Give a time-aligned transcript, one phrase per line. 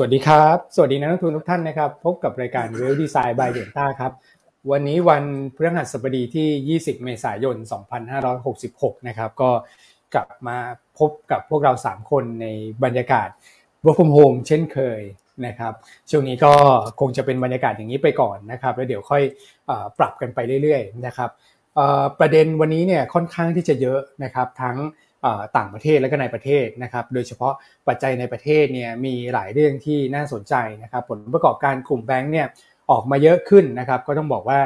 [0.00, 4.12] สวัสดีครับ สวัสดีนักลงทุนทุกท่านนะครับ พบกับรายการ Real Design by d e n t a ครับ
[4.70, 5.24] วันนี้วัน
[5.54, 7.56] พฤหัสบดีที่ 20 เมษายน
[8.32, 9.50] 2566 นะครับ ก็
[10.14, 10.58] กลับมา
[10.98, 12.46] พบกับพวกเรา 3 คนใน
[12.84, 13.28] บรรยากาศ
[13.84, 15.00] work from home เช่นเคย
[15.46, 15.72] นะครับ
[16.10, 16.52] ช่วงนี้ก็
[17.00, 19.22] คงจะเป็นบรรยากาศอย่างนี้ไปก่อนนะครับ แล้วเดี๋ยวค่อย
[19.98, 21.30] ปรับกันไปเรื่อยๆ นะครับ
[22.20, 24.76] ประเด็นวันนี้เนี่ยค่อนข้างที่จะเยอะนะครับ ทั้ง
[25.56, 27.52] ต่างประเทศและก็ในประเทศนะครับ โดยเฉพาะ
[27.88, 32.46] ปัจจัยในประเทศเนี่ยมีหลายเรื่องที่น่าสนใจนะครับ ผลประกอบการกลุ่มแบงก์เนี่ย
[32.90, 34.60] ออกมาเยอะขึ้นนะครับ ก็ต้องบอกว่า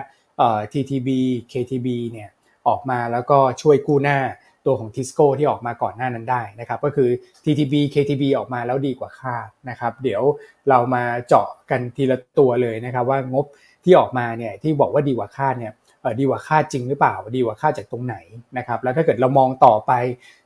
[0.73, 1.09] TTB
[1.53, 2.29] KTB เนี่ย
[2.69, 4.19] ออกมาแล้วก็ช่วยกู้หน้า
[4.67, 7.09] ตัวของทิสโก้ที่ออกมาก่อนหน้านั้นได้นะครับ ก็คือ
[7.45, 10.23] TTB KTB ออกมาแล้วดีกว่าคาดนะครับ เดี๋ยว
[10.69, 13.47] เรามาเจาะกันทีละตัวเลยนะครับ ว่างบ
[13.85, 15.73] ที่ออกมาเนี่ยที่บอกว่าดีกว่าคาดเนี่ย
[16.19, 18.17] ดีกว่าคาดจริงหรือเปล่า ดีกว่าคาดจากตรงไหน
[18.59, 19.93] นะครับ แล้วถ้าเกิดเรามองต่อไป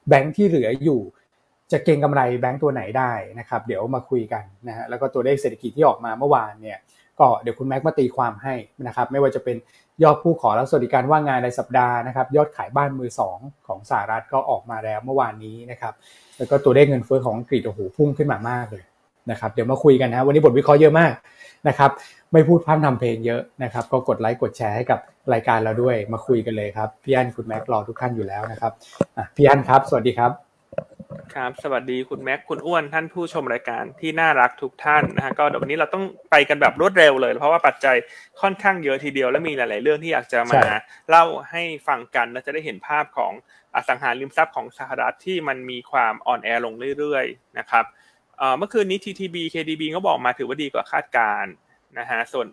[0.09, 1.01] แบงค์ที่เหลืออยู่
[1.73, 6.79] จะเก็งกำไรแบงค์ตัวไหนได้นะครับ เดี๋ยวมาคุยกันนะฮะแล้วก็ตัวเลขเศรษฐกิจที่ออกมาเมื่อวานเนี่ย
[7.21, 8.55] ก็เดี๋ยวคุณแม็กมาตีความให้
[8.87, 9.57] นะครับไม่ว่าจะเป็น
[10.03, 15.95] ยอดผู้ขอรับสวัสดิการว่างงานในสัปดาห์นะครับยอดขายบ้านมือสองของสหรัฐก็ออกมาแล้วเมื่อวานนี้นะครับ
[16.37, 18.85] แล้วก็ตัวเลขเงินเฟ้อของอังกฤษโอ้โหพุ่งขึ้นมามากเลย
[19.31, 21.15] นะครับเดี๋ยวมาคุยกันนะวันนี้บทวิเคราะห์เยอะมาก
[21.69, 21.91] นะครับ
[22.33, 25.01] ไม่พูดพร่ำทำเพลงเยอะนะครับก็กดไลค์กดแชร์ให้กับ
[25.33, 28.73] รายการเราด้วยมาคุยกันเลยครับพี่อันคุณแม็กรอทุกท่านอยู่แล้วนะครับ
[29.37, 30.33] พี่อันครับ สวัสดีครับ
[31.35, 37.97] ครับ สวัสดีคุณแม็กคุณอ้วนท่านผู้ชมรายการที่น่ารักทุกท่านนะฮะก็เดี๋ยววันนี้เราต้องไปกันแบบรวดเร็วเลย เพราะว่าปัจจัย
[38.41, 40.63] ค่อนข้างเยอะทีเดียวและมีหลาย ๆ เรื่องที่อยากจะมา
[41.09, 43.33] เล่าให้ฟังกันและจะได้เห็นภาพของ
[43.75, 47.85] อสังหาริมทรัพย์ของสหรัฐที่มันมีความอ่อนแอลงเรื่อย ๆ นะครับ
[48.59, 51.45] เมื่อคืนนี้ TTB KDB ก็บอกมาถือว่าดีกว่าคาดการ
[51.99, 52.47] นะฮะส่วน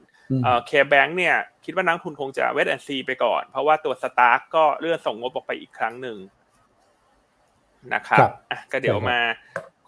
[0.67, 1.35] เคแบงค์เนี่ย
[1.65, 6.17] คิดว่านักทุนคงจะเวทแอนซีไปก่อน เพราะว่าตัวสตาร์กก็เลื่อนส่งงบออกไปอีกครั้งหนึ่ง
[7.93, 9.19] นะครับอะก็เดี๋ยวมา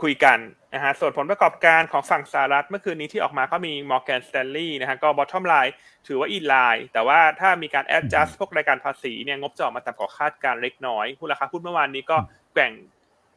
[0.02, 0.40] คุยกัน
[0.74, 5.74] นะฮะส่วนผลประกอบการของฝั่งสหรัฐเมื่อคืนนี้ที่ออกมาก็มี Morgan Stanley นะฮะก็ bottom line
[6.08, 12.18] ถือว่าอินไลน์แต่ว่าถ้ามีการ adjust พวกรายการภาษีเนี่ยงบจะออกมาต่ำกว่าคาดการเล็กน้อยหุ้นราคาหุ้นเมื่อวานนี้ก็
[12.54, 12.72] แกว่ง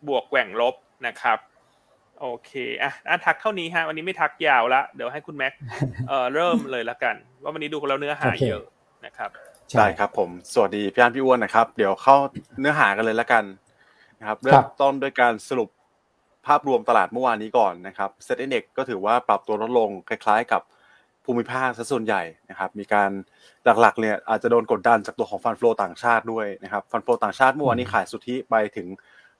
[0.08, 0.74] บวกแกว่งลบ
[1.06, 1.38] นะครับ
[2.20, 2.52] โอเค
[2.82, 5.52] อะอะทักเท่านี้ฮะวันนี้ไม่ทักยาวละเดี๋ยวให้คุณแม็ก
[6.08, 8.62] เอ่อเริ่มเลยละกัน ว่าวันนี้ดูเราเนื้อหาเยอะ
[9.06, 9.30] นะครับ
[9.72, 12.16] ใช่ครับผมสวัสดีพี่อันพี่วอนนะครับ เดี๋ยวเข้า
[12.60, 13.44] เนื้อหากันเลยละกัน
[14.18, 15.68] นะครับเริ่มต้นด้วยการสรุป
[16.46, 20.62] ภาพรวมตลาดเมื่อวานนี้ก่อนนะครับ SET Index ก็ถือว่าปรับตัวลดลงคล้ายๆกับ
[21.24, 23.10] ภูมิภาคซะส่วนใหญ่นะครับมีการ
[23.80, 28.86] หลักๆเนี่ยอาจจะโดนกดดันจากตัวของ fund flow ต่างชาติด้วยนะครับ fund flow ต่างชาติเมื่อวานนี้ขายสุทธิไปถึง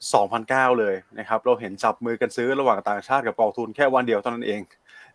[0.06, 4.62] 2009 เลยนะครับเราเห็นจับมือกันซื้อระหว่างต่างชาติกับกองทุนแค่วันเดียวเท่านั้นเอง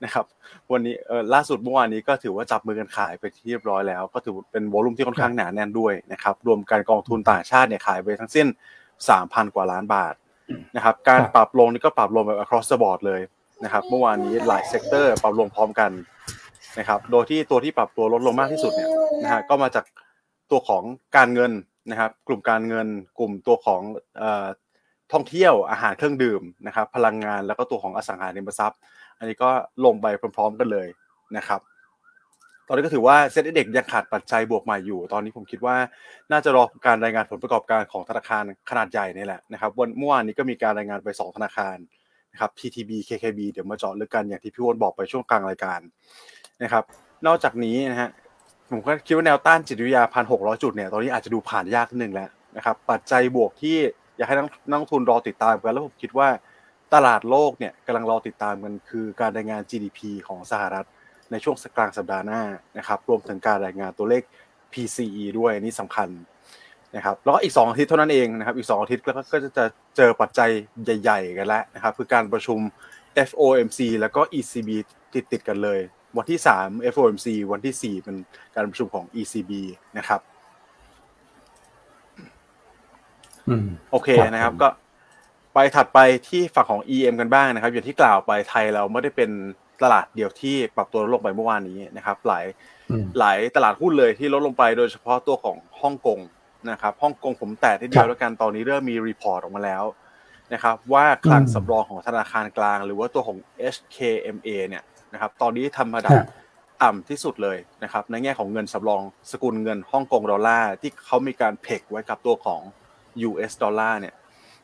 [0.04, 0.26] นะครับ
[0.72, 8.48] วันนี้เออล่าสุดเมื่อวานนี้ก็ถือว่าจับมือกันขายไปที่เรียบร้อยแล้ว ก็ถือเป็น volume ที่ค่อนข้างหนาแน่นด้วยนะครับรวมกันกองทุนต่างชาติเนี่ยขายไปทั้งสิ้น
[9.02, 10.14] 3,000 กว่าล้านบาท
[10.76, 13.22] นะครับการปรับลงนี่ก็ปรับลงแบบ across the board เลย
[13.64, 15.92] นะครับเมื่อวานนี้หลาย sector ปรับลงพร้อมกัน
[16.80, 18.90] นะครับโดยที่ตัวที่ปรับตัวลดลงมากที่สุดเนี่ย
[19.24, 19.86] นะฮะก็มาจาก
[20.52, 20.84] ตัวของ
[21.18, 21.52] การเงิน
[21.92, 22.88] นะครับกลุ่มการเงิน
[23.20, 23.82] กลุ่มตัวของ
[25.14, 28.80] ท่องเที่ยวอาหารเครื่องดื่มนะครับ พลังงานแล้วก็ตัวของอสังหาริมทรัพย์
[29.18, 29.50] อันนี้ก็
[29.86, 30.88] ลงไปพร้อม ๆ กันเลย
[31.38, 31.62] นะครับ
[32.68, 35.76] ตอนนี้ก็ถือว่าเซ็ตเด็กยังขาดปัจจัยบวกใหม่อยู่ ตอนนี้ผมคิดว่า
[36.32, 41.78] น่าจะรอการรายงานผลประกอบการของธนาคารขนาดใหญ่นี่แหละนะครับวันเมื่อวานนี้ก็มีการรายงานไป 2 ธนาคาร
[42.32, 45.80] นะครับ TTB KKB เดี๋ยวมาเจาะลึกกันอย่างที่พี่วอนบอกไปช่วงกลางรายการ
[46.64, 46.84] นะครับ
[47.26, 48.10] นอกจากนี้นะฮะ
[48.72, 53.78] ผมก็คิดว่าแนวต้านจิตวิทยาพันหกร้อยจุดเนี่ยตอนนี้อาจจะดูผ่านยากนิดนึงแล้วนะครับ ปัจจัยบวกที่
[54.18, 56.30] อยากให้นักนักทุนรอติดตามกันแล้วผมคิดว่า
[56.94, 60.88] ตลาดโลกเนี่ยกำลังรอติดตามกันคือการรายงาน GDP ของสหรัฐ
[61.32, 62.42] ในช่วงกลางสัปดาห์หน้า
[62.78, 64.24] นะครับรวมถึงการรายงานตัวเลข
[64.74, 66.10] PCE ด้วยนี่สำคัญ
[66.96, 69.66] นะครับแล้วก็อีก 2 อาทิตย์เท่านั้นเองนะครับอีก 2 อาทิตย์แล้วก็จะ
[69.98, 70.50] เจอปัจจัย
[71.02, 72.60] ใหญ่ ๆ กันแล้วนะครับคือการประชุม
[73.30, 74.70] FOMC แล้วก็ ECB
[75.14, 75.80] ติดติดกันเลย
[76.18, 78.16] วันที่ 3 FOMC วันที่ 4 เป็น
[78.56, 79.52] การประชุมของ ECB
[79.98, 80.22] นะครับ
[83.92, 84.68] โอเคนะครับ ก็
[85.54, 86.00] ไปถัดไป
[86.30, 89.30] ที่ฝั่งของ EM กันบ้างนะครับ อย่างที่กล่าวไปไทยเราไม่ได้เป็น
[89.84, 92.46] ตลาดเดียวที่ปรับตัวลดลงไปเมื่อวานนี้นะครับ หลาย
[93.20, 96.20] หลายตลาดหุ้นเลยที่ลดลงไปโดยเฉพาะตัวของฮ่องกง
[96.72, 99.84] นะครับฮ่องกงผมแตะที่เดียวแล้วกันตอนนี้เริ่มมีรีพอร์ตออกมาแล้ว
[100.54, 103.38] นะครับว่าคลังสำรองของธนาคารกลาง หรือว่าตัวของ
[103.74, 106.18] HKMA เนี่ยนะครับตอนนี้ทำระดับ
[106.84, 109.02] ต่ำที่สุดเลยนะครับในแง่ของเงินสำรอง
[109.32, 112.62] สกุลเงินฮ่องกงดอลลาร์ที่เขามีการ peg ไว้กับตัวของ
[113.30, 114.16] US ดอลลาร์เนี่ย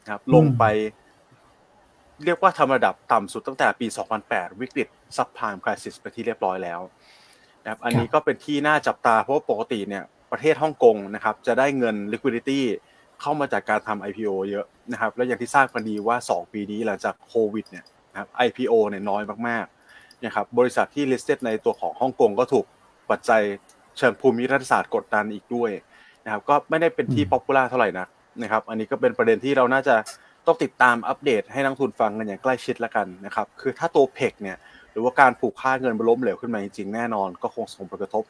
[0.04, 0.64] นะครับลงไป
[2.26, 3.88] เรียกว่าทำระดับต่ำสุดตั้งแต่ปี
[4.24, 4.88] 2008 วิกฤต
[5.18, 6.80] subprime crisis ไปที่เรียบร้อยแล้ว
[7.64, 12.60] นะครับอันนี้ก็เป็นที่น่าจับตาเพราะปกติเนี่ยประเทศฮ่องกงนะครับจะได้เงิน liquidity
[13.22, 19.66] เข้ามาจากการทำ IPO เยอะนะครับ แล้วอย่างที่ทราบกันดีว่า 2 ปีนี้หลังจากโควิดเนี่ยนะครับ IPO เนี่ยน้อยมาก
[20.26, 22.66] นะครับบริษัทที่ listed ในตัวของฮ่องกงก็ถูก
[23.10, 23.42] ปัจจัย
[23.98, 25.72] เชิงภูมิรัฐศาสตร์กดดันอีกด้วย
[26.26, 28.08] นะครับก็ไม่ได้เป็นที่ popular เท่าไหร่นัก
[28.44, 29.96] นะครับ อันนี้ก็เป็นประเด็นที่เราน่าจะ
[30.46, 34.58] ต้องติดตามอัปเดตให้นักลงทุนฟังกันอย่างใกล้ชิดแล้วกันนะครับ คือถ้าตัว peg เนี่ย
[34.92, 38.24] หรือว่าการผูกค่าเงินมันล้มเหลวขึ้นมาจริงๆแน่นอน ก็คงส่งผลกระทบ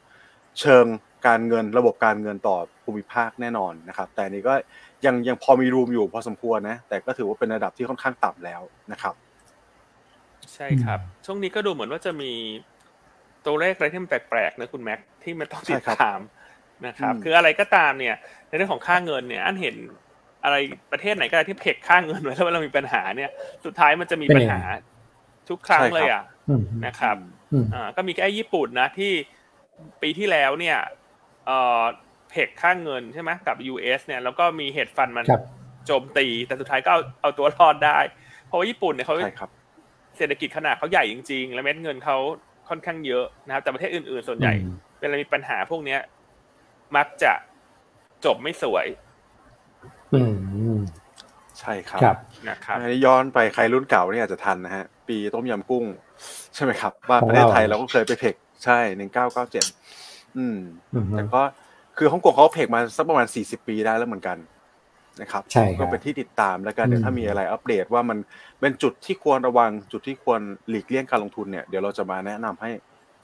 [0.60, 0.86] เชิง
[1.28, 4.54] การเงินระบบการเงินต่อภูมิภาคแน่นอนนะครับ แต่นี้ก็
[5.06, 8.62] ยังยังพอมีรูมอยู่พอสมควรนะ แต่ก็ถือว่าเป็นระดับที่ค่อนข้างต่ำแล้ว
[8.92, 9.16] นะครับ
[10.54, 12.32] ใช่ครับ ช่วงนี้ก็ดูเหมือนว่าจะมี
[13.46, 16.20] ตัวเลขอะไรที่มันแปลกๆนะคุณแม็กที่มันต้องติดตาม
[16.88, 18.16] นะครับ คืออะไรก็ตามเนี่ย
[18.48, 19.76] ในเรื่องของค่าเงินเนี่ย อันเห็น
[20.44, 20.56] อะไร
[20.92, 23.32] ประเทศไหนก็ได้ที่เพกค่าเงินไว้แล้วเวลามีปัญหาเนี่ย
[23.66, 24.62] สุดท้ายมันจะมีปัญหา
[25.50, 26.24] ทุกครั้งเลยอะ
[26.86, 27.18] นะครับ
[27.74, 29.12] อ่าก็มีแค่ญี่ปุ่นนะที่
[30.02, 30.78] ปีที่แล้วเนี่ย
[31.46, 31.82] เอ่อ
[32.30, 35.26] เพกค่าเงินใช่ไหมกับ US เนี่ยแล้วก็มีเหตุฟันมัน
[35.86, 37.98] โจมตี แต่สุดท้ายก็เอาเอาตัวรอดได้
[38.48, 39.16] เพราะว่าญี่ปุ่นเนี่ยเขา
[40.18, 42.18] เศรษฐกิจขนาดเขาใหญ่จริง ๆ และเม็ดเงินเขา
[42.70, 44.54] ค่อนข้างเยอะนะครับ แต่ประเทศอื่นๆ ส่วนใหญ่
[45.00, 46.00] เวลามีปัญหาพวกเนี้ย
[46.98, 47.34] มักจะ
[48.26, 48.86] จบไม่สวย
[50.14, 50.22] อื
[50.78, 50.80] ม
[51.60, 52.02] ใช่ครับ
[52.50, 55.86] นะครับอันนี้ย้อนไปใครรุ่นเก่าเนี่ยอาจจะทันนะฮะ ปีต้มยำกุ้ง
[56.56, 59.66] ใช่ไหมครับว่าประเทศไทยเราก็เคยไปเพกใช่หนึ่งเก้าเก้าเจ็ด
[60.38, 60.58] อืม
[61.12, 61.42] แต่ก็
[61.98, 64.38] คือฮ่องกงเขาเพกมาสักประมาณสี่สิบปีได้แล้วเหมือนกัน
[65.22, 68.18] นะครับใช่ก็เป็นที่ติดตามแล้วกันเดี๋ยวถ้ามีอะไรอัปเดตว่ามัน
[68.60, 72.70] เป็นจุดที่ควรระวังจุดที่ควรหลีกเลี่ยงการลงทุนเนี่ยเดี๋ยวเราจะมาแนะนำให้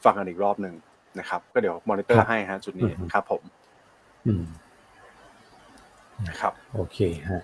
[0.04, 0.76] ฟังกันอีกรอบหนึ่ง
[1.20, 3.42] นะครับ ก็เดี๋ยวมอนิเตอร์ให้ฮะจุดนี้ครับผม
[6.30, 6.98] นะครับ โอเค
[7.30, 7.44] ฮะ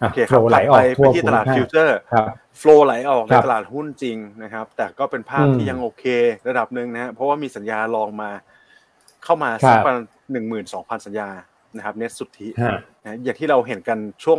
[0.00, 6.04] โอเคครับไหลออกไปที่ตลาด futures flow ไหลออกในตลาดหุ้นจริงนะครับ แต่ก็เป็นภาพที่ยังโอเค
[6.48, 8.30] ระดับหนึ่งนะเพราะว่ามีสัญญา long มา
[9.24, 9.96] เข้ามาสักประมาณ
[10.32, 11.28] หนึ่งหมื่นสองพันสัญญา
[11.76, 12.48] นะครับเน็ตสุทธิ
[13.02, 14.38] นะอย่างที่เราเห็นกันช่วง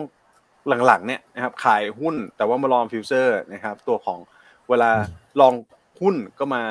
[0.86, 4.20] หลังๆเนี่ยนะครับ ขายหุ้นแต่ว่ามา long futures นะครับ ตัวของ
[4.70, 4.90] เวลา
[5.40, 5.54] long
[6.02, 6.64] หุ้นก็มา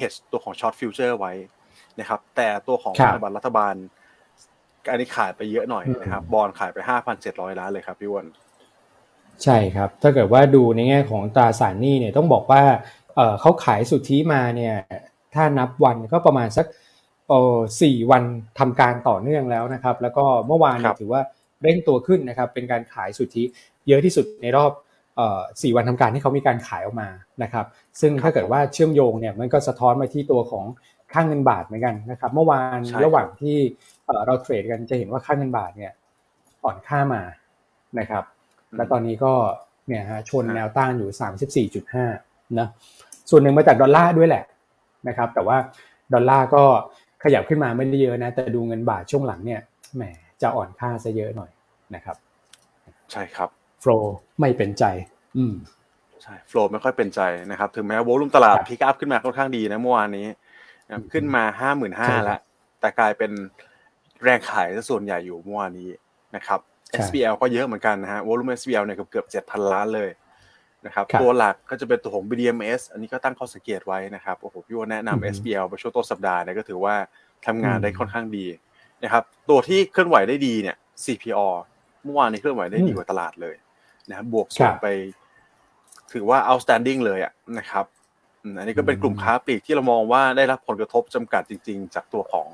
[0.00, 1.32] hedge ตัวของ short futures ไว้
[2.00, 3.74] นะครับ แต่ตัวของรัฐบาลรัฐบาล
[4.90, 8.26] อันนี้ขายไปเยอะหน่อยนะครับ บอลขายไปห้าพันเจ็ดร้อยล้านเลยครับพี่วอน
[9.44, 12.62] ใช่ครับ ถ้าเกิดว่าดูในแง่ของตราสารหนี้เนี่ยต้องบอกว่า
[13.40, 14.74] เขาขายสุทธิมาเนี่ย
[15.34, 16.66] ถ้านับวันก็ประมาณสัก
[17.82, 18.22] สี่วัน
[18.58, 21.22] ทำการต่อเนื่องแล้วนะครับ แล้วก็เมื่อวานถือว่า
[21.62, 23.44] เร่งตัวขึ้นนะครับ เป็นการขายสุทธิ
[23.88, 24.70] เยอะที่สุดในรอบ
[25.62, 27.08] สี่วันทำการที่เขามีการขายออกมา
[27.42, 27.66] นะครับ
[28.00, 30.64] ซึ่งถ้าเกิดว่าเชื่อมโยงเนี่ยมันก็สะท้อนมาที่ตัวของ
[31.12, 33.56] ค่างเงินบาทเหมือนกันนะครับ เมื่อวานระหว่างที่
[34.26, 35.92] เราเทรดกันจะเห็นว่าค่าเงินบาทเนี่ย
[36.64, 37.22] อ่อนค่ามา
[37.98, 38.24] นะครับ
[38.76, 39.32] แล้วตอนนี้ก็
[39.88, 41.68] เนี่ยฮะชนแนวต้านอยู่
[42.08, 42.68] 34.5นะ
[43.30, 44.44] ส่วนหนึ่งมาจากดอลลาร์ด้วยแหละ
[45.08, 45.56] นะครับ แต่ว่า
[46.14, 46.62] ดอลลาร์ก็
[47.24, 49.60] ขยับขึ้นมาไม่ได้เยอะนะ แต่ดูเงินบาทช่วงหลังเนี่ย
[49.96, 50.02] แหม
[50.42, 51.50] จะอ่อนค่าซะเยอะหน่อย
[51.94, 52.16] นะครับ
[53.12, 53.48] ใช่ครับ
[53.80, 53.90] โฟล
[54.40, 54.84] ไม่เป็นใจ
[55.36, 55.54] อืม
[56.22, 60.26] ใช่โฟลไม่ค่อยเป็นใจนะครับ ถึงแม้วอลุ่มตลาดพิกอัพขึ้นมาค่อนข้างดีนะเมื่อวานนี้
[61.12, 62.40] ขึ้นมาห้าหมื่นห้าแล้ว
[62.80, 63.30] แต่กลายเป็น
[64.24, 65.88] แรงขายซะส่วนใหญ่อยู่เมื่อวานนี้
[66.36, 66.60] นะครับ
[67.04, 70.10] SBL ก็เยอะเหมือนกันนะฮะวอลุ่ม SBL เนี่ยเกือบเจ็ดพันล้านเลย
[70.86, 76.94] นะครับตัวหลักก็จะเป็นตัวของ BDMs อันนี้ก็ตั้งข้อสังเกตไว้นะครับโอ้โหพี่ว่าแนะนำ SBL ไปช่วงต้นสัปดาห์เนี่ยก็ถือว่า
[77.46, 78.46] ทำงานได้ค่อนข้างดี
[79.04, 81.46] นะครับตัวที่เคลื่อนไหวได้ดีเนี่ย CPO
[82.04, 83.54] เมื่อวานนี้เคลื่อนไหวได้ดีกว่าตลาดเลย
[84.08, 84.86] นะครับบวกส่วนไป
[86.12, 87.84] ถือว่า outstanding เลยอะนะครับ
[88.58, 92.48] อันนี้ก็เป็นกลุ่มค้าปลีกที่เรามองว่าได้รับผลกระทบจำกัดจริง ๆ จากตัวของ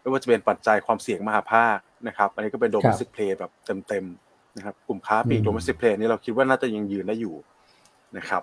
[0.00, 1.78] ไม่ว่าจะเป็นปัจจัยความเสี่ยงมหาภาค
[2.08, 3.50] นะครับ อันนี้ก็เป็นโดมิสิเพลย์แบบ
[3.88, 7.34] เต็มๆนะครับ กลุ่มค้าปลีกโดมิสิเพลย์นี้เราคิดว่าน่าจะยังยืนได้อยู่
[8.16, 8.42] นะครับ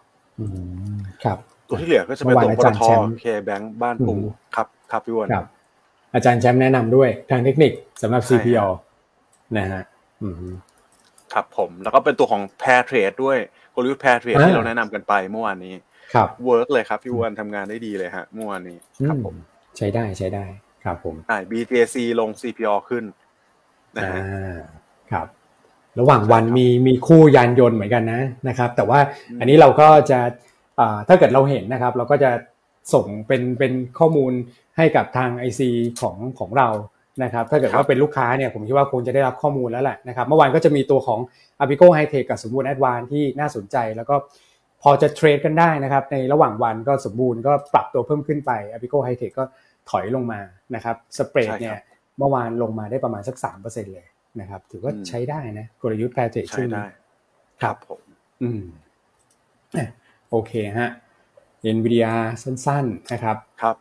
[1.23, 1.37] ครับ
[1.67, 2.81] ตัวที่เหลือก็จะเป็นตัวปตท
[3.19, 4.15] เคแบงก์บ้านปู
[4.55, 5.29] ครับครับพี่วอน
[6.13, 7.71] อาจารย์แชมป์แนะนำด้วยทางเทคนิค
[8.01, 8.65] สำหรับ CPO
[9.57, 9.83] นะฮะ
[11.33, 13.37] ครับผมแล้วก็เป็นตัวของ pair trade ด้วย
[13.75, 15.75] กลยุทธ์ pair trade ที่เราแนะนำกันไปเมื่อวานนี้
[16.13, 19.35] ครับ work เลยครับพี่วอนทำงานได้ดีเลยฮะเมื่อวานนี้ครับผม
[19.77, 20.45] ใช้ได้ใช้ได้
[20.83, 23.03] ครับผมอ่า BTC ลง CPO ขึ้น
[23.97, 24.21] นะฮะ
[25.11, 25.27] ครับ
[25.99, 28.99] ระหว่างวันมีมีคู่ยานยนต์เหมือนกันนะนะครับ แต่ว่า
[29.39, 30.19] อันนี้เราก็จะ
[31.07, 32.31] ถ้าเกิดเราเห็นนะครับ เราก็จะ
[32.93, 34.33] ส่งเป็นเป็นข้อมูล
[34.77, 35.61] ให้กับทาง IC
[36.01, 36.67] ของของเรา
[37.23, 41.19] นะครับถ้าเกิดว่าเป็นลูกค้าเนี่ยผมคิดว่าคงจะได้รับข้อมูลแล้วแหละนะครับเมื่อวานก็จะมีตัวของ
[41.63, 44.15] a p i c o High Tech กับสมบูรณ์แอดวานที่น่าสนใจ แล้วก็
[44.81, 49.43] พอจะเทรดกันได้นะครับในระหว่างวันก็สมบูรณ์ก็ปรับตัวเพิ่มขึ้นไป a p i c o High Tech ก็
[49.89, 50.39] ถอยลงมา
[50.75, 51.79] นะครับสเปรดเนี่ย
[52.17, 54.07] เมื่อวานลงมาได้ประมาณสักสามเปอร์เซ็นเลย
[54.39, 56.85] นะครับถือว่าใช้ได้นะกลยุทธ์แพรเทรดช่วงนี้
[57.61, 58.01] ครับผม
[58.41, 58.61] อืม
[60.29, 60.89] โอเคฮะ
[61.61, 63.75] เอ็นวีดีอาสั้นๆนะครับครับ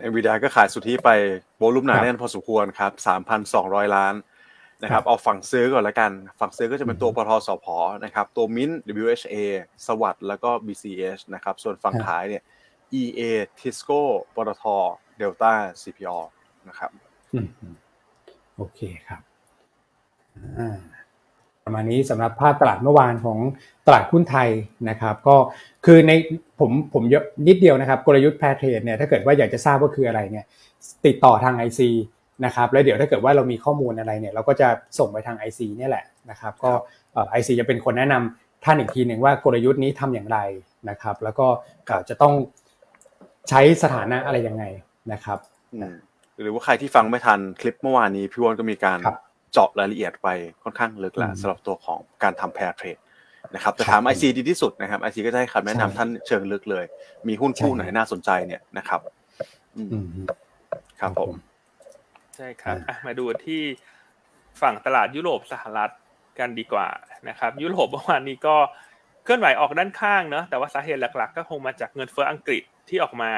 [0.00, 1.10] เอ็นวีดีอาก็ขายสุทธิไป
[1.58, 4.14] โวลุ่มหนาแน่นพอสมควรครับสามพันสองร้อยล้าน
[4.82, 6.10] นะครับเอาฝั่งซื้อก่อนละกัน
[6.40, 7.66] ฝั่งซื้อก็จะเป็นตัวปทสพ
[8.04, 8.70] นะครับ ตัวมิน
[9.02, 9.36] WHA
[9.86, 12.42] สวัสด์แล้วก็ BCH นะครับ ส่วนฝั่งขายเนี่ย
[13.00, 13.20] EA
[13.60, 14.00] Tisco
[14.34, 14.64] ปตท
[15.18, 16.18] เดลต้า CPO
[16.68, 16.90] นะครับ
[18.56, 19.22] โอเคครับ
[21.64, 23.38] ประมาณนี้สำหรับภาพตลาดเมื่อวานของ
[23.86, 24.48] ตลาดหุ้นไทย
[24.90, 25.36] นะครับก็
[25.84, 26.12] คือใน
[26.60, 30.44] ผมผมเยอะนิดเดียวนะครับกลยุทธ์แพรเทรดเนี่ยถ้าเกิดว่าอยากจะทราบว่าคืออะไรเนี่ย
[31.06, 31.80] ติดต่อทาง IC
[32.44, 36.72] นะครับแล้วเดี๋ยวถ้าเกิดว่าเรามีข้อมูลอะไรเนี่ยเราก็จะส่งไปทาง IC เนี่ยแหละนะครับก็
[37.30, 40.38] ไอซีจะเป็นคนแนะนำท่านอีกทีหนึ่งว่ากลยุทธ์นี้ทำอย่างไร
[40.90, 41.46] นะครับ แล้วก็
[42.08, 42.34] จะต้อง
[43.48, 44.64] ใช้สถานะอะไรยังไง
[45.12, 45.38] นะครับ
[46.42, 48.98] หรือว่าใครที่ฟังไม่ทันคลิปเมื่อวานนี้พี่วอนก็มีการ
[49.52, 50.28] เจาะรายละเอียดไป
[50.62, 52.98] ค่อนข้างลึกแล้วสำหรับตัวของการทำ pair trade
[53.54, 56.84] นะครับแต่ถาม IC ดีที่สุดนะครับ IC ก็จะให้คำแนะนำท่านเชิงลึกเลย
[57.28, 59.00] มีหุ้นคู่ไหนน่าสนใจเนี่ยนะครับ
[61.00, 61.32] ครับผม
[62.36, 63.62] ใช่ครับมาดูที่
[64.60, 65.90] ฝั่งตลาดยุโรปสหรัฐ
[66.38, 66.88] กันดีกว่า
[67.28, 68.56] นะครับ ยุโรปเมื่อวานนี้ก็
[69.24, 73.30] เคลื่อนไหวออกด้านข้างเนอะแต่ว่าสาเหตุหลัก ๆ ก็คงมาจากเงินเฟ้ออังกฤษที่ออกมา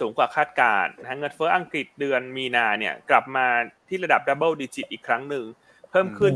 [0.00, 3.46] สูงกว่าคาดการณ์นะเงินเฟ้ออังกฤษเดือนมีนาเนี่ยกลับมา
[3.88, 5.44] ที่ระดับ double digit อีกครั้งหนึ่ง
[5.90, 6.32] เพิ่มขึ้น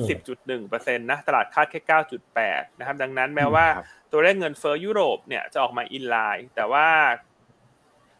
[0.46, 1.80] 10.1%นะตลาดคาดแค่
[2.30, 3.66] 9.8 นะครับ ดังนั้นแม้ว่า
[4.12, 6.88] ตัวเลขเงินเฟ้อยุโรปเนี่ยจะออกมา in line แต่ว่า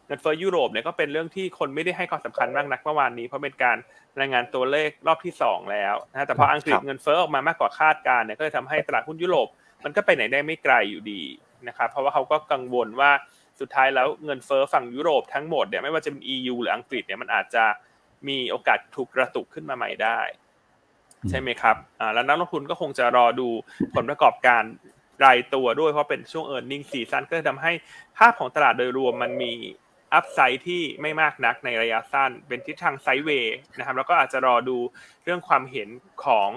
[0.07, 3.77] เงินเฟ้อยุโรปเนี่ยก็เป็นเรื่องที่คนไม่ได้ให้ความสำคัญมากนักเมื่อวานนี้เพราะเป็นการ
[4.19, 9.47] รายงานตัวเลขรอบที่ 2 แล้วนะแต่พออังกฤษเงินเฟ้อออกมามากกว่าคาดการเนี่ยก็เลยทำให้ตลาดหุ้นยุโรป
[9.83, 11.23] มันก็ไปไหนได้ไม่ไกลอยู่ดี
[11.67, 13.11] นะครับเพราะว่าเขาก็กังวลว่า
[13.61, 17.63] สุดท้ายแล้วเงินเฟ้อฝั่งยุโรปทั้งหมดเนี่ยไม่ว่าจะเป็น EU หรืออังกฤษเนี่ยมันอาจจะ
[18.27, 20.19] มีโอกาสถูกกระตุกขึ้นมาใหม่ได้
[21.29, 23.47] ใช่ไหมครับอ่าแล้วนักลงทุนก็คงจะรอดู
[23.95, 24.63] ผลประกอบการ
[25.25, 27.71] รายตัวด้วยเพราะเป็นช่วงเออร์เน็งซีซั่นก็จะทำให้
[28.17, 29.53] ภาพของตลาดโดยรวมมันมี
[30.13, 34.77] อัพไซด์ที่ไม่มากนักในระยะสั้น เป็นทิศทางไซด์เวย์นะครับแล้วก็อาจจะรอดู
[35.23, 35.89] เรื่องความเห็น
[36.25, 36.49] ของ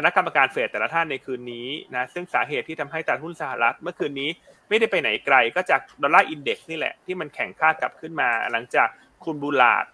[0.00, 4.30] คณะกรรมการเฟดแต่ละท่านในคืนนี้นะซึ่งสาเหตุที่ทำให้ตลาดหุ้นสหรัฐเมื่อคืนนี้
[4.68, 8.88] ไม่ได้ไปไหนไกลก็จากดอลลาร์อินเด็กซ์นี่แหละที่มันแข่งค่ากลับขึ้นมา หลังจาก
[9.24, 9.84] คุณบูลาด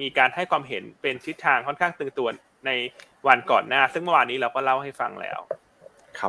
[0.00, 2.28] มีการให้ความเห็นเป็นทิศทางค่อนข้างตึงตัว
[2.66, 2.70] ใน
[3.26, 5.38] วันก่อนหน้า ซึ่งเมื่อวานนี้เราก็เล่าให้ฟังแล้ว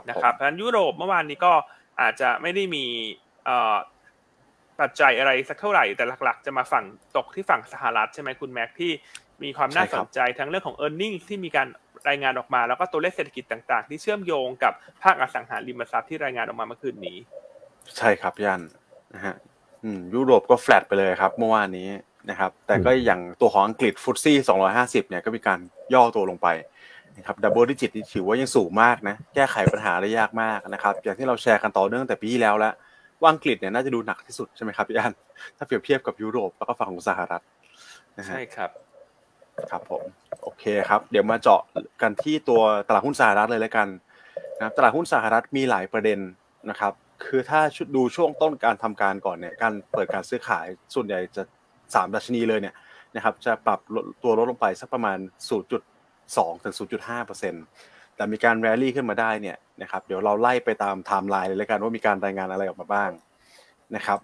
[0.09, 1.53] นะครับเพราะฉะนั้นยุโรปเมื่อวานนี้ก็
[2.01, 2.85] อาจจะไม่ได้มี
[4.79, 8.91] ปัจจัยอะไรสักเท่าไหร่แต่หลัก ๆ จะมาฝั่งตกที่ฝั่งสหรัฐใช่ไหมคุณแม็กที่
[9.43, 11.67] มีความน่าสนใจทั้งเรื่องของ e a r n i n g ที่มีการ
[12.09, 17.17] รายงานออกมา แล้วก็ตัวเลขเศรษฐกิจต่าง ๆ ที่เชื่อมโยงกับภาคอสังหาริมทรัพย์ที่รายงานออกมาเมื่อคืนนี้
[17.97, 18.61] ใช่ครับยัน
[19.13, 19.35] นะฮะ
[20.13, 21.89] ยุโรปก็แฟลตไปเลยครับ เมื่อวานนี้
[22.29, 24.37] นะครับ แต่ก็อย่างตัวของอังกฤษฟุตซี่
[24.73, 25.59] 250 เนี่ยก็มีการ
[25.93, 26.47] ย่อตัวลงไป
[27.17, 32.73] นะครับ double digit ถือว่ายังสูงมากนะ แก้ไขปัญหาได้ยากมากนะครับ อย่างที่เราแชร์กันต่อเนื่องแต่ปีที่แล้วแล้ว
[33.21, 35.13] ว่าอังกฤษเนี่ยน่าจะดูหนักที่สุดใช่ไหมครับพี่อัน
[35.57, 37.43] ถ้าเปรียบเทียบกับยุโรปแล้วก็ฝั่งของสหรัฐ
[38.27, 38.69] ใช่ครับ
[39.71, 40.03] ครับผม
[40.43, 41.61] โอเคครับ เดี๋ยวมาเจาะ
[42.01, 43.87] กันที่ตัวตลาดหุ้นสหรัฐเลยแล้วกัน
[44.59, 46.19] นะตลาดหุ้นสหรัฐมีหลายประเด็น
[46.69, 46.93] นะครับ
[47.25, 47.61] คือถ้า
[47.95, 51.43] ดูช่วงต้นการทำการก่อนเนี่ยการเปิดการซื้อขายส่วนใหญ่จะ
[51.95, 52.75] สามดัชนีเลยเนี่ย
[53.15, 53.79] นะครับจะปรับ
[54.23, 55.17] ตัวลดลงไปสักประมาณ
[55.91, 57.63] 0.2ถึง0.5เปอร์เซ็นต์
[58.15, 63.11] แต่มีการแรลลี่ขึ้นมาได้เนี่ยนะครับเดี๋ยวเราไล่ไปตามไทม์ไลน์เลยแล้วกันว่ามีการรายงานอะไรออกมาบ้าง
[63.95, 64.19] นะครับ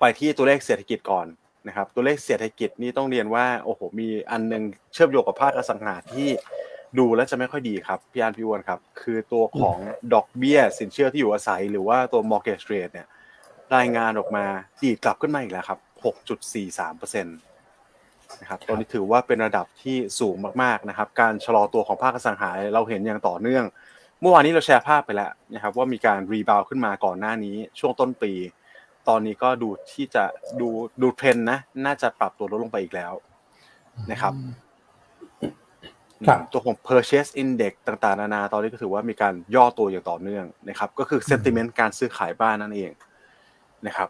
[0.00, 1.26] ไปที่ตัวเลขเศรษฐกิจก่อน
[1.66, 4.62] นะครับตัวเลขเศรษฐกิจนี่ต้องเรียนว่าโอ้โหมีอันนึง
[4.92, 6.28] เชื่อมโยงกับภาคอสังหาที่
[6.98, 9.76] ดูแล้วจะไม่ค่อยดีครับพี่อันพี่วอนครับ คือตัวของ
[10.14, 13.08] ดอกเบี้ยสินเชื่อที่อยู่อาศัย หรือว่าตัว mortgage rate เนี่ย
[13.76, 14.44] รายงานออกมา
[14.80, 15.78] ดีดกลับขึ้นมาอีกแล้วครับ
[16.66, 23.64] 6.43%นะครับตอนนี้ถือว่าเป็นระดับที่สูงมากๆนะครับ การชะลอตัวของภาคอสังหาเราเห็นอย่างต่อเนื่อง
[24.20, 28.32] เมื่อวานนี้เราแชร์ภาพไปแล้วนะครับว่ามีการรีบาวขึ้นมาก่อนหน้านี้ช่วงต้นปี
[29.08, 30.24] ตอนนี้ก็ดูที่จะ
[30.60, 30.68] ดู
[31.02, 33.12] ดูเทรนนะ น่าจะปรับตัวลดลงไปอีกแล้ว
[34.10, 34.34] นะครับ
[36.52, 42.90] ตัวของ purchase index ต่างๆ นานาตอนนี้ก็ถือว่ามีการย่อตัวอย่างต่อเนื่องนะครับ ก็คือ sentiment การซื้อขายบ้านนั่นเอง
[43.86, 44.08] นะครับ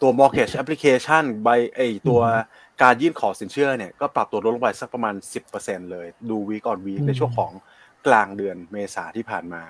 [0.00, 2.20] ตัว mortgage application ใบไอตัว
[2.82, 5.14] การยื่นขอสินเชื่อเนี่ยก็ปรับตัวลดลงไปสักประมาณ
[5.52, 7.52] 10%เลย ดู week on week ในช่วงของ
[8.06, 9.62] กลางเดือนเมษาที่ผ่านมา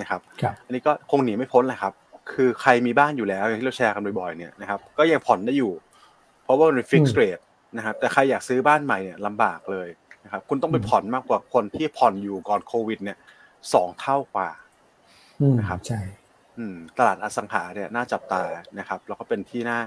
[0.00, 0.20] นะครับ
[0.66, 1.92] อันนี้ก็คงหนีไม่พ้นแหละครับ
[2.32, 5.72] คือใครมีบ้านอยู่แล้วอย่างที่เราแชร์กันบ่อยๆเนี่ยนะครับก็ยังผ่อนได้อยู่
[6.44, 7.38] เพราะว่ามัน fixed rate
[7.76, 9.88] นะครับแต่ใครอยากซื้อบ้านใหม่เนี่ยลำบากเลย
[10.24, 13.18] นะครับคุณต้องไปผ่อนมากกว่าคนที่ผ่อนอยู่ก่อนโควิด เนี่ย
[13.74, 14.50] สองเท่ากว่า
[15.58, 16.00] นะครับใช่
[16.98, 18.42] ตลาดอสังหาเนี่ยน่าจับตา
[18.78, 19.78] นะครับ แล้วก็เป็นที่น่า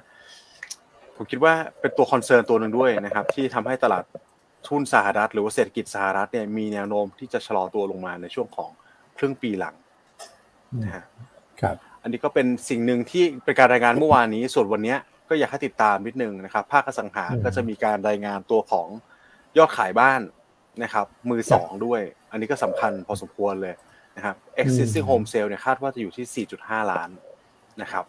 [1.15, 4.03] ผมคิดว่าเป็นตัวคอนเซิร์นตัวหนึ่งด้วยนะครับ ที่ทำให้ตลาด
[4.67, 8.71] ทุนสหรัฐ หรือว่าเศรษฐกิจสหรัฐเนี่ยมีแนวโน้มที่จะชะลอตัวลงมาในช่วงของ
[9.17, 9.75] ครึ่งปีหลัง
[10.83, 11.03] นะฮะ
[11.61, 14.95] ครับอันนี้ก็เป็นสิ่งหนึ่งที่เป็นการรายงานเมื่อวานนี้ ส่วนวันนี้
[15.29, 18.87] ก็อยากให้ติดตามนิดนึงนะครับ ภาคอสังหาก็จะมีการรายงานตัวของ
[19.57, 20.21] ยอดขายบ้าน
[20.83, 22.01] นะครับ มือสองด้วย
[22.31, 23.73] อันนี้ก็สำคัญพอสมควรเลย
[24.17, 27.09] นะครับ existing home sale เนี่ยคาดว่าจะอยู่ที่ 4.5 ล้าน
[27.81, 28.05] นะครับ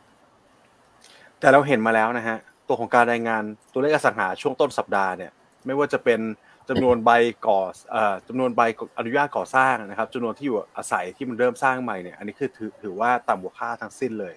[1.41, 2.39] แต่เราเห็นมาแล้วนะฮะ
[2.69, 3.43] ตัวของการรายงาน
[3.73, 5.33] ตัวเลขอสังหาช่วงต้นสัปดาห์เนี่ย
[5.67, 6.21] ไม่ว่าจะเป็น
[6.69, 7.11] จำนวนใบ
[7.47, 8.61] ก่อเอ่อจำนวนใบ
[8.99, 14.35] อนุญาตก่อสร้างนะครับจำนวนที่อยู่อาศัยที่มันเริ่มสร้างใหม่เนี่ย อันนี้คือถือถือว่าต่ำกว่าค่าทั้งสิ้นเลย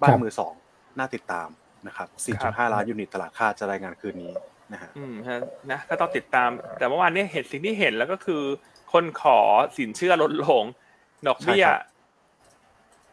[0.00, 0.54] บ้านมือสอง
[0.98, 1.48] น่าติดตาม
[1.86, 2.08] นะครับ
[2.40, 4.32] 4.5ล้านยูนิตตลาดค่าจะรายงานคืนนี้
[4.72, 8.42] นะฮะอืมฮะนะก็ต้องติดตาม แต่เมื่อวานนี้เห็นสิ่งที่เห็นแล้วก็คือ
[8.92, 9.38] คนขอ
[9.76, 10.64] สินเชื่อลดลง
[11.28, 11.78] ดอกเบี้ยใช่ครั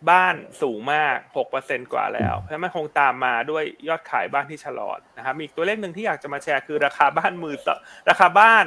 [0.10, 7.56] บ้านสูงมากหกเปอร์เซ็นกว่าแล้ว เพราะฉะนั้นมันคงตามมาด้วยยอดขายบ้านที่ชะลอนะครับมีอีกตัวเลขหนึ่งที่อยากจะมาแชร์คือราคาบ้านมือ
[8.10, 8.66] ราคาบ้าน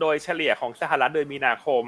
[0.00, 1.82] โดยเฉลี่ยของสหรัฐเดือนมีนาคม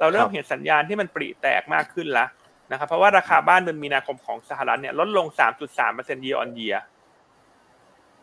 [0.00, 2.28] เราเริ่มเห็นสัญญาณที่มันปริแตกมากขึ้นแล้ว
[2.70, 5.26] นะครับเพราะว่าราคาบ้านเดือนมีนาคมของสหรัฐเนี่ยลดลง
[5.76, 6.80] 3.3% year on year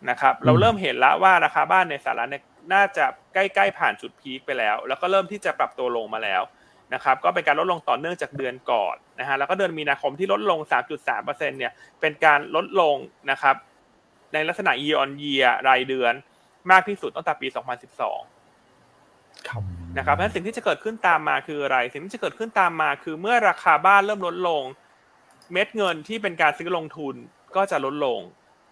[0.09, 6.41] นะครับเราเริ่มเห็นแล้วว่าราคาบ้านในสหรัฐเนี่ยน่าจะใกล้ๆผ่านจุดพีคไปแล้ว แล้วก็เริ่มที่จะปรับตัวลงมาแล้ว
[6.93, 10.59] นะครับก็เป็นการลดลงต่อเนื่องจากเดือนก่อนนะฮะแล้วก็เดือนมีนาคมที่ลดลง
[11.05, 11.71] 3.3%เนี่ย
[12.01, 12.95] เป็นการลดลง
[13.31, 13.55] นะครับ
[14.33, 16.13] ในลักษณะ year on year รายเดือน
[16.71, 17.47] มากที่สุดตั้งแต่ปี
[18.47, 19.61] 2012ครับ
[19.97, 24.63] นะครับเพราะฉะนั้นสิ่งที่จะเกิดขึ้นตามมาคืออะไร สิ่งที่จะเกิดขึ้นตามมาคือเมื่อราคาบ้านเริ่มลดลง
[25.51, 27.15] เม็ดเงินที่เป็นการซื้อลงทุน
[27.55, 28.19] ก็จะลดลง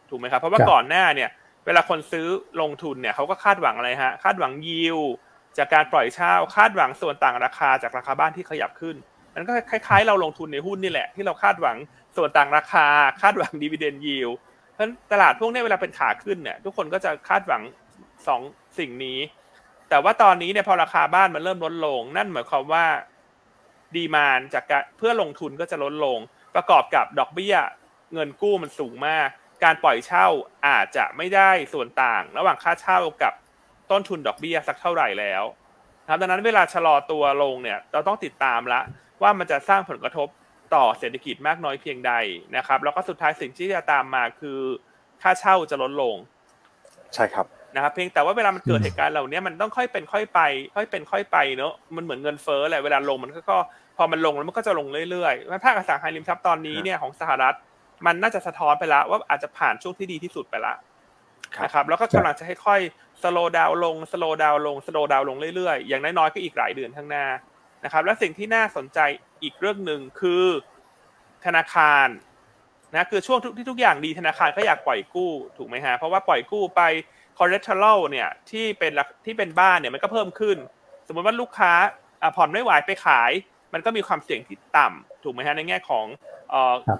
[0.09, 1.29] ถูกไหมครับเพราะว่าครับก่อนหน้าเนี่ย
[1.65, 2.27] เวลาคนซื้อ
[2.61, 4.99] ลงทุนเนี่ยเขาก็คาดหวังอะไรฮะคาดหวังยิว
[5.59, 8.95] จากการปล่อยเช่าคาดหวังส่วนต่างราคาจากราคาบ้านที่ขยับขึ้น
[9.35, 11.77] มันก็คล้ายๆ เราลงทุนในหุ้นนี่แหละ ที่เราคาดหวัง
[12.17, 12.85] ส่วนต่างราคา
[13.21, 14.29] คาดหวังดีเวเดนยิว
[14.73, 17.61] เพราะตลาดพวกนี้เวลาเป็นขาขึ้นเนี่ยทุกคนก็จะคาดหวัง
[18.27, 18.41] สอง
[18.79, 19.19] สิ่งนี้
[19.89, 22.85] แต่ว่าตอนนี้เนี่ยพอราคาบ้านมันเริ่มลดลง นั่นหมายความว่า
[23.95, 26.19] ดีมานจากการเพื่อลงทุนก็จะลดลง
[26.55, 27.55] ประกอบกับดอกเบี้ย
[28.13, 29.27] เงินกู้มันสูงมาก
[29.63, 30.27] การปล่อยเช่า
[30.67, 33.33] อาจจะไม่ได้ส่วนต่าง ระหว่างค่าเช่ากับ
[33.91, 35.43] ต้นทุนดอกเบี้ยสักเท่าไหร่แล้ว
[36.03, 38.81] นะครับดังนั้นเวลาชะลอตัวลงเนี่ยเราต้องติดตามละ
[39.21, 40.27] ว่ามันจะสร้างผลกระทบ
[40.75, 42.13] ต่อเศรษฐกิจมากน้อยเพียงใด
[42.57, 44.59] นะครับ แล้วก็สุดท้ายสิ่งที่จะตามมาคือ
[45.21, 46.15] ค่าเช่าจะลดลง
[47.13, 50.39] ใช่ครับนะครับเพียงแต่ว่าเวลามันเกิดเหตุการณ์เหล่านี้มันต้องค่อยเป็นค่อยไป
[50.75, 53.57] ค่อยเป็นค่อยไปเนอะมันเหมือนเงินเฟ้อแหละเวลาลงมันก็ก็
[53.97, 57.55] พอมันลงแล้วมันก็จะลงเรื่อยๆภาคอสังหาริมทรัพย์ตอนนี้เนี่ยของสหรัฐ
[58.05, 60.73] มันน่าจะสะท้อนไปแล้วว่าอาจจะผ่านช่วงที่ดีที่สุดไปละ
[61.55, 67.25] ครับนะครับแล้วก็กำลังจะค่อยๆ สโลว์ดาวลงสโลว์ดาวลงสโลว์ดาวลงเรื่อยๆ อย่างน้อยๆก็อีกหลายเดือนข้างหน้า
[67.83, 68.99] นะครับ และสิ่งที่น่าสนใจ
[69.43, 70.45] อีกเรื่องหนึ่งคือ
[71.45, 72.07] ธนาคาร
[72.93, 76.81] นะคือช่วงที่ทุกอย่างดีธนาคารก็อยากปล่อยกู้ถูกไหมฮะเพราะว่าปล่อยกู้ไป
[77.37, 80.57] collateral เนี่ยที่เป็นราที่เป็นบ้านเนี่ยมันก็เพิ่มขึ้น
[81.07, 81.71] สมมติว่าลูกค้า
[82.21, 83.31] อะผ่อนไม่ไหวไปขาย
[83.73, 86.05] มันก็มีความเสี่ยงที่ต่ำถูกไหมฮะในแง่ของ
[86.49, 86.99] เอ่อครับ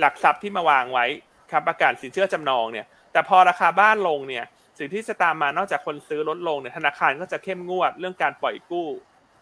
[0.00, 1.06] หลักทรัพย์ที่มาวางไว้
[1.50, 4.44] ครับประกันสินเชื่อจำนองเนี่ยแต่พอราคาบ้านลงเนี่ย
[4.78, 8.88] สิ่งที่จะตามมานอกจากคนซื้อลดลงเนี่ยธนาคารก็จะเข้มงวดเรื่องการปล่อยกู้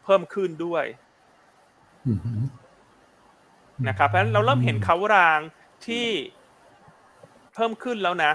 [0.05, 0.85] เพิ่มขึ้นด้วย
[2.07, 2.19] อืม
[3.89, 5.41] นะครับเพราะฉะนั้นเราเริ่มเห็นเขาราง
[5.87, 6.07] ที่
[7.55, 8.33] เพิ่มขึ้นแล้วนะ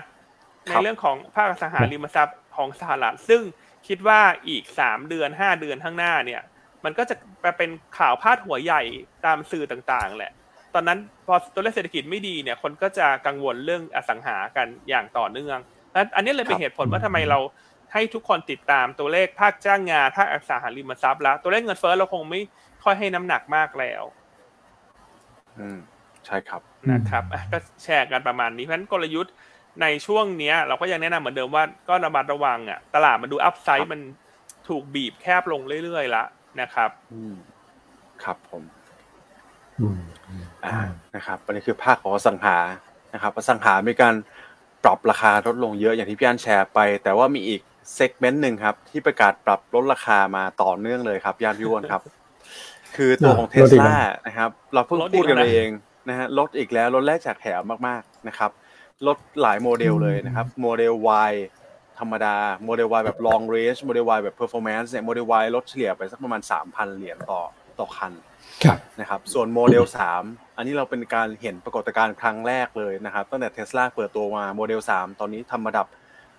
[0.69, 3.41] ในเรื่องของภาคอสังหาริมทรัพย์ของสหรัฐซึ่ง
[3.87, 6.41] คิดว่าอีกสามเดือนห้าเดือนข้างหน้าเนี่ย
[6.83, 7.15] มันก็จะ
[7.57, 8.81] เป็นข่าวพาดหัวใหญ่
[9.25, 10.31] ตามสื่อต่างๆ แหละ
[10.73, 15.78] ตอนนั้นพอตัวเลขเศรษฐกิจไม่ดีเนี่ย คนก็จะกังวลเรื่องอสังหากันอย่างต่อเนื่องและ
[16.15, 17.39] อันนี้เลยเป็นเหตุผลว่าทำไมเรา
[17.93, 22.41] ให้ทุกคนติดตามตัวเลขภาคจ้างงานภาคอสังหาริมทรัพย์แล้วตัวเลขเงินเฟ้อเราคงไม่
[22.83, 24.03] ค่อยให้น้ำหนักมากแล้ว
[25.59, 25.79] อืม
[26.25, 29.33] ใช่ครับนะครับอะก็แชร์กันประมาณนี้เพราะฉะนั้นกลยุทธ์
[29.81, 34.01] ในช่วงเนี้ย เราก็ยังแนะนำเหมือนเดิมว่าก็ระมัดระวังอะ ตลาดมันดูอัพไซครัด์บมัน
[34.67, 36.23] ถูกบีบแคบลงเรื่อยๆละ
[36.61, 37.35] นะครับ อืม
[38.23, 38.63] ครับผม
[39.79, 39.99] อืม
[40.65, 40.77] อ่า
[41.15, 42.57] นะครับอันนี้คือภาคของอสังหา
[43.13, 44.15] นะครับอสังหามีการ
[44.83, 47.61] ปรับราคาลดลงเยอะอย่างที่พี่อันแชร์ไป แต่ว่ามีอีก
[47.95, 52.01] segment หนึ่งครับ ที่ประกาศปรับลดราคามาต่อเนื่องเลยครับย่านพี่อ้วนครับ
[52.95, 53.93] คือตัวของเทสลา
[54.27, 55.69] นะครับ เราเพิ่งพูดกันไปเอง
[56.09, 58.51] นะฮะลดอีกแล้วลดแรกจากแถมมากๆนะครับ
[59.07, 60.93] ลดหลายโมเดลเลยนะครับโมเดล
[61.29, 61.33] Y
[61.99, 67.41] ธรรมดาโมเดล Y แบบ long range โมเดล Y แบบ performance เนี่ยโมเดล Y ลดเฉลี่ยไปสักประมาณ 3,000 เหรียญต่อ
[67.79, 68.28] ต่อคันครับ
[68.99, 69.83] นะครับส่วนโมเดล
[70.21, 75.85] 3 อันนี้เราเป็นการเห็นปรากฏการณ์ครั้งแรกเลยนะครับตั้งแต่เทสลาเปิดตัวมาโมเดล 3 ตอนนี้ทำระดับ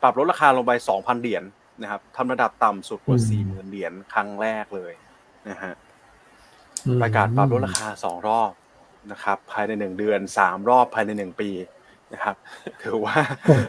[0.02, 1.44] ปรับลดราคาลงไป 2,000 เหรียญ
[1.82, 4.92] นะครับทำระดับต่ำสุดกว่า 40,000 เหรียญครั้งแรกเลย
[5.48, 5.72] นะฮะ
[7.02, 8.52] ประกาศปรับลดราคา 2 รอบ
[9.12, 11.50] นะครับภายใน 1 เดือน 3 รอบภายใน 1 ปี
[12.14, 12.36] นะครับ
[12.82, 13.16] ถือว่า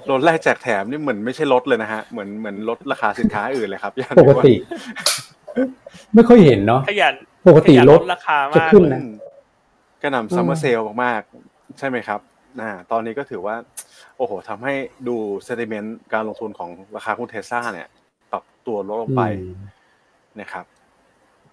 [0.09, 4.53] ลดแรกแจกแถมนี่เหมือนไม่ใช่ลดเลยนะฮะเหมือนเหมือนลดราคาสินค้าอื่นเลยครับย่านปกติ
[6.13, 7.15] ไม่ค่อยเห็นเนาะขยัน
[7.47, 9.03] ปกติขยันลดลดราคาจะมากขึ้นเลนะ
[10.01, 12.19] กระหน่ำ summer sale มากๆ ใช่ไหมครับ
[12.61, 13.55] อ่าตอนนี้ก็ถือว่า
[14.17, 14.73] โอ้โหทำให้
[15.07, 17.87] ดู sentiment การลงทุนของราคาหุ้นเทสลาเนี่ย
[18.31, 19.21] ปรับตัวลดลงไป
[20.39, 20.65] นะครับ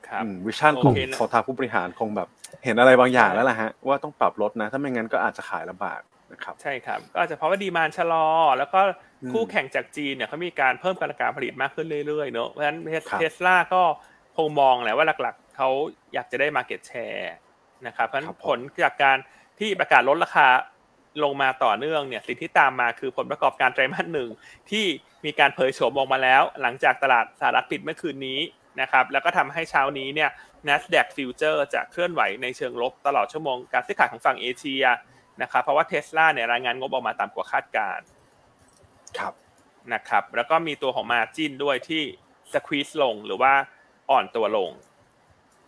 [0.08, 2.28] ครับ vision ของของทางผู้บริหารคงแบบ
[2.64, 6.00] เห็นอะไรบางอย่างแล้วล่ะฮะ ว่าต้องปรับลดนะ ถ้าไม่งั้นก็อาจจะขายลำบาก
[6.32, 8.26] นะครับ ใช่ครับ ก็อาจจะเพราะว่า demand ชะลอ
[8.58, 8.80] แล้วก็
[9.32, 12.78] คู่แข่งจากจีนเนี่ยเขามีการเพิ่มการการผลิตมากขึ้นเรื่อยๆเนอะเพราะฉะนั้น
[13.20, 13.82] เทสลาก็
[14.36, 15.68] คงมองแหละว่าหลักๆ เขา
[16.14, 17.32] อยากจะได้มาเก็ตแชร์
[17.86, 19.18] นะครับเพราะฉะนั้นผลจากการ
[19.60, 20.48] ที่ประกาศลดราคา
[21.24, 24.30] ลงมาต่อเนื่องเนี่ยสิ่งที่ตามมาคือผลประกอบการไตรมาสหนึ่ง
[24.70, 24.86] ที่
[25.24, 28.40] มีการเผยโฉมออกมาแล้ว หลังจากตลาดสหรัฐปิดเมื่อคืนนี้
[28.80, 30.30] นะครับแล้วก็ทำให้เช้านี้เนี่ย
[30.68, 34.84] NASDAQ Future จะเคลื่อนไหวในเชิงลบตลอดชั่วโมงการซื้อขายของฝั่งเอเชีย
[35.42, 37.98] นะครับเพราะว่าเทสลาเนี่ยรายงานงบออกมาตามกว่าคาดการ
[39.18, 39.32] ครับ
[39.94, 42.02] นะครับแล้วก็มีตัวของมาจินด้วยที่
[42.52, 43.52] สควีสลงหรือว่า
[44.10, 44.70] อ่อนตัวลง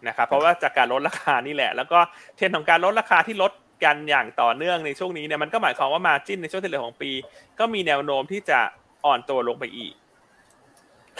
[0.08, 1.98] นะครับเพราะว่าจากการลดราคานี่แหละ แล้วก็
[2.36, 3.52] เทรนของการลดราคาที่ลด
[3.84, 7.10] กันอย่างต่อเนื่องในช่วงนี้เนี่ยมันก็หมายความว่ามาจินในช่วงที่เหลือของปี
[7.58, 8.58] ก็มีแนวโน้มที่จะ
[9.04, 9.92] อ่อนตัวลงไปอีก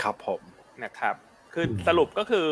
[0.01, 0.41] ครับผม
[0.85, 1.15] นะครับ
[1.55, 2.47] คือสรุปก็คือ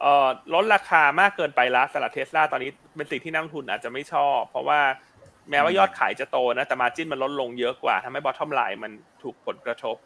[0.00, 4.80] เอ่อลดราคามากเกินไปละสำหรับเทสลาตอนนี้เป็นสิ่งที่นักลงทุนอาจจะไม่ชอบ เพราะว่า
[5.50, 9.96] แม้ว่ายอดขายจะโตนะแต่ margin มันลดลงเยอะกว่าทำให้ bottom line มันถูกผลกระทบ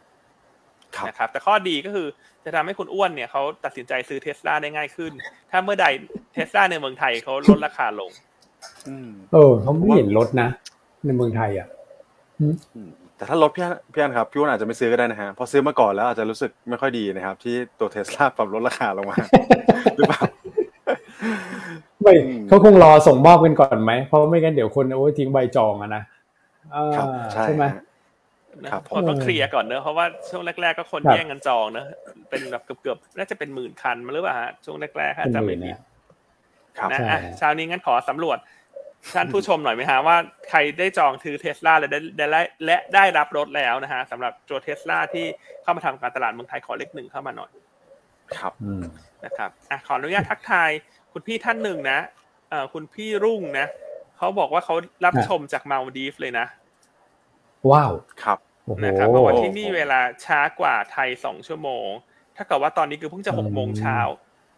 [1.07, 2.07] นะครับแต่ข้อดีก็คือ
[2.45, 5.11] จะทำให้คุณอ้วนเนี่ยเขาตัดสินใจซื้อเทสลาได้ง่ายขึ้น
[5.51, 5.85] ถ้าเมื่อใด
[6.33, 8.11] เทสลาในเมืองไทยเขาลดราคาลง
[9.33, 10.49] เออเขาไม่เห็นลดนะ
[11.05, 11.67] ในเมืองไทยอะ
[13.17, 19.15] แต่ถ้าลดพี่พี่อันครับพี่อ้วนอาจจะไม่ซื้อก็ได้นะฮะพอซื้อมาก่อนแล้วอาจจะรู้สึกไม่ค่อยดีนะครับ ที่ตัวเทสลาปรับลดราคาลงมา
[19.95, 20.21] หรือเปล่า
[22.01, 22.13] ไม่
[22.47, 26.03] เขาคงรอส่งมอบกันก่อนไหมเพราะไม่งั้นเดี๋ยวคนโอ้ทิ้งใบจองอะนะ
[27.33, 27.65] ใช่ไหม
[28.71, 31.85] ครับผมต้องเคลียร์ก่อนเนอะเพราะว่าช่วงแรก ๆ ก็คนแย่งกันจองเนอะ
[32.29, 35.75] เป็นแบบเกือบๆน่าจะเป็นหมื่นคันมาหรือเปล่าฮะช่วงแรกๆถ้าจำไม่ผิด
[36.91, 36.99] นะ
[37.37, 38.37] เช้านี้งั้นขอสำรวจ
[39.15, 40.17] ท่านผู้ชมหน่อยไหมฮะว่า
[40.49, 41.99] ใครได้จองถือเทสลาและได้
[42.65, 45.25] และได้รับรถแล้วนะฮะสำหรับตัวเทสลาที่
[45.63, 47.51] เข้ามาทำการตลาดเมืองไทยขอเลขหนึ่งเข้ามาหน่อย
[48.37, 48.53] ครับ
[49.25, 50.69] นะครับอะขออนุญาตทักทาย
[51.13, 51.99] คุณพี่ท่านหนึ่งนะ
[52.49, 53.67] เอ่อคุณพี่รุ่งนะ
[54.17, 56.45] เขาบอกว่าเขารับชมจากมาลดีฟเลยนะ
[57.71, 57.91] ว้าว
[58.23, 58.39] ครับ
[58.83, 61.87] นะครับเพราะว่าที่นี่เวลาช้ากว่าไทยสองชั่วโมง
[62.37, 63.97] ถ้าเกิดว่าตอนนี้คือเพิ่งจะหกโมงเช้า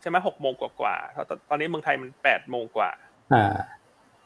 [0.02, 2.92] ใช่ไหมหกโมงกว่าๆตอนนี้เมืองไทยมันแปดโมงกว่า
[3.34, 3.46] อ่า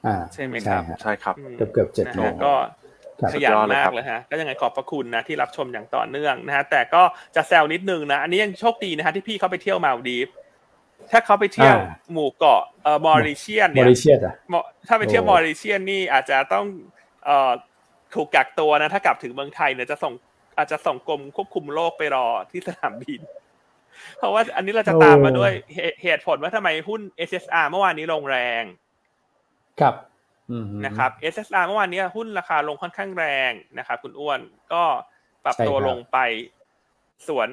[0.05, 2.53] อ่า ใช่ไหมครับ ใช่ครับ เกือบเกือบเจ็ดโมงก็
[3.33, 7.01] ขยันมากเลยฮะ ก็ยังไงขอบพระคุณนะที่รับชมอย่างต่อเนื่องนะฮะ แต่ก็
[7.35, 10.27] จะแซวนิดนึงนะ อันนี้ยังโชคดีนะฮะที่พี่เขาไปเที่ยวมาลดีฟ
[11.11, 11.77] ถ้าเขาไปเที่ยว
[12.11, 14.35] หมู่เกาะเอ่อมอริเชียนเนี่ยมอริเชียนอะ
[14.87, 16.65] ถ้าไปเที่ยวมอริเชียนนี่อาจจะต้อง
[17.25, 17.51] เอ่อ
[18.15, 20.13] ถูกกักตัวนะถ้ากลับถึงเมืองไทยเนี่ยจะส่ง
[20.57, 23.21] อาจจะส่งกรมควบคุมโรคไปรอที่สนามบิน
[24.17, 25.51] เพราะว่าอันนี้เราจะตามมาด้วย
[26.03, 28.63] เหตุผลว่าทำไมหุ้น SSR เมื่อวานนี้ลงแรง
[29.81, 29.95] ครับ
[30.85, 34.39] นะครับ SSR เมื่อวานนี้หุ้นราคาลงค่อนข้างแรงนะครับคุณอ้วน
[34.73, 34.83] ก็
[35.43, 36.17] ปรับตัวลงไป
[37.27, 37.47] สวน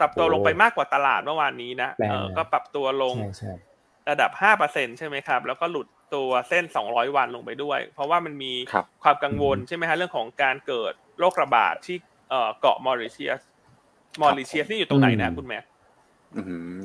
[0.00, 3.16] ปรับตัวลงไปมากกว่าตลาดเมื่อวานนี้นะเออก็ปรับตัวลง
[4.10, 8.52] ระดับห้าเปอร์เซ็นใช่ไหมครับ แล้วก็หลุด ตัวเส้นสองร้อยวันลงไปด้วย เพราะว่ามันมี
[9.02, 11.96] ความกังวลใช่ไหมฮะเรื่องของการเกิดโรคระบาดที่
[12.60, 13.40] เกาะมอริเชียส
[14.20, 15.58] มอริเชียสนี่อยู่ตรงไหนนะคุณแม่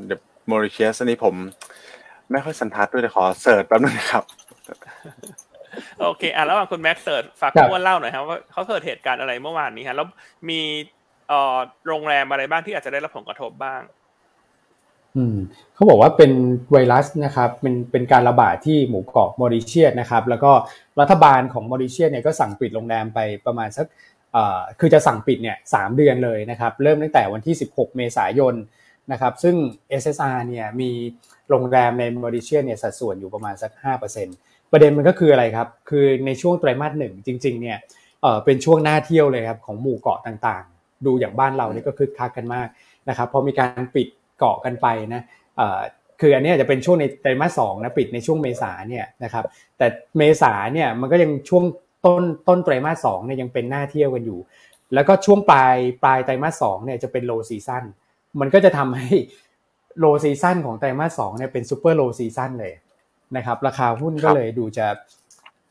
[0.05, 1.36] เดี๋ยวมอริเชียสนี่ผม
[2.32, 4.23] ไม่ค่อยสันทัดด้วยแต่ขอเสิร์ชแป๊บนึงครับ
[6.01, 10.08] โอเค อะแล้วคุณแม็กเสิร์ชฝากคุณเล่าหน่อยครับว่าเขาเกิดเหตุการณ์อะไรเมื่อวานนี้ฮะแล้ว
[10.49, 10.62] มี
[11.29, 13.82] เอ่อโรงแรมอะไรบ้างที่อาจจะได้รับผลกระทบบ้าง
[15.17, 15.38] อืม
[15.76, 16.32] เขาบอกว่าเป็น
[16.72, 20.52] ไวรัสนะครับเป็นเป็นการระบาดที่หมู่เกาะมอริเชียสนะครับ แล้วก็
[21.00, 23.88] รัฐบาลของมอริเชียสเนี่ยก็สั่งปิดโรงแรมไปประมาณสัก
[24.80, 28.56] คือจะสั่งปิดเนี่ยสามเดือนเลยนะครับ เริ่มตั้งแต่วันที่ 16 เมษายน
[29.12, 29.56] นะครับ ซึ่ง
[30.02, 30.91] SSR เนี่ยมี
[31.50, 33.72] โรงแรมในมอริเชียสเนี่ยสัดส่วนอยู่ประมาณสัก
[34.22, 37.78] 5%ประเด็นมันก็คืออะไรครับ คือในช่วงไตรมาสหนึ่งจริงๆเนี่ย
[38.45, 42.67] เป็นช่วงหน้าเที่ยวเลยครับของหมู่เกาะต่างๆ ดูอย่างบ้านเราเนี่ยก็คึกคักกันมาก
[43.10, 44.08] นะครับพอมีการปิด
[44.39, 45.21] เกาะกันไปนะ
[46.21, 49.45] คืออันนี้จะเป็นช่วงในไตรมาสสองนะปิดในช่วงเมษาเนี่ยนะครับ
[49.78, 51.63] แต่เมษาเนี่ยมันก็ยังช่วง
[52.06, 54.39] ต้นต้นไตรมาสสองเนี่ยยังเป็นหน้าเที่ยวกันอยู่
[54.93, 57.84] แล้วก็ช่วงปลายปลายไตรมาสสองเนี่ยจะเป็น low season
[58.39, 59.10] มันก็จะทำให้
[59.99, 62.73] low season ของไตรมาสสองเนี่ยเป็น super low season เลย
[63.38, 64.88] นะครับราคาหุ้นก็เลยดูจะ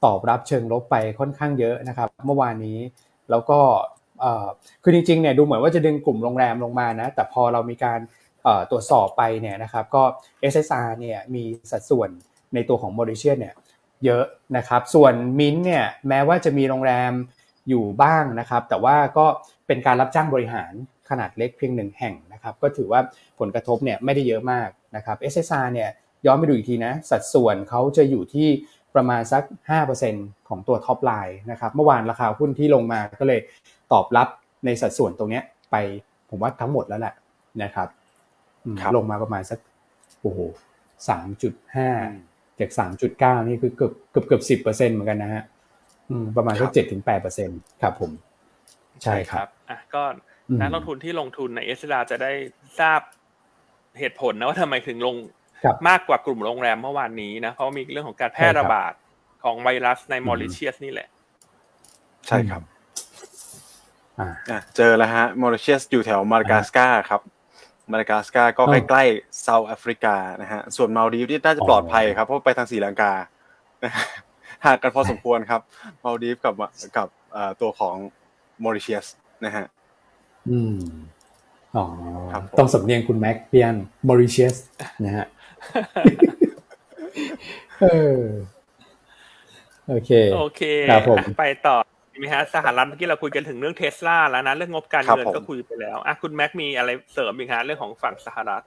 [0.04, 2.78] ตอบรับเชิงลบไปค่อนข้างเยอะนะครับเมื่อวานนี้
[3.31, 3.59] แล้วก็
[4.83, 7.98] คือจริงๆเนี่ยดูเหมือนว่าจะดึงกลุ่มโรงแรมลงมานะแต่พอเรามีการ
[8.70, 10.03] ตรวจสอบไปเนี่ยนะครับก็
[10.52, 12.11] SHR เนี่ยมีสัดส่วน
[12.55, 13.55] ในตัวของ m a u r i t i u s เนี่ย
[14.05, 14.24] เยอะ
[14.57, 17.12] นะครับ ส่วนมินเนี่ยแม้ว่าจะมีโรงแรม
[17.68, 19.27] อยู่บ้างนะครับ แต่ว่าก็
[19.66, 20.72] เป็นการรับจ้างบริหาร
[21.09, 23.01] ขนาดเล็กเพียงหนึ่งแห่งนะครับ ก็ถือว่า
[23.38, 25.88] ผลกระทบเนี่ยไม่ได้เยอะมากนะครับ SHR เนี่ย
[26.27, 28.48] ย้อนไปดูอีกทีนะ สัดส่วนเขาจะอยู่ที่
[28.94, 29.42] ประมาณสัก
[29.96, 33.40] 5%ของตัว top line นะครับ เมื่อวานราคาหุ้นที่ลงมาก็เลย
[33.92, 34.29] ตอบรับ
[34.64, 35.77] ในสัดส่วนตรงนี้ไป
[36.31, 37.14] ผมว่าทั้งหมดแล้วแหละ
[37.62, 37.88] นะครับ
[38.96, 39.59] ลงมาประมาณสัก
[40.20, 40.38] โอ้โห
[41.09, 41.90] สามจุดห้า
[42.61, 45.44] จากสามจุดเก้านี่คือเกือบเกือบเกือบสิบเปอร์เซ็นต์เหมือนกันนะฮะ
[46.37, 47.50] ประมาณสักเจ็ดถึงแปดเปอร์เซ็น
[47.83, 48.11] ครับผม
[49.02, 50.02] ใช่ครับอะก็
[50.61, 52.33] นักลงทุนที่ลงทุนใน SHR จะได้
[52.81, 53.00] ทราบ
[53.98, 55.16] เหตุผลนะว่าทำไมถึงลง
[55.88, 58.92] มากกว่ากลุ่มโรงแรมเมื่อวานนี้นะ เพราะมีเรื่องของการแพร่ระบาด
[59.44, 61.09] ของไวรัสในมอริเชียสนี่แหละ
[62.26, 62.62] ใช่ครับ
[64.18, 67.20] อ่าเจอแล้วฮะมอริเชียสอยู่แถวมาดากัสการ์ครับ
[67.90, 73.12] มาดากัสการ์ก็ใกล้ๆ South Africa นะฮะส่วนมาลดีฟที่น่าจะปลอดภัยครับเพราะไปทางศรีลังกา
[74.64, 75.61] ห่างกันพอสมควรครับ
[76.03, 76.55] มาลดีฟกับ
[76.96, 77.09] กับ
[77.61, 77.96] ตัวของ
[78.64, 79.07] มอริเชียส
[79.44, 79.66] นะฮะ
[80.51, 80.77] อืม
[81.77, 81.85] อ๋อ
[82.59, 83.74] ต้องสำเนียงคุณแม็กเปียน
[84.09, 84.57] มอริเชียส
[85.05, 85.27] นะฮะ
[87.83, 87.87] เอ
[88.18, 88.20] อ
[89.88, 91.77] โอเค โอเคครับผมไปต่อ
[92.20, 98.64] มีฮะสหรัฐเมื่อกี้เราคุยกันถึงเรื่องเทสลาแล้วนะ เรื่องงบการเงินก็คุยไปแล้วอะคุณแม็กมีอะไรเสริมอีกฮะเรื่องของฝั่งสหรัฐ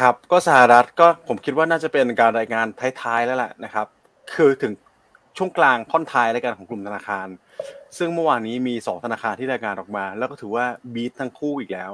[0.00, 2.66] ครับ ก็สหรัฐก็ผมคิดว่าน่าจะเป็นการรายงาน
[3.02, 3.86] ท้ายๆแล้วแหละนะครับ
[4.34, 4.72] คือถึง
[5.36, 7.28] ช่วงกลางค่อนท้ายรายการของกลุ่มธนาคาร
[7.98, 11.92] ซึ่งเมื่อวานนี้มีสองธนาคารที่รายงานออกมา แล้วก็ถือว่าบีททั้งคู่อีกแล้ว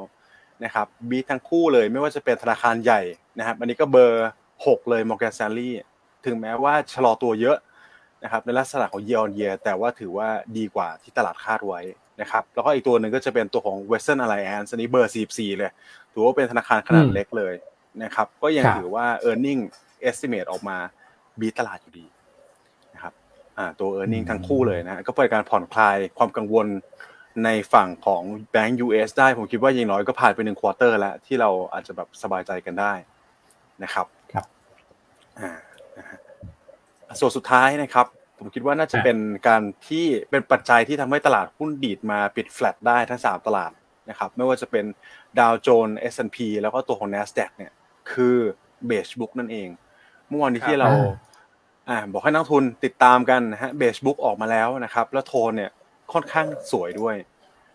[0.64, 3.00] นะครับบีททั้งคู่เลยไม่ว่าจะเป็นธนาคารใหญ่
[3.38, 4.28] นะครับอันนี้ก็เบอร์
[4.66, 5.70] หกเลยมอร์แกนซารี
[6.26, 7.56] ถึงแม้ว่าชะลอตัวเยอะ
[8.22, 11.80] นะครับในลักษณะของ year on year แต่ว่าถือว่าดีกว่าที่ตลาดคาดไว้
[12.20, 15.72] นะครับแล้วก็อีกตัวหนึ่งก็จะเป็นตัวของ Western Alliance อันนี้เบอร์ 44 เลย
[16.12, 17.54] ถือว่าเป็นธนาคารขนาดเล็กเลย
[18.02, 19.62] นะครับก็ยังถือว่า e a r n i n g
[20.08, 20.76] estimate ออกมา
[21.40, 22.06] บีตลาดอยู่ดี
[22.94, 23.12] นะครับ
[23.58, 26.66] อ่าตัว e a r n i n g ทั้งคู่เลยนะก็เป็นการผ่อนคลายความกังวล
[27.44, 32.92] ในฝั่งของแบงก์ US ได้ผมคิดว่าอย่างน้อยก็ผ่านไปหนึ่งควอเตอร์แล้วที่เราอาจจะแบบสบายใจกันได้
[33.82, 34.46] นะครับครับ
[35.38, 35.50] อ่า
[37.20, 38.06] ส่วนสุดท้ายนะครับ
[38.38, 43.72] ผมคิดว่าน่าจะเป็นการที่เป็นปัจจัยที่ทำให้ตลาดหุ้นดีดมาปิดแฟลตได้ทั้งสามตลาด
[44.10, 44.84] นะครับ ไม่ว่าจะเป็น
[45.38, 47.72] ดาวโจนส์ S&P แล้วก็ตัวของ NASDAQ เนี่ย
[48.12, 48.36] คือ
[48.86, 49.68] Beige Book นั่นเอง
[50.28, 50.88] เมื่อวานนี้ที่เรา
[51.88, 55.70] อ่าบอกให้นักลงทุนติดตามกันนะฮะ Beige Book ออกมาแล้วนะครับ แล้วโทนเนี่ย
[56.12, 57.16] ค่อนข้างสวยด้วย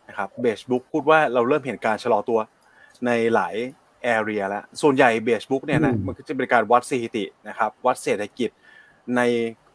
[0.07, 2.39] นะครับ Beige Book พูดว่าเราเริ่มเห็นการชะลอตัว
[3.05, 3.55] ในหลาย
[4.03, 8.49] area แล้วส่วนใหญ่ Beige Book เนี่ยนะมันก็จะเป็นการวัดสถิตินะครับ วัดเศรษฐกิจ
[9.15, 9.21] ใน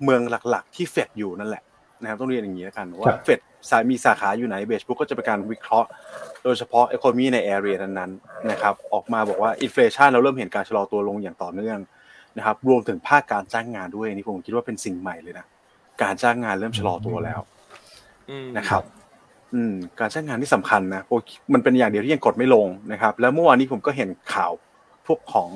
[0.04, 1.62] เมืองหลักๆ ที่เฟดอยู่นั่นแหละ
[2.02, 3.40] นะครับต้องเรียนอย่างนี้แล้วกันว่าเฟด
[3.70, 5.88] สายมีสาขาอยู่ไหนเบสบุ๊กก็จะเป็นการวิเคราะห์
[6.44, 11.78] โดยเฉพาะอีโคโนมีในแอเรียนั้นๆนะครับออกมาบอกว่าอินฟลชันเราเริ่มเห็นการชะลอตัวลงอย่างต่อเนื่อง
[12.36, 15.46] นะครับรวมถึงภาคการจ้างงานด้วยนี่ผมคิดว่าเป็นสิ่งใหม่เลยนะ
[16.02, 17.40] การจ้างงานเริ่มชะลอตัวแล้ว
[18.58, 18.82] นะครับ
[19.54, 21.02] อืม การจ้างงานที่สำคัญนะ
[21.52, 24.52] มันเป็นอย่างเดียวที่ยังกดไม่ลงนะครับ แล้วเมื่อวานนี้ผมก็เห็นข่าว
[25.06, 25.50] พวกของ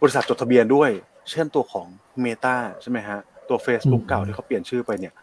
[0.00, 0.90] บริษัทจดทะเบียนด้วย
[1.30, 1.86] เช่นตัวของ
[2.24, 5.14] Meta ใช่ไหมฮะ ตัว Facebook เก่าที่เขาเปลี่ยนชื่อไปเนี่ย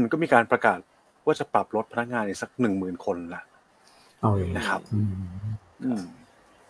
[0.00, 0.78] มันก็มีการประกาศ
[1.26, 3.42] ว่าจะปรับลดพนักงานอีกสักหนึ่งหมื่นคนละ
[4.20, 4.80] เอานะครับ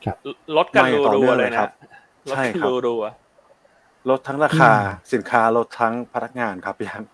[0.05, 0.17] ครับ
[0.57, 0.85] ลดกัน
[1.17, 1.59] รัวๆเลยนะ
[2.31, 3.05] ใช่ครับรัว
[4.11, 4.71] ลดทั้งราคา
[5.13, 7.05] สินค้าลดทั้งพนักงานครับพี่น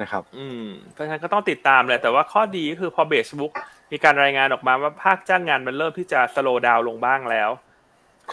[0.00, 3.52] นะครับ อืมเพราะฉะนั้นก็ต้องติดตามเลยแต่ว่าข้อดีก็คือพอเบสบุ๊ก
[3.92, 7.50] มีการรายงานออกมาว่าภาคจ้างงานมันเริ่มที่จะสโลว์ดาวลงบ้างแล้ว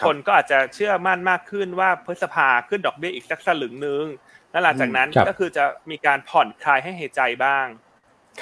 [0.06, 4.04] คนก็อาจจะเชื่อมั่นมากขึ้นว่าพฤษภาขึ้นดอกเบี้ยอีกสักสลึงนึง
[4.50, 7.66] แล้วหลังจากนั้นก็คือจะมีการผ่อนคลายให้หายใจบ้าง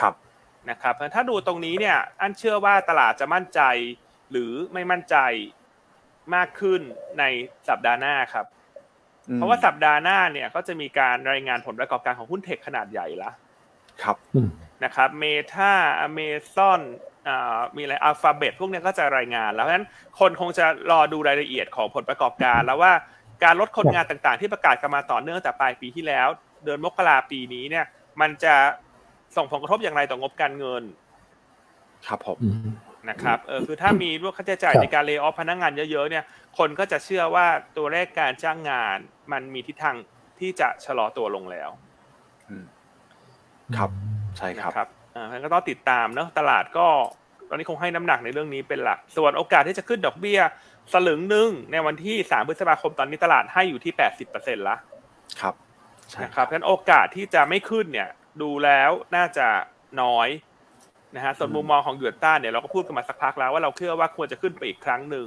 [0.01, 0.15] ครับ
[0.71, 3.61] นะครับถ้าดูตรงนี้เนี่ยอันเชื่อว่าตลาดจะมั่นใจ
[4.31, 5.17] หรือไม่มั่นใจ
[6.35, 6.81] มากขึ้น
[7.19, 7.25] ใน
[7.69, 8.47] สัปดาห์หน้าครับ
[9.35, 13.31] เพราะว่าสัปดาห์หน้าเนี่ยก็จะมีการรายงานผลประกอบการของหุ้นเทคขนาดใหญ่ละ
[14.03, 14.17] ครับ
[14.85, 16.19] นะครับเมทาอเม
[16.55, 16.81] ซอน
[17.77, 19.87] มีอะไรอัลฟาเบตพวกนี้ก็จะรายงานแล้วเพราะฉะนั้น
[20.21, 22.93] คนคงจะรอดูรายละเอียดของผลประกอบการแล้วว่า
[23.45, 26.29] การลดคนงานต่างๆ ที่ประกาศกันมาต่อเนื่องแต่ปลายปีที่แล้ว
[26.65, 27.85] เดือนมกราปีนี้เนี่ย
[28.21, 28.55] มันจะ
[29.37, 30.83] ส่งผลกระทบอย่างไรต่องบการเงิน
[32.07, 32.39] ครับผม
[33.11, 36.25] นะครับเออคือถ้ามีร่วมค่าใช้จ่ายในการเลิกออฟพนักงานเยอะๆเนี่ย
[36.59, 38.99] คนก็จะเชื่อว่าตัวเลขการจ้างงาน
[39.33, 39.97] มันมีทิศทาง
[40.39, 41.71] ที่จะชะลอตัวลงแล้ว
[43.77, 43.91] ครับ
[44.39, 46.87] ใช่ครับครับอ่าก็ต้องติดตามเนาะตลาดก็
[47.51, 50.41] ตอนนี้คงให้น้ำหนักในเรื่องนี้เป็นหลัก ส่วนโอกาสที่จะขึ้นดอกเบี้ย
[50.93, 54.77] สลึงหนึ่งในวันที่สามพฤษภาคมตอนนี้ตลาดให้อยู่ที่แปดสิบเปอร์เซ็นต์ละ
[55.41, 55.55] ครับ
[56.23, 58.09] นะครับเพราะนั้นโอกาสที่จะไม่ขึ้นเนี่ย
[58.43, 59.47] ดูแล้วน่าจะ
[60.03, 60.29] น้อย
[61.17, 65.27] นะฮะส่วนมุมมองของยูนต้าเนี่ยเราก็พูดกันมาสักพักแล้วว่าเราเชื่อว่าควรจะขึ้นไปอีกครั้งหนึ่ง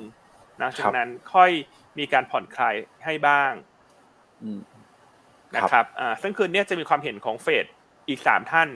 [0.61, 1.51] นะจากนั้นค่อย
[1.99, 3.51] มีการผ่อนคลายให้บ้าง
[5.55, 7.65] นะครับอ่าซึ่งคืนนี้จะมีความเห็นของเฟด
[8.09, 8.69] อีกสามท่าน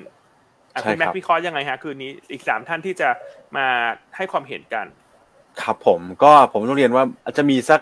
[0.85, 3.09] คุณแม็กวิเคราะห์ยังไงฮะคืนนี้อีกสามท่านที่จะ
[3.57, 3.67] มา
[4.15, 4.85] ให้ความเห็นกัน
[5.61, 7.81] ครับผมก็ผมต้องเรียนว่าอาจจะมีสัก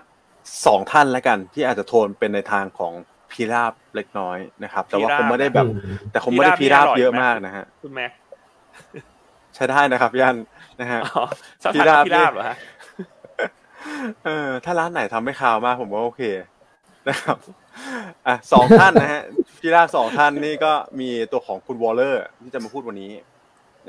[0.65, 2.93] สองท่านแล้วกัน ที่อาจจะโทนเป็นในทางของ
[3.31, 5.65] พีราบเล็กน้อยนะครับ แต่ว่าคงไม่ได้แบบ
[6.12, 8.12] แต่คงไม่ได้พีราบเยอะมากนะฮะคุณแม็ก
[9.55, 10.38] ใช้ได้นะครับยัน
[10.79, 11.01] นะฮะ
[11.73, 12.58] พี่ลาบพี่ลาบเหรอฮะ
[14.25, 16.21] เออถ้าร้านไหนทำไม่คาวมากผมว่าโอเค
[17.09, 17.37] นะครับ
[18.27, 19.23] อะสองท่านนะฮะ
[19.59, 23.13] พี่ลาบสองท่านนี่ก็มีตัวของคุณวอลเลอร์ที่จะมาพูดวันนี้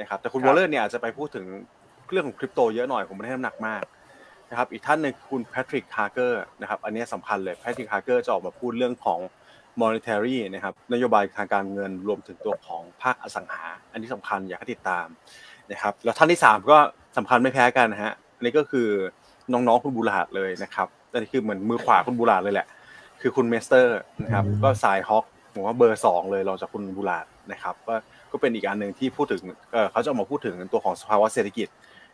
[0.00, 1.46] นะครับแต่คุณวอลเลอร์เนี่ยอาจจะไปพูดถึง
[2.10, 3.82] เรื่องของคริปโตเยอะหน่อยผมไม่ได้น้ำหนักมาก
[4.50, 9.18] นะครับอีกท่านหนึ่งคุณแพทริกฮาร์เกอร์นะครับอันนี้สำคัญเลยแพทริกฮาร์เกอร์จะออกมาพูดเรื่องของ
[9.80, 15.06] monetary นะครับนโยบายทางการเงินรวมถึงตัวของภาคอสังหา อันนี้สำคัญอยากให้ติดตาม
[15.70, 16.78] นะครับแล้วท่านที่ 3 ก็
[17.16, 18.88] สำคัญไม่แพ้กันนะฮะอันนี้ก็คือ
[19.52, 22.66] น้องๆคุณบูลลาร์ดเลยนะครับอันนี้คือเหมือนมือขวาคุณบูลลาร์ดเลยแหละ
[23.20, 27.94] คือคุณเมสเตอร์นะครับ ก็สาย hawk ผมว่าเบอร์สองเลยรองจากคุณบูลลาร์ดนะครับ ก็
[28.32, 29.40] ก็เป็นอีกอันหนึ่งที่พูดถึง
[29.90, 31.68] เขาจะออกมาพูดถึงตัวของสภาวะเศรษฐกิจ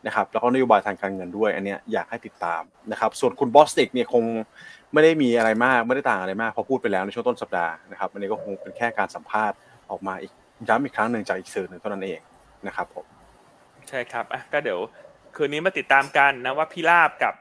[0.07, 2.63] นะครับแล้วก็นโยบายทางการเงินด้วย อันนี้อยากให้ติดตาม
[2.93, 4.25] นะครับ ส่วนคุณบอสติกเนี่ยคง
[4.93, 9.57] ไม่ได้มีอะไรมากไม่ได้ต่างอะไรมากพอพูดไปแล้วในช่วงต้นสัปดาห์นะครับอันนี้ก็คงเป็นแค่การสัมภาษณ์
[9.91, 10.33] ออกมาอีก
[10.69, 12.21] ย้ำอีกครั้งหนึ่งจากอีกสื่อหนึ่งเท่านั้นเอง
[12.67, 13.07] นะครับผม
[13.89, 14.81] ใช่ครับอะก็เดี๋ยว
[15.35, 17.35] คืนนี้มาติดตามกันนะว่าพี่ลาบกับ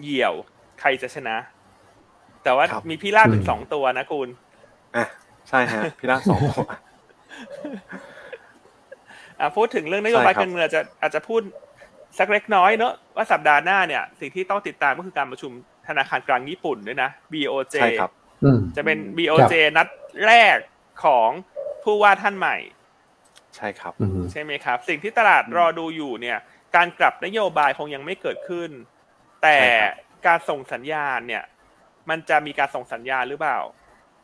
[0.00, 0.34] เหยี่ยว
[0.80, 1.36] ใครจะชนะ
[2.44, 4.28] แต่ว่ามีพี่ลาบถึงสองตัวนะคุณ
[4.96, 5.06] อะ
[5.48, 6.68] ใช่ฮะพี่ลาบสองตัว
[9.40, 11.40] อะพูดถึงเรื่องนโยบายการเงินจะอาจจะพูด
[12.18, 15.52] สักเล็กน้อยเนอะว่าสัปดาห์หน้าเนี่ย สิ่งที่ต้องติดตามก็คือการประชุม
[15.88, 18.10] ธนาคารกลางญี่ปุ่นด้วยนะ BOJ ใช่ครับ
[18.76, 19.88] จะเป็น BOJ นัด
[20.26, 20.56] แรก
[21.04, 21.30] ของ
[21.84, 22.56] ผู้ว่าท่านใหม่
[23.56, 23.92] ใช่ครับ
[24.32, 26.38] ใช่ไหมครับ สิ่งที่ตลาดรอดูอยู่เนี่ย
[26.76, 28.70] การกลับนโยบายคงยังไม่เกิดขึ้น
[29.42, 29.58] แต่
[30.26, 31.42] การส่งสัญญาณเนี่ย
[32.10, 33.58] มันจะมีการส่งสัญญาณหรือเปล่า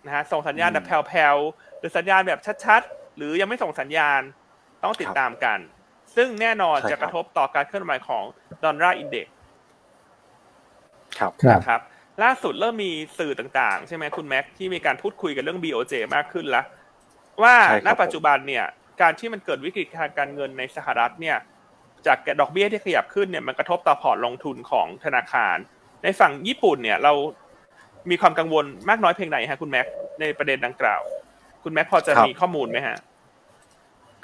[0.07, 4.21] นะฮะส่งสัญญาณแบบแผ่วๆหรือสัญญาณแบบชัดๆ หรือยังไม่ส่งสัญญาณ
[4.83, 5.59] ต้องติดตามกัน
[6.16, 8.25] ซึ่งแน่นอนจะกระทบต่อการเคลื่อนไหวของ
[8.64, 9.35] ดอลลาร์อินเด็กซ์
[11.19, 11.33] ครับ
[11.69, 11.81] ครับ
[12.23, 16.64] ล่าสุดเริ่มมีสื่อต่างๆ ใช่ไหมคุณแม็กที่มีการพูดคุยกันเรื่อง BOJ มากขึ้นแล้ว
[17.43, 17.55] ว่า
[17.87, 18.64] ณปัจจุบันเนี่ย
[19.01, 21.37] การที่มันเกิดวิกฤตทางการเงินในสหรัฐเนี่ย
[22.07, 25.57] จากดอกเบี้ยที่ขยับขึ้นเนี่ยมันกระทบต่อพอร์ตลงทุนของธนาคาร
[26.03, 27.12] ในฝั่งญี่ปุ่นเนี่ยเรา
[28.11, 29.87] มีความกังวลมากน้อยเพียงไหนฮะคุณแม็ก
[30.21, 31.03] ในประเด็นดังกล่าว
[31.65, 32.97] คุณแม็กพอจะมีข้อมูลไหมฮะ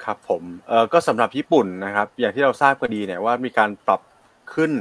[0.03, 4.01] ครับผมเอ่อก็สำหรับญี่ปุ่นนะครับ อย่างที่เราทราบก็ดีเนี่ยว่ามีการปรับ
[4.53, 4.71] ขึ้น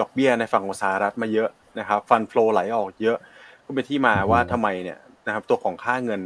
[0.00, 3.16] ดอกเบี้ยในฝั่งของสหรัฐมาเยอะนะครับ ฟันฟลูไหลออกเยอะ
[3.64, 6.22] ก็เป็นที่มาว่าทำไมเนี่ยนะครับตัวของค่าเงิน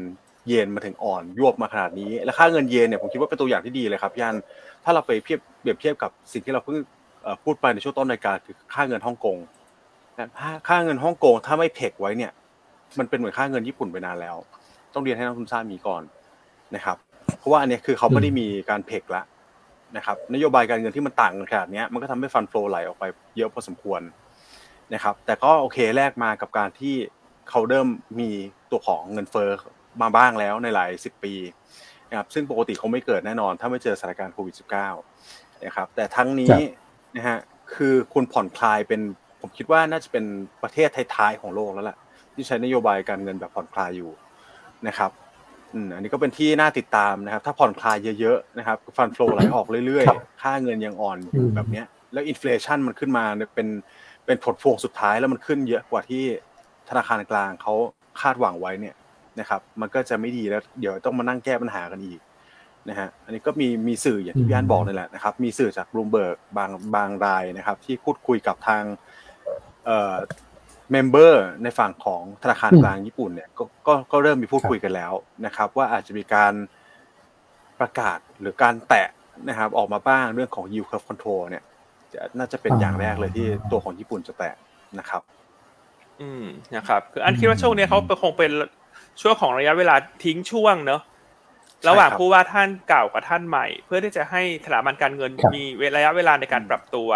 [0.49, 4.37] เยนมาถึงอ่อนยวบมาขนาดนี้ และค่าเงินเยนเนี่ยผมคิดว่าเป็นตัวอย่างที่ดีเลยครับยัน
[4.85, 6.79] ถ้าเราไปเทียบเปรียบเทียบกับสิ่งที่เราเพิ่ง
[7.45, 9.37] พูดไปในช่วงต้นรายการคือค่าเงินฮ่องกง
[10.69, 12.33] ค่าเงินฮ่องกงถ้าไม่เพกไว้เนี่ย
[12.99, 14.37] มันเป็นเหมือนค่าเงินญี่ปุ่นไปนานแล้ว
[14.95, 16.03] ต้องเรียนให้นักทุนทราบมีก่อน
[16.75, 16.97] นะครับ
[17.39, 19.23] เพราะว่าอันนี้คือเขาไม่ได้มีการเพกละ
[19.97, 23.05] นะครับ นโยบายการเงินที่มันต่างกันขนาดนี้มันก็ทำให้ฟันโฟลไหลออกไป
[23.37, 24.01] เยอะพอสมควร
[24.95, 26.95] นะครับ แต่ก็โอเคแลกมากับการที่
[27.51, 27.89] เขาเริ่ม
[28.21, 28.31] มี
[28.71, 29.51] ตัวของเงินเฟ้อ
[30.03, 31.35] มาบ้างแล้วในหลายสิบปี
[32.11, 34.55] นะครับซึ่งปกติเขาไม่เกิดแน่นอน ถ้าไม่เจอสถานการณ์โควิด
[35.09, 36.55] -19 นะครับแต่ทั้งนี้
[37.17, 37.39] นะฮะ
[37.75, 39.01] คือคุณผ่อนคลายเป็น
[39.41, 40.25] ผมคิดว่าน่าจะเป็น
[40.63, 41.99] ประเทศท้ายๆของโลกแล้วแหละ
[42.35, 44.11] ที่ใช้นโยบายการเงินแบบผ่อนคลายอยู่
[44.89, 45.11] นะครับ
[45.95, 51.19] อันนี้ก็เป็นที่น่าติดตามนะครับ ถ้าผ่อนคลายเยอะๆนะครับ fund flow ไหลออกเรื่อยๆ ค่าเงินยังอ่อน
[51.55, 53.25] แบบนี้แล้ว inflation มันขึ้นมา
[53.55, 53.69] เป็น
[54.27, 56.25] เป็นผลพวงสุดท้ายแล้วมันขึ้นเยอะกว่าที่
[56.89, 57.75] ธนาคารกลางเขา
[58.21, 58.95] คาดหวังไว้เนี่ย
[59.41, 62.21] นะครับ มันก็จะไม่ดีแล้ว เดี๋ยวต้องมานั่งแก้ปัญหากันอีก
[62.89, 68.83] นะฮะอันนี้ก็มีมีสื่ออย่างที่พี่อันบอกนี่แหละนะครับ มีสื่อจากบลูมเบิร์กบางบางรายนะครับ ที่พูดคุยกับทาง
[69.89, 70.17] เอ่อ
[70.93, 75.13] member ในฝั่งของธนาคารกลางญี่ปุ่นเนี่ยก็ก็เริ่มมีพูดคุยกันแล้ว
[75.47, 76.53] นะครับ ว่าอาจจะมีการ
[77.81, 79.09] ประกาศหรือการแตะ
[79.49, 81.65] นะครับออกมาบ้างเรื่องของ yield curve control เนี่ย
[82.39, 84.55] น่าจะเป็นอย่างแรกเลยที่ตัวของญี่ปุ่นจะแตะ
[84.99, 85.23] นะครับ
[86.21, 86.45] อืม
[86.77, 88.51] นะครับ คืออันคิดว่าช่วงนี้เขาคงเป็น
[89.21, 91.03] ช่วงของระยะเวลาทิ้งช่วงเนอะ
[91.89, 95.63] ระหว่างผู้ว่าท่านเก่ากับท่านใหม่ เพื่อที่จะให้สถาบันการเงินมี
[95.97, 97.09] ระยะเวลาในการปรับตัว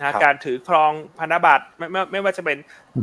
[0.00, 2.58] นะการถือครองพันธบัตรไม่ไม่ไม่ว่าจะเป็น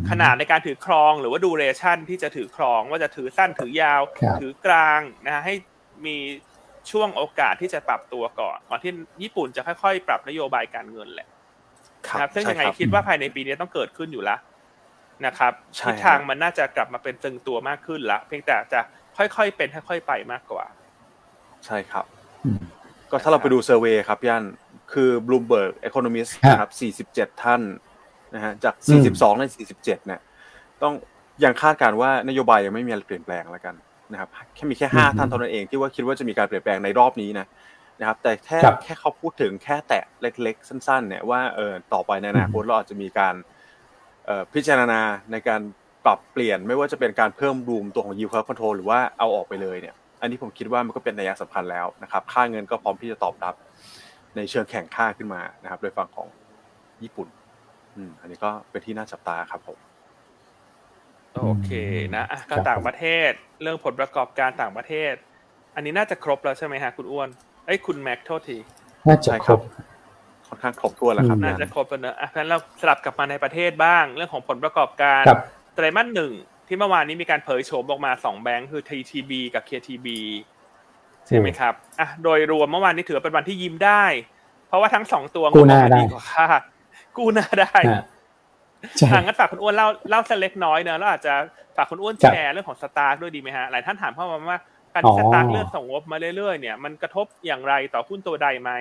[0.09, 4.01] ขนาดในการถือครองหรือว่าดูเรชั่นที่จะถือครองว่าจะถือสั้นถือยาว
[4.41, 5.53] ถือกลางนะให้
[6.05, 6.17] มี
[6.91, 8.91] ช่วงโอกาสที่จะปรับตัวก่อนก่อนที่
[9.23, 11.27] ญี่ปุ่นจะค่อยๆ ปรับนโยบายการเงินแหละ
[12.07, 14.39] ครับซึ่งยังไงคิดว่าภายในปีนี้ต้องเกิดขึ้นอยู่แล้ว
[15.25, 15.53] นะครับ
[15.87, 18.79] ทิศทางมันน่าจะกลับมาเป็นตึงตัวมากขึ้นละเพียงแต่จะ
[19.17, 20.65] ค่อยๆเป็นค่อยๆไปมากกว่า
[21.65, 22.05] ใช่ครับ
[23.11, 24.43] ก็ถ้าเราไปดูเซอร์เวยครับย่าน
[24.93, 27.61] คือ Bloomberg Economist นะครับ47 ท่าน
[28.35, 28.75] นะฮะจาก
[29.07, 29.43] 42 ใน
[29.75, 30.19] 47 เนี่ย
[30.83, 30.93] ต้อง
[31.43, 33.75] ยังคาดการว่า นโยบายยังไม่มีอะไรเปลี่ยนแปลงแล้วกัน
[34.11, 37.47] นะครับแค่มีแค่ 5 ท่านเท่านั้นเองที่ว่าคิดว่าจะมีการเปลี่ยนแปลงในรอบนี้นะ
[37.99, 43.35] นะครับ แต่แค่แค่เขาพูดถึงแค่แตะเล็ก ๆ สั้น ๆ เนี่ยว่าเออต่อไปในอนาคตเราอาจจะมีการ
[44.53, 45.61] พิจารณาในการ
[46.05, 53.53] ปรับเปลี่ยนไม่ว่าจะเป็นการเพิ่มรูมตัวของ yield curve control หรือว่าเอาออกไปเลยเนี่ย อันนี้ผมคิดว่ามันก็เป็นนัยสำคัญแล้วนะครับ ค่าเงินก็พร้อมที่จะตอบรับ
[54.39, 56.27] ในเชิงแข่งค่าขึ้นมานะครับ โดยฝั่งของ
[57.03, 57.27] ญี่ปุ่น
[57.95, 59.77] อืม อันนี้ก็เป็นที่น่าจับตาครับผม
[61.35, 61.71] โอเค
[62.15, 63.31] นะอะก็ต่างประเทศ
[63.61, 65.13] เรื่องผลประกอบการต่างประเทศ
[65.75, 67.29] อันนี้น่าจะครบแล้วใช่ไหมฮะคุณอ้วน
[67.65, 68.57] เอ้ยคุณแม็กโทษที
[69.07, 69.59] น่าจะครบ
[70.47, 75.39] ค่อนข้างครบถ้วนแล้วครับน่าจะครบแล้วเนอะอะงั้นเราสลับกลับมาในประเทศบ้าง เรื่องของผลประกอบการครับ
[75.75, 76.33] ไตรมาสหนึ่ง
[76.67, 80.07] ที่เมื่อวานนี้มีการเผยโฉมออกมาสองแบงค์คือ TTB กับ KTB
[81.29, 84.03] ใช่ไหมครับอะโดยรวมเมื่อวานนี้ถือว่าเป็นวันที่ยิ้มได้
[84.67, 86.61] เพราะว่าทั้งสองตัวกู้หน้าได้กว่าคาด
[87.17, 88.05] กู้หน้าได้ฮะ
[88.97, 91.33] ใช่อะงั้นฝากคุณอ้วนเล่าเล่าสักเล็กน้อยเนอะแล้วอาจจะ
[91.75, 94.59] ฝากคุณอ้วนครับแชร์เรื่องของสตาร์ด้วยดีไหมฮะหลายท่านถามเข้ามาว่า
[94.93, 98.71] การที่อ๋อสตาร์เลื่อนส่งงบมาเรื่อยๆเนี่ยมันกระทบอย่างไรต่อหุ้นตัวใดไหม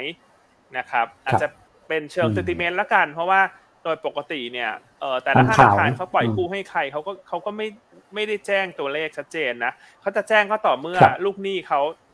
[0.78, 1.46] นะครับ อาจจะ
[1.88, 3.40] เป็นเชิงอืมสติเมนต์ละกัน เพราะว่า
[3.82, 4.70] โดยปกติเนี่ย
[5.01, 7.66] เอ่อแต่ละธตามนาข่าวคารนะเขาปล่อยอืมกู้ให้ใครเขาก็เขาก็ไม่
[8.14, 12.07] ไม่ได้แจ้งตัวเลขชัดเจนนะเขาจะแจ้งก็ต่อเมื่อครับลูกหนี้เขาเอ่อ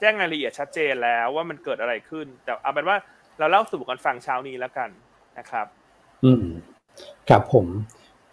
[0.00, 2.96] แจ้งรายละเอียดชัดเจนแล้วว่ามันเกิดอะไรขึ้น แต่เอาเป็นว่า
[3.38, 4.90] เราเล่าสู่กันฟังเช้านี้แล้วกัน
[5.38, 5.66] นะครับ
[6.24, 6.44] อืม
[7.28, 7.66] ครับผม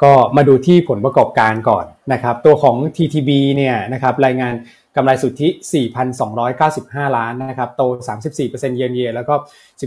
[0.04, 4.54] ก็มาดูที่ผลประกอบการก่อนนะครับ ตัวของ TTB เนี่ยนะครับรายงาน
[4.96, 5.48] กำไรสุทธิ
[6.32, 7.84] 4,295 ล้านนะครับโต
[8.30, 9.36] 34%เยนเยแล้วก็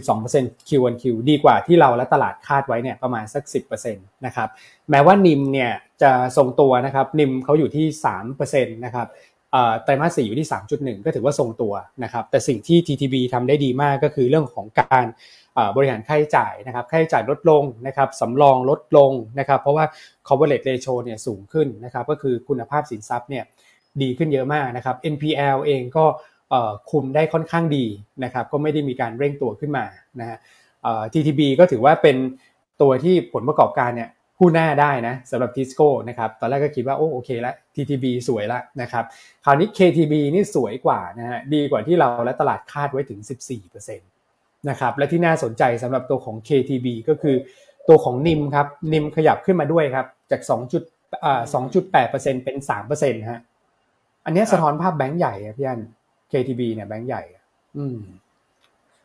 [0.09, 3.43] 12% Q on Q ดีกว่าที่เราและตลาดคาดไว้เนี่ยประมาณสัก
[3.81, 4.49] 10%นะครับ
[4.91, 7.87] แม้ว่านิมเนี่ยจะทรงตัวนะครับนิมเขาอยู่ที่
[8.35, 9.07] 3%นะครับ
[9.85, 11.75] ไตรมาสสี่อยู่ที่ 3.1 ก็ถือว่าทรงตัว
[12.05, 15.07] นะครับ แต่สิ่งที่ TTB ทำได้ดีมากก็คือเรื่องของการ
[15.77, 19.85] บริหารค่าใช้จ่ายนะครับ ค่าใช้จ่ายลดลงนะครับสำรองลดลงนะครับ เพราะว่า
[20.27, 23.45] coverage ratio เนี่ยสูงขึ้นนะครับ ก็คือคุณภาพสินทรัพย์เนี่ย
[24.03, 26.05] ดีขึ้นเยอะมากนะครับ NPL เองก็
[26.91, 27.87] คุมได้ค่อนข้างดี
[28.25, 29.85] นะครับ ก็ไม่ได้มีการเร่งตัวขึ้นมา
[30.21, 30.39] นะฮะ
[31.13, 32.17] TTB ก็ถือว่าเป็น
[32.81, 39.05] ตัวที่ผลประกอบการเนี่ย คู่หน้าได้นะสำหรับทิสโก้นะครับตอนแรกก็คิดว่าโอ้โอเคละ TTB สวยละนะครับ
[39.45, 43.21] คราวนี้ KTB นี่สวยกว่านะฮะดีกว่าที่เราและตลาดคาดไว้ถึง
[43.59, 47.37] 14%นะครับและที่น่าสนใจสำหรับตัวของ KTB ก็คือ
[47.89, 50.83] ตัวของนิมครับนิมขยับขึ้นมาด้วยครับจาก2จุด
[51.25, 51.43] อ่า
[51.93, 52.57] 2.8%เป็น
[52.93, 53.41] 3%ฮะ
[54.25, 55.81] อันนี้สะท้อนภาพแบงก์ใหญ่อะพี่อัน
[56.33, 57.23] KTB เนี่ยแบงก์ใหญ่
[57.77, 57.97] อืม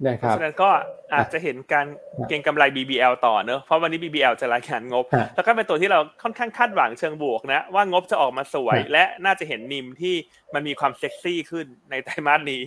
[0.04, 0.70] เพรับราะฉะนั้นก็
[1.14, 1.86] อาจจะเห็นการ
[2.30, 10.16] เก็งกำไร BBL ต่อเนอะเพราะวันนี้ BBL จะรายงานงบฮะแล้วก็เป็นตัวที่เราค่อนข้างคาดหวังเชิงบวกนะ ว่างบจะออกมาสวยฮะและน่าจะเห็นนิมที่
[10.54, 12.62] มันมีความเซ็กซี่ขึ้นในไตรมาสนี้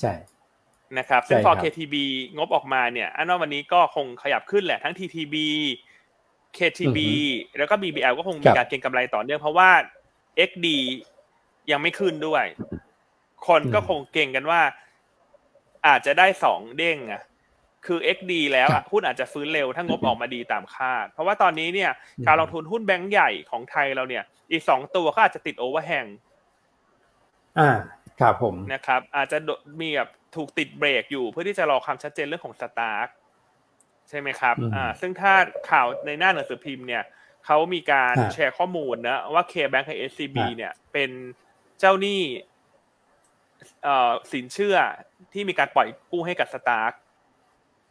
[0.00, 0.14] ใช่
[0.98, 1.94] นะครับซึ่งใช่พอครับ KTB
[2.36, 5.34] งบออกมาเนี่ยอันว่าวันนี้ก็คงขยับขึ้นแหละทั้ง TTB
[6.58, 6.98] KTB
[7.58, 9.70] แล้วก็ BBL ก็คงมีการเก็งกำไรต่อเนื่องเพราะว่า
[10.48, 10.66] XD
[11.70, 12.44] ยังไม่ขึ้นด้วย
[13.46, 14.60] คนก็คงเก่งกันว่า
[15.86, 17.22] อาจจะได้สองเด้งอะ
[17.86, 21.90] คือ XD แล้วอะหุ้นอาจจะฟื้นเร็วถ้างบออกมาดีตามคาด เพราะว่าตอนนี้เนี่ย
[22.26, 26.06] การลงทุนหุ้นแบงก์ใหญ่ของไทยเราเนี่ย อีกสองตัวก็อาจจะติดโอเวอร์แฮง
[27.58, 27.70] อ่า
[28.20, 33.14] ครับผมนะครับ อาจจะโดมีแบบถูกติดเบรกอยู่เพื่อที่จะรอความชัดเจนเรื่องของสตาร์
[34.08, 35.32] ใช่ไหมครับอืมอ่า ซึ่งถ้า
[35.70, 37.02] ข่าวในหน้าหนังสือพิมพ์เนี่ย
[37.46, 41.10] เขามีการฮะแชร์ข้อมูลนะว่า KBANK กับ SCB ฮะเนี่ย เป็น
[41.78, 42.55] เจ้าหนี้เอ่อ
[44.32, 44.76] สินเชื่อ
[45.32, 46.90] ที่มีการปล่อยกู้ให้กับ STARK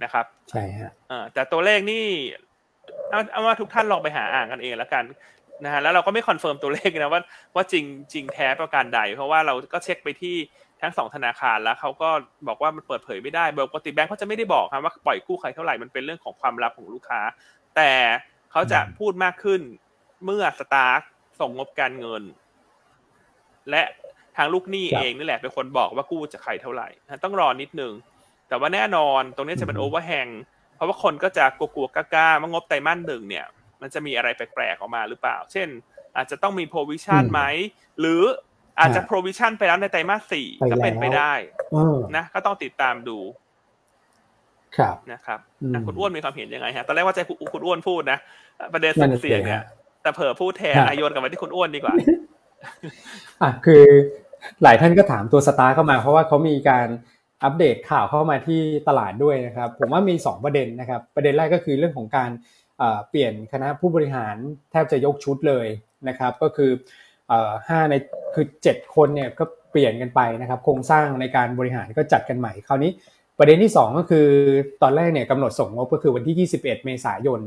[0.04, 2.04] นะครับ ใช่ฮะอ่าแต่ตัวเลขนี่
[3.10, 5.04] เอาเอาว่าทุกท่านลองไปหาอ่านกันเองแล้วกัน
[5.64, 7.22] นะฮะแล้วเราก็ไม่ confirm ตัวเลขนะว่า
[7.56, 10.36] ว่าจริงจริงแท้ประการใด เพราะว่าเราก็เช็คไปที่
[10.82, 12.10] ทั้งสองธนาคารแล้วเขาก็
[12.48, 17.22] บอกว่ามันเปิดเผยไม่ได้ปกติแบงก์เขาจะไม่ได้บอกครับว่าปล่อยกู้ใครเท่าไหร่มันเป็นเรื่องของความลับของลูกค้า
[17.76, 17.92] แต่
[18.52, 19.62] เขาจะพูดมากขึ้น
[20.26, 21.00] เมื่อสตาร์ก
[21.40, 22.24] ส่งงบการเงิน
[23.70, 23.82] และ
[24.38, 27.94] ทางลูกหนี้ครับเองนี่แหละเป็นคนบอกว่ากู้จะใครเท่าไหร่นะต้องรอนิดนึง
[28.50, 30.28] แต่ว่าแน่นอนตรงนี้จะเป็น overhang
[30.76, 33.46] เพราะว่าคนก็จะกลัวๆกล้าๆว่างบไตรมาสหนึ่งเนี่ย
[33.82, 35.68] มันจะมีอะไรแปลกๆออกมาหรือเปล่า เช่น
[36.18, 37.42] อาจจะต้องมี provision เพิ่มไหม
[38.00, 38.22] หรือ
[38.80, 41.34] อาจจะฮะ provision ไปแล้วในไตรมาสสี่ไปก็เป็นแล้วไปได้
[41.72, 43.18] เออนะก็ต้องติดตามดู
[44.78, 48.18] ครับนะครับอืมนะคุณอ้วนมีความเห็นยังไงฮะตอนแรกว่าจะให้คุณคุณอ้วนพูดนะ
[48.74, 49.66] ประเด็นนั่นน่ะเสียงสิเนี่ยฮะ
[50.02, 51.94] แต่เผลอพูดแทนฮะอายนกลับมาที่คุณอ้วนดีกว่า
[53.42, 53.84] อะคือ
[54.64, 56.88] หลายท่านก็ถามตัวสตาร์เข้ามาเพราะว่าเขามีการ
[57.44, 62.30] อัปเดตข่าวเข้ามาที่ตลาดด้วยนะครับ ผมว่ามี 2 ประเด็นนะครับ ประเด็นแรกก็คือเรื่องของการ
[63.10, 64.36] เปลี่ยนคณะผู้บริหาร
[64.72, 65.68] แทบจะยกชุดเลย
[66.08, 66.72] นะครับ ก็คือ
[67.68, 67.94] ห้าใน
[68.34, 72.92] คือ7คนเนี่ยก็เปลี่ยนกันไปนะครับ โครงสร้างในการบริหารก็จัดกันใหม่คราวนี้
[73.40, 74.28] ประเด็นที่ 2 ก็คือ
[74.82, 77.42] ตอนแรกเนี่ยกำหนดส่งงบก็คือวันที่ 21 เมษายน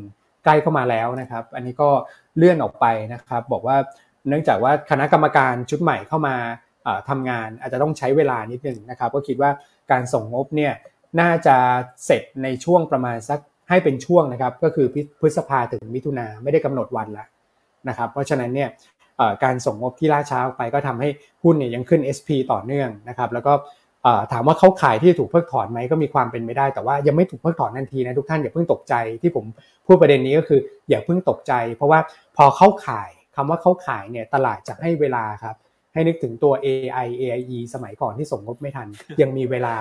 [0.45, 1.91] ใกล้เข้ามาแล้วนะครับ อันนี้ก็
[2.37, 3.77] เลื่อนออกไปนะครับ บอกว่า
[4.29, 6.37] เนื่องจากว่าคณะกรรมการชุดใหม่เข้ามา
[7.09, 9.51] ทำงานอาจจะต้องใช้เวลานิดนึงนะครับก็คิดว่า
[9.93, 10.73] การส่งงบเนี่ย
[11.21, 11.57] น่าจะ
[12.05, 14.87] เสร็จในช่วงประมาณสักให้เป็นช่วงนะครับก็คือ
[15.21, 17.25] พฤษภาถึงมิถุนาไม่ได้กำหนดวันละ
[17.89, 18.69] นะครับเพราะฉะนั้นเนี่ย
[19.45, 21.09] การส่งงบที่ล่าช้าไปก็ทำให้
[21.43, 23.53] หุ้นเนี่ยยังขึ้น SP ต่อเนื่องนะครับแล้วก็
[24.33, 29.45] ถามว่าเขาขายที่ถูกเพิกถอนไหมก็มีความเป็นไม่ได้แต่ว่ายังไม่ถูกเพิกถอนทันทีนะทุกท่านอย่าเพิ่งตกใจที่ผม
[29.87, 32.01] พูดประเด็นนี้ก็คืออย่าเพิ่งตกใจ เพราะว่า
[32.37, 35.57] พอเขาขายคำว่าเขาขายเนี่ยตลาดจะให้เวลาครับ
[35.95, 38.89] ให้นึกถึงตัว AI AIE สมัยก่อนที่ส่งงบไม่ทัน
[39.23, 39.75] ยังมีเวลา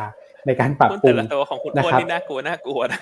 [0.45, 3.01] ในการปรับปรุงแต่ละตัวของคุณอ้วนนี่น่ากลัวน่ากลัวนะ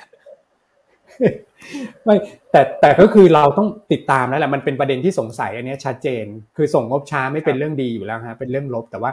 [2.05, 2.15] ไม่
[2.51, 6.25] แต่แต่ก็คือเราต้องติดตามแล้วแหละมันเป็นประเด็นที่สงสัยอันนี้ชัดเจน
[6.57, 9.11] คือส่งงบช้าไม่เป็นเรื่องดีอยู่แล้วฮะเป็นเรื่องลบ แต่ว่า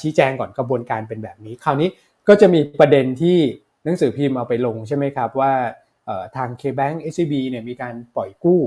[0.00, 1.88] ชี้แจงก่อนกระบวนการเป็นแบบนี้ คราวนี้
[2.28, 3.38] ก็จะมีประเด็นที่
[3.84, 5.52] หนังสือพิมพ์เอาไปลงใช่ไหมครับว่า
[6.36, 8.60] ทาง K-Bank SCB เนี่ยมีการปล่อยกู้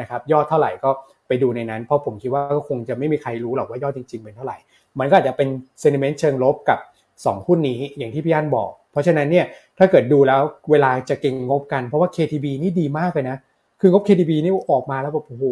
[0.00, 0.90] นะครับยอดเท่าไหร่ก็
[1.28, 4.56] ไปดูในนั้น เพราะผมคิดว่าก็คงจะไม่มีใครรู้หรอกว่ายอดจริงๆเป็นเท่าไหร่
[4.98, 5.48] มันก็อาจจะเป็น
[5.80, 6.78] เซนิเมนต์เชิงลบกับ
[7.16, 9.46] 2 หุ้นนี้อย่างที่พี่อันบอก เพราะฉะนั้นเนี่ย
[9.78, 13.36] ถ้าเกิดดูแล้วเวลาจะเก่งงบกันเพราะว่า KTB นี่ดีมากเลยนะ
[13.80, 15.44] คืองบ KTB นี่ออกมาแล้วแบบโอ้โห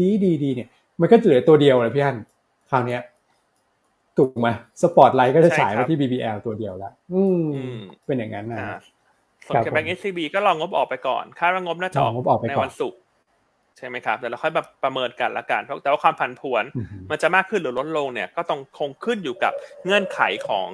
[0.00, 0.68] ดีดีดีเนี่ย
[1.00, 2.16] มันก็เหลือตัวเดียวเลยพี่อัน
[2.70, 2.98] คราวนี้
[4.16, 4.48] ถูกไหม
[4.82, 7.22] สปอตไลท์ก็จะฉายมาที่ BBL ตัวเดียวแล้วอื
[7.72, 7.74] ม
[8.06, 8.58] เป็นอย่างนั้นนะ
[9.46, 12.98] ส่วนแบงก์ SCB ก็ลองงบออกไปก่อน คาดว่างบน่าจะออกในวันศุกร์
[13.78, 16.64] ใช่ไหมครับเดี๋ยวเราค่อยแบบประเมินกันละกันเพราะแต่ว่าความผันผวน
[17.10, 19.52] มันจะมากขึ้นหรือลดลงเนี่ย ก็ต้องคงขึ้นอยู่กับ
[19.84, 20.68] เงื่อนไขของ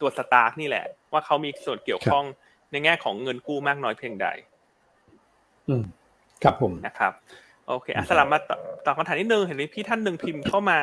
[0.00, 2.24] ตัวสตาร์กนี่แหละ ว่าเขามีส่วนเกี่ยวข้อง
[2.70, 4.26] ในแง่ของเงินกู้มากน้อยเพียงใด
[5.68, 5.84] อืม
[6.42, 7.12] ครับผมนะครับ
[7.68, 8.38] โอเคอะสลับมา
[8.84, 10.80] ตอบคำถามนิดนึงเห็นมีพี่ท่านหนึ่งพิมพ์เข้ามา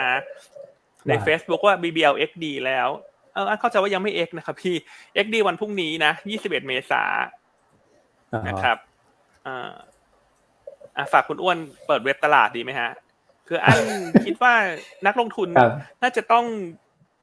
[1.08, 2.90] ใน Facebook ว่า BBL XD แล้ว
[3.34, 4.76] เออเข้าใจว่ายังไม่ X นะครับพี่
[5.24, 7.10] XD วันพรุ่งนี้นะ 21 เมษาย
[8.44, 8.78] นนะครับ
[9.46, 9.72] อ่า
[11.14, 12.92] ฝากคุณอ้วนเปิดเว็บตลาดดีไหมฮะ
[13.48, 13.78] คืออัน
[14.26, 14.54] คิดว่า
[15.06, 15.50] นักลงทุน
[16.02, 16.46] น่าจะต้อง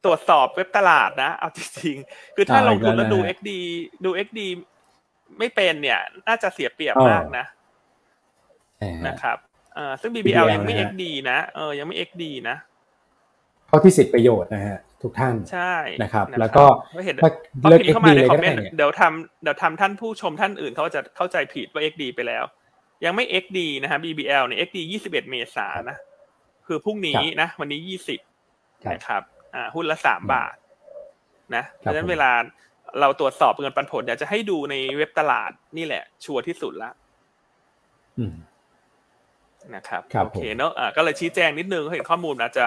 [0.05, 3.51] ตรวจสอบเว็บตลาดนะ เอาจริงๆ คือถ้าลงทุนแล้วดู XD
[4.05, 4.41] ดู XD
[5.39, 7.45] ไม่เป็นเนี่ย น่าจะเสียเปรียบมากนะ
[9.07, 9.39] นะครับ
[9.77, 12.57] อ่าซึ่ง BBL ยังไม่ XD นะเออยังไม่ XD นะ
[13.69, 16.65] เข้าที่สิทธิประโยชน์นะฮะทุกท่านใช่นะครับ แล้วก็
[17.23, 17.31] ถ้า
[17.71, 22.45] เลิกเอ็กดีเลยก็ได้เดี๋ยวทำเดี๋ยวทำท่านผู้ชมท่านอื่นเขาจะเข้าใจผิดว่า XD ไปแล้ว
[23.05, 25.97] ยังไม่ XD นะฮะ BBL เนี่ย XD ยี่สิบเอ็ดเมษานะ
[26.67, 28.21] คือพรุ่งนี้นะ วันนี้ยี่สิบ
[28.93, 29.23] นะครับ
[29.55, 30.55] อ่า หุ้นละสามบาท
[31.55, 32.31] นะเพราะฉะนั้นเวลา
[33.01, 36.91] เราตรวจสอบเงินปันผลอยากจะให้ดูในเว็บตลาดนี่แหละ ชัวร์ที่สุดละ
[39.75, 42.67] นะครับโอเคเนอะอ่าก็เลยชี้แจงนิดนึงเห็นข้อมูลอาจจะ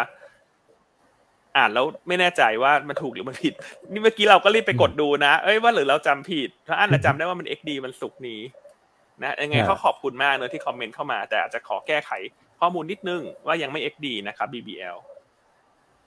[1.57, 3.53] อ่านแล้วไม่แน่ใจว่ามันถูกหรือมันผิด
[3.91, 8.41] นี่เมื่อกี้เราก็รีบไปกดดูนะ เอ้ยว่าหรือเราจำผิดเพราะอันจำได้ว่ามัน XD มันสุกนี้
[9.23, 12.11] นะยังไงเขาขอบคุณมากเลยที่คอมเมนต์เข้ามา แต่อาจจะขอแก้ไข
[12.59, 14.97] ข้อมูลนิดนึงว่ายังไม่ XD นะครับ BBL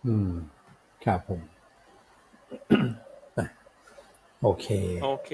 [0.07, 0.31] อืม
[1.05, 1.41] ครับผม
[4.43, 4.67] โอเค
[5.05, 5.31] โอเค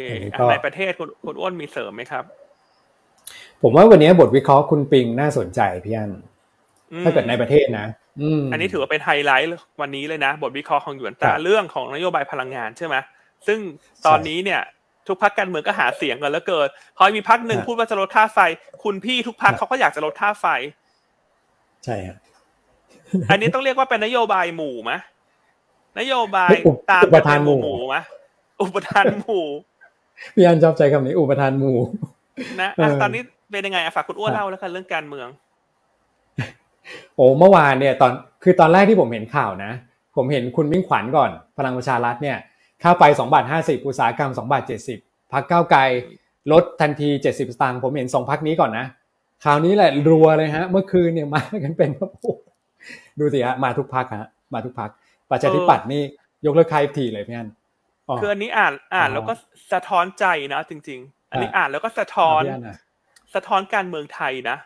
[0.50, 2.24] ในประเทศคุณคุณอ้วนมีเสริมไหมครับ
[3.62, 6.10] ผมว่าวันนี้บทวิเคราะห์คุณปิงน่าสนใจพี่อัน
[7.04, 7.86] ถ้าเกิดในประเทศนะ
[8.52, 9.50] อันนี้ถือว่าเป็นไฮไลท์
[9.80, 12.96] วันนี้เลยนะ บทวิเคราะห์ของหยวนตาเรื่องของนโยบายพลังงานใช่ไหม
[13.46, 13.58] ซึ่ง
[14.06, 14.60] ตอนนี้เนี่ย
[15.10, 18.38] ทุกพักการเมืองก็หาเสียงกันแล้วเกิดพอมีพักหนึ่งพูดว่าจะลดค่าไฟ
[18.82, 20.46] คุณพี่ทุกพักเขาก็อยากจะลดค่าไฟ
[21.84, 22.16] ใช่ครับ
[23.30, 24.98] อันนี้ต้องเรียกว่าเป็นนโยบายหมู่มะ
[25.98, 26.50] นโยบาย
[26.90, 27.60] ตามอุปทานหมู่
[27.94, 28.02] มะ
[28.62, 29.44] อุปทานหมู่
[30.34, 31.76] พี่อันชอบใจคำนี้อุปทานหมู่
[32.60, 32.70] นะ
[33.02, 35.28] ตอนนี้เป็นยังไงฝากคุณอ้วนเล่าแล้วกันเรื่องการเมือง
[37.16, 39.72] โอ้เมื่อวานเนี่ย ตอนคือตอนแรกที่ผมเห็นข่าวนะ
[40.16, 42.36] ผมเห็นคุณมิ่งขวัญก่อน พลังประชารัฐเนี่ย
[42.82, 44.62] ค่าไป2บาท50 อุตสาหกรรม2บาท
[44.96, 45.80] 70พักเก้าไกล
[46.52, 48.86] ลดทันที 70 สตางค์ผมเห็นสองพักนี้ก่อนนะ
[49.44, 51.90] คราวนี้แหละรัวเลยฮะ เมื่อคืนเนี่ยมากันเป็น
[53.18, 54.90] ดูสิฮะมาทุกพักฮะมาทุกพัก
[55.30, 56.02] ประชาธิปัตย์นี่
[56.44, 57.48] ยกเลิกใครทีเลยพี่อัน
[58.22, 59.34] คืออันนี้อ่านอ่านแล้วก็
[59.72, 60.24] สะท้อนใจ
[60.54, 62.42] นะจริง ๆ อันนี้อ่านแล้วก็สะท้อน
[63.34, 64.56] สะท้อนการเมืองไทยนะ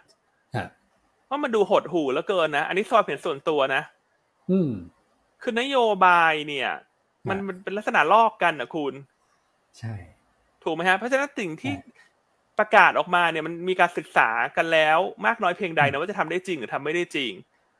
[1.28, 3.82] ว่ามันดูหดหู่แล้วเกินนะ อันนี้ซอยเห็นส่วนตัวนะ
[4.50, 4.70] อืม
[5.42, 6.68] คือนโยบายเนี่ย
[7.28, 8.94] มันมันเป็นลักษณะลอกกันนะคุณ
[9.78, 9.94] ใช่
[10.64, 11.74] ถูกไหมฮะเพราะฉะนั้นสิ่งที่
[12.58, 17.32] ประกาศออกมาเนี่ยมันมีการศึกษากันแล้วมากน้อยเพียงใดนะว่าจะทำได้จริงหรือทำไม่ได้จริง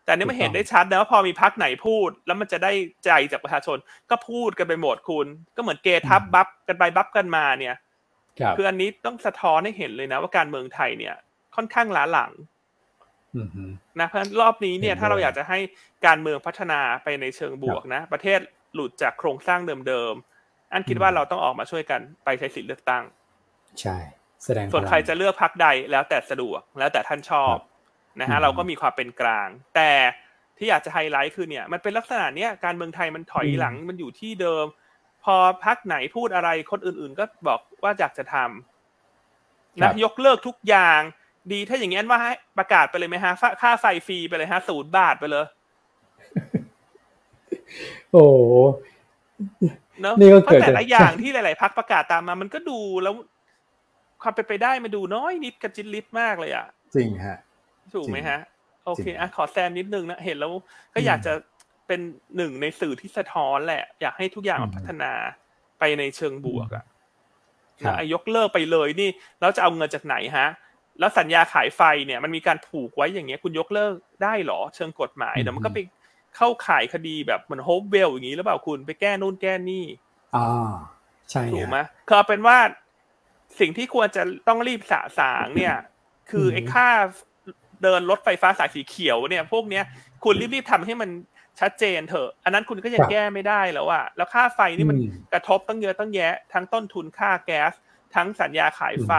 [0.05, 2.73] แต่นี่ไม่เห็นได้ชัดนะว่าพอมีพักไหนพูด แล้วมันจะได้
[3.05, 3.79] ใจจากประชาชน
[4.11, 5.27] ก็พูดกันไปหมดคุณ
[5.57, 7.75] ก็เหมือนเกทับบัฟกันไปบัฟกันมาเนี่ย
[8.57, 11.15] คืออันนี้ต้องสะท้อนให้เห็นเลยนะ ว่าการเมืองไทยเนี่ย
[11.57, 12.33] ค่อนข้างล้าหลัง
[14.01, 15.59] นะเพราะรอบนี้เนี่ยถ้าเราอยากจะให้
[16.07, 18.41] การเมืองพัฒนาไปในเชิงบวกนะ ประเทศ
[18.75, 23.05] หลุดจากโครงสร้างเดิมๆอันคิดว่าเราต้องออกมาช่วยกันไปใช้สิทธิเลือกตั้ง
[23.81, 23.97] ใช่
[24.45, 27.57] แสดงส่วนใครจะเลือกพักใดแล้วแต่สะดวกแล้วแต่ท่านชอบ
[28.21, 29.93] นะฮะเราก็มีความเป็นกลาง แต่
[30.59, 34.67] ที่อยากจะไฮไลท์คือเนี่ยมันเป็นลักษณะเนี้ยการเมืองไทยมันถอยหลังมันอยู่ที่เดิม
[35.25, 41.01] พอพักไหนพูดอะไรคนอื่น ๆ ก็บอกว่าอยากจะทำนะยกเลิกทุกอย่าง
[41.53, 45.47] ดีถ้าอย่างงี้นว่าให้ประกาศไปเลยไหมฮะค่าไฟฟรีไปเลยฮะศูนย์บาทไปเลย
[48.13, 48.25] โอ้
[50.01, 53.15] เนอะนี่ก็เกิดแต่ละอย่างที่หลาย ๆพักประกาศตามมา มันก็ดูแล้ว
[54.23, 57.39] ความเป็นไปได้มาดูน้อยนิดกระจิตลิดมากเลยอะจริงฮะ
[57.95, 58.39] ถูกไหมฮะ
[58.85, 60.53] โอเคอะขอแซมนิดนึงนะเห็นแล้ว
[60.95, 61.33] ก็อยากจะ
[61.87, 62.01] เป็น
[62.37, 65.13] หนึ่งในสื่อที่สะท้อนแหละ อยากให้ทุกอย่างพัฒนา
[65.79, 66.85] ไปในเชิงบวกอะ
[67.87, 69.11] นะยกเลิกไปเลยนี่
[69.41, 70.49] แล้วจะเอาเงินจากไหนฮะ
[70.99, 75.79] แล้วสัญญาขายไฟเนี่ย มันมีการผูกไว้อย่างเงี้ย คุณยกเลิกได้หรอ เชิงกฎหมายเดี๋ยวมันก็ไป
[76.37, 79.85] เข้าขายคดีแบบเหมือนโฮปเวลอย่างนี้หรือเปล่าคุณไปแก้นู่นแก้นี่
[80.37, 80.73] อ่า
[81.31, 81.79] ใช่ถูกไหม
[82.09, 82.59] คือเป็นว่า
[83.61, 85.75] สิ่งที่ควรจะต้องรีบสะสางเนี่ย
[86.31, 86.89] คือไอ้ค่า
[87.83, 89.85] เดินรถไฟฟ้าสายสีเขียวเนี่ย พวกเนี้ย
[90.25, 91.11] คุณรีบๆทำให้มัน
[91.61, 94.99] ชัดเจนเถอะ อันนั้นคุณก็ยังแก้ไม่ได้แล้วอะแล้วค่าไฟนี่มัน
[95.33, 97.73] กระทบตั้งเยอะตั้งแยะ ทั้งต้นทุนค่าแก๊ส
[98.15, 99.13] ทั้งสัญญาขายไฟ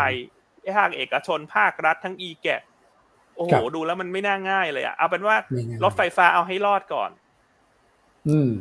[0.77, 2.47] ภาคเอกชนภาครัฐทั้งอีแก
[3.35, 5.35] โอ้โหดูแล้วมันไม่น่าง่ายเลยอะเอาเป็นว่า
[5.83, 7.09] รถไฟฟ้าเอาให้รอดก่อน
[8.29, 8.51] อืม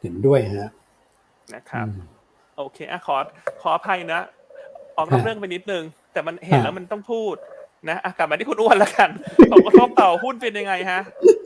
[0.00, 0.70] เห็นด้วยฮะ
[1.54, 1.86] นะครับ
[2.56, 3.16] โอเคอะขอ
[3.62, 4.20] ขออภัยนะ
[4.96, 7.34] ออกนอกเรื่องไปนิดนึง แต่มันเห็นแล้วมันต้องพูด
[7.88, 9.10] นะกลับมาที่คุณอ้วนแล้วกัน
[9.50, 11.00] ผกกระทบต่อหุ้นเป็นยังไงฮะ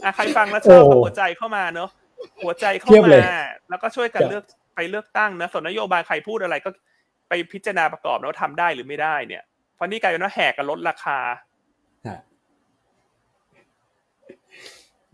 [0.04, 1.90] อะใครฟังแล้วชอบหัวใจเข้ามาเนอะ
[2.42, 3.08] หัวใจเข้ามา
[3.70, 4.44] แล้วก็ช่วยกันเลือก
[4.74, 6.70] ไปเลือกตั้งนะส่วนนโยบายใครพูดอะไรก็
[7.28, 9.42] ไปพิจารณาประกอบแล้วทำได้หรือไม่ได้เนี่ย
[9.74, 11.18] เพราะนี่กลายเป็นว่าแหกกันลดราคา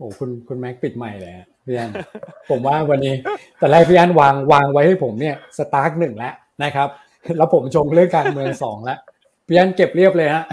[0.01, 1.33] โอ้คุณคุณแม็กปิดใหม่เลย
[1.65, 1.91] พี่อัน
[2.49, 3.13] ผมว่าวันนี้
[3.57, 6.33] แต่แรกพี่อันวางวางไว้ให้ผมเนี่ยสตาร์ทหนึ่งแล้ว
[6.63, 6.87] นะครับ
[7.37, 8.99] แล้วผมชงเรื่องการเมืองสองแล้ว
[9.47, 10.43] พี่อันเก็บเรียบเลยฮะ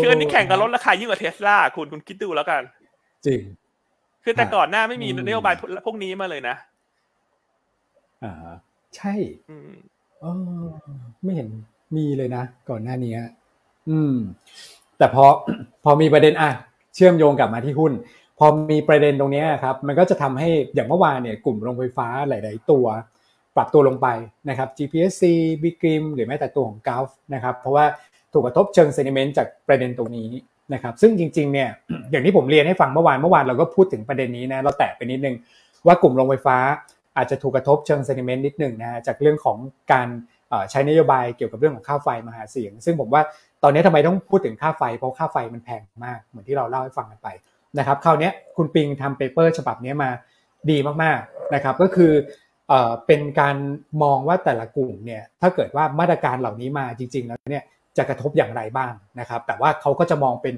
[0.00, 2.62] คืออันนี้แข่งกันลดราคายิ่งกว่าเทสลาคุณคุณคิดดูแล้วกัน
[3.26, 3.40] จริง
[4.24, 5.54] คือแต่ก่อนหน้าไม่มีนโยบาย
[5.86, 6.56] พวกนี้มาเลยนะ
[8.24, 8.32] อ่า
[8.96, 9.14] ใช่
[9.50, 9.70] อืม
[10.22, 10.32] ออ
[11.22, 11.48] ไม่เห็น
[11.96, 13.14] มีเลยนะก่อนหน้านี้
[13.88, 14.14] อืม
[14.98, 15.24] แต่พอ
[15.84, 16.50] พอมีประเด็นอะ
[16.94, 17.92] เชื่อมโยงกลับมาที่หุ้น
[18.38, 22.86] พอมีประเด็นตรงนี้ครับมันก็จะทำให้อย่างเมื่อวานเนี่ยกลุ่มโรงไฟฟ้าหลาย ๆ ตัว
[23.56, 24.08] ปรับตัวลงไป
[24.48, 25.22] นะครับ GPSC
[25.62, 27.84] b g r i m หรือแม้แต่ตัวของ g u l f นะครับเพราะว่า
[28.32, 30.30] ถูกกระทบเชิงเซนิเมนต์จากประเด็นตรงนี้
[30.74, 31.68] นะครับซึ่งจริง ๆ เนี่ย
[32.10, 35.36] อย่างที่ผมเรียนให้ฟังเมื่อวานเมื่อวานเราก็พูดถึงประเด็นนี้นะเราแตะไปนิดนึง
[35.86, 36.56] ว่ากลุ่มโรงไฟฟ้า
[37.16, 39.58] อาจจะถูกกระทบเชิงเซนิเมนต์นิดหนึ่งนะจากเรื่องของ
[39.92, 40.08] การ
[40.70, 43.22] ใช้นโยบายเกี่ยวกับเรื่องของค่าไฟมาหาเสียง ซึ่งผมว่า
[43.62, 47.28] ตอนนี้ทำไมต้องพูดถึงค่าไฟ เพราะค่าไฟมันแพงมากเหมือนที่เราเล่าให้ฟังกันไป
[47.78, 50.10] นะครับคราวนี้คุณปิงทำ paper ฉบับนี้มา
[50.70, 52.12] ดีมากๆนะครับก็คือ
[53.06, 53.56] เป็นการ
[54.02, 57.64] มองว่าแต่ละกลุ่มเนี่ยถ้าเกิดว่ามาตรการเหล่านี้มาจริง ๆ แล้วเนี่ย
[57.96, 60.54] จะกระทบอย่างไรบ้างนะครับ แต่ว่าเขาก็จะมองเป็น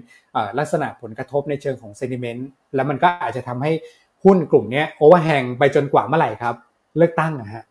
[0.59, 3.73] ลักษณะผลกระทบในเชิงของ sentiment แล้วมันก็อาจจะทำให้
[4.25, 6.55] หุ้นกลุ่มนี้ overhang ไปจนกว่าเมื่อไหร่ครับ
[6.97, 7.65] เลือกตั้งนะฮะ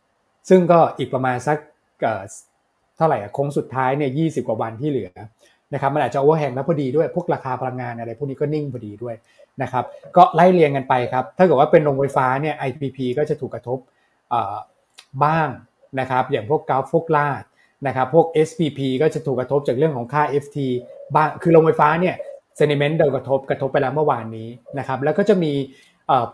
[0.50, 1.58] ซึ่งก็อีกประมาณสัก
[2.98, 5.12] เท่าไหร่โค้งสุดท้ายเนี่ยยีกว่าวันที่เหลือ
[5.74, 9.16] นะครับมันอาจจะโอเวอร์แฮงแล้วพอดีด้วยพวกราคาพลังงานอะไรพวกนี้ก็นิ่งพอดีด้วย
[9.62, 9.86] นะครับ
[10.18, 13.80] ก็ไล่เรียงกันไปครับถ้าเกิดว่าเป็นโรงไฟฟ้าเนี่ย IPP ก็จะถูกกระทบ
[15.24, 15.50] บ้าง
[16.00, 17.44] นะครับอย่างพวกกาฟฟกลาด
[17.88, 20.58] นะครับพวก SPP ก็จะถูกกระทบจากเรื่องของค่า FT
[21.16, 22.16] บ้างคือโรงไฟฟ้าเนี่ย
[22.58, 25.54] เซนิเมนต์เดินกระทบกระทบไปแล้วเมื่อวานนี้นะครับแล้วก็จะมี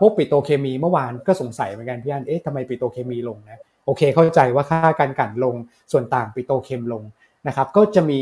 [0.00, 5.54] พวกปิโตเคมีเมื่อวานก็สงสัยเหมือนกันพี่อันเอ๊ะทำไมปิโตเคมีลงนะ โอเคเข้าใจว่าค่าการกลั่นลง
[5.92, 7.02] ส่วนต่างปิโตเคมลง
[7.48, 8.18] นะครับก็จะมี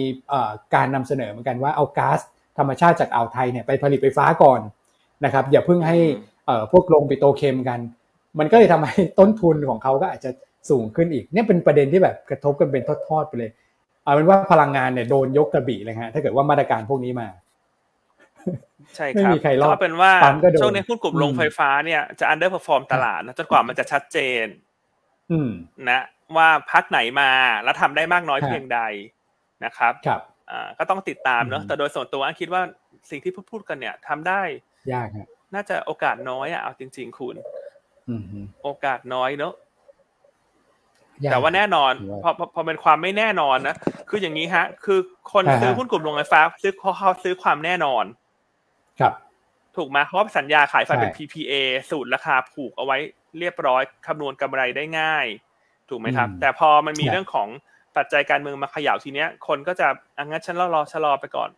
[0.75, 2.21] การนำเสนอเหมือนกันว่าเอาก๊าซ
[2.59, 4.61] ธรรมชาติจากอ่าวไทยเนี่ยไปผลิตไฟฟ้าก่อน
[5.25, 5.99] นะครับอย่าเพิ่งให้
[6.73, 7.81] พวกโรงปิโตเคมกัน
[8.39, 10.31] มันก็เลยทำให้ต้นทุนของเขาก็อาจจะ
[10.71, 13.51] สูงขึ้นอีกเนี่ยเป็นประเด็นที่แบบกระทบกันเป็นทอดๆไปเลย
[14.05, 17.29] เอาเป็นว่าพลังงานเนี่ยโดนยกกระบิเลยฮะถ้าเกิดว่ามาตรการพวกนี้มา
[18.97, 19.35] ใช่ครับ
[19.73, 20.13] ก็เป็นว่า
[20.61, 24.45] ช่วงนี้หุ้นกลุ่มโรงไฟฟ้าเนี่ยจะ underperform ตลาดนะจนกว่ามันจะชัดเจน
[25.89, 26.03] นะ
[26.37, 27.31] ว่าพรรคไหนมา
[27.65, 28.81] แล้วทำได้มากน้อยเพียงใด
[29.65, 30.21] นะครับครับ
[30.51, 32.63] อ่าก็ต้องติดตามเนาะแต่โดยส่วนตัวอันคิดว่า
[33.11, 34.43] สิ่งที่พูดพูดกันเนี่ยทำได้
[34.93, 37.37] ยากครับน่าจะโอกาสน้อยอะเอาจริง ๆ คุณ
[38.63, 39.55] โอกาสน้อยเนาะ
[41.31, 43.77] แต่ว่าแน่นอนพอพอเป็นความไม่แน่นอนนะ
[44.09, 44.99] คืออย่างนี้ฮะ คือ
[45.33, 48.05] คนซื้อหุ้นกลุ่มโรงไฟฟ้า ซื้อเขาซื้อความแน่นอน
[49.01, 49.13] ครับ
[49.77, 51.53] ถูกไหมเพราะสัญญาขายไฟเป็น PPA
[51.91, 52.99] สูตรราคาผูกเอาไว้
[53.39, 55.27] เรียบร้อยคำนวณกำไรได้ง่าย
[55.89, 57.49] ถูกไหมครับ แต่พอมันมีเรื่องของ
[57.97, 61.51] ปัจจัยการเมืองมาขย่าทีเนี้ย คนก็จะอังั้นฉันรอรอชะลอไปก่อน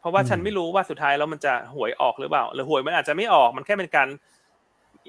[0.00, 4.08] เพราะว่าฉันไม่รู้ว่าสุดท้ายแล้วมันจะหวยออกหรือเปล่า หรือหวยมันอาจจะไม่ออกมันแค่เป็นการ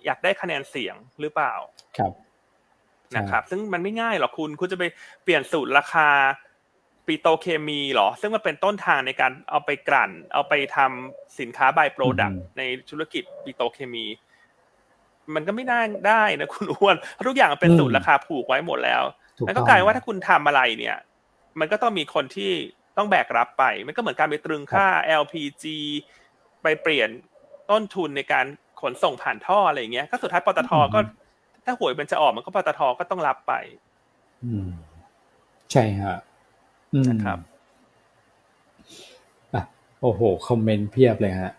[0.06, 1.54] อยากได้คะแนนเสียงหรือเปล่า
[1.98, 2.12] ครับ
[3.18, 4.84] นะครับ ซึ่งมันไม่ง่ายหรอกคุณคุณจะไป
[5.24, 6.08] เปลี่ยนสูตรราคา
[7.08, 14.06] ปิโตเคมีหรอ ซึ่งมันเป็นต้นทางในการเอาไปกลั่น เอาไปทำสินค้า by-product ในธุรกิจปิโตเคมี
[15.36, 19.03] มันก็ไม่ได้ได้นะคุณอ้วนเพราะทุกอย่างเป็นสูตรราคาผูกไว้หมดแล้ว
[19.47, 20.97] นั่นก็กลายว่าถ้าคุณทำอะไรเนี่ย
[21.60, 22.51] มันก็ต้องมีคนที่
[22.97, 24.88] ต้องแบกรับไป มันก็เหมือนการไปตรึงค่า
[25.22, 25.64] LPG
[26.64, 27.10] ไปเปลี่ยน
[27.72, 28.45] ต้นทุนในการ
[28.82, 30.99] ขนส่งผ่านท่ออะไรอย่างเงี้ย ก็สุดท้ายปตทก็
[31.66, 33.53] ถ้าหวยมันจะออกมันก็ปตทก็ต้องรับไป
[34.43, 34.70] อืม
[35.72, 36.18] ใช่ฮะ
[37.10, 37.38] นะครับ
[39.54, 39.64] อะ
[40.02, 41.52] โอ้โห comment เพียบเลยฮะ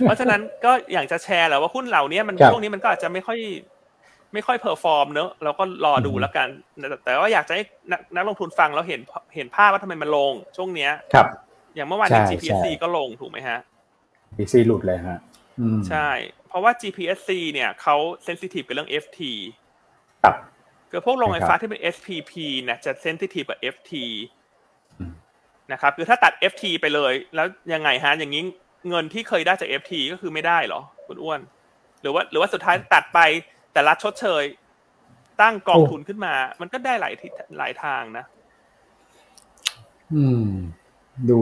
[0.00, 3.38] เพราะฉะนั้นก็อยากจะแชร์แหละว่าหุ้นเหล่านี้มันช่วงนี้มันก็อาจจะไม่ค่อย
[4.32, 6.48] ไม่ค่อย perform เนอะเราก็รอดูแล้วกัน
[7.04, 7.62] แต่ว่าอยากจะให้
[8.16, 9.00] นักลงทุนฟังแล้วเห็น
[9.34, 11.26] เห็นภาพว่าทำไมมันลงช่วงเนี้ยครับ
[11.74, 13.58] อย่างเมื่อวานนี้ GPC ก็ลงถูกไหมฮะ
[14.28, 15.18] GPC หลุดเลยฮะ
[15.88, 16.08] ใช่
[16.48, 19.20] เพราะว่า GPSC เนี่ยเขาเซนซิทีฟกับเรื่อง FT
[20.22, 20.34] ครับ
[20.90, 22.32] คือพวกโรงไฟฟ้าที่เป็น SPP
[22.62, 23.92] เนี่ยจะเซนซิทีฟกับ FT
[25.72, 28.42] นะครับคือถ้าตัด FT ไปเลย แล้วยังไงฮะอย่างนี้
[28.88, 31.40] เงินที่เคยได้จาก FT ก็คือไม่ได้หรอ คุณอ้วน
[32.02, 33.20] หรือว่า หรือว่าสุดท้ายตัดไป
[33.72, 34.44] แต่รัฐชดเชย
[35.40, 37.14] ตั้งกองทุนขึ้นมา มันก็ได้หลาย
[37.58, 38.24] หลายทางนะ
[40.14, 40.46] อืม
[41.28, 41.36] ดู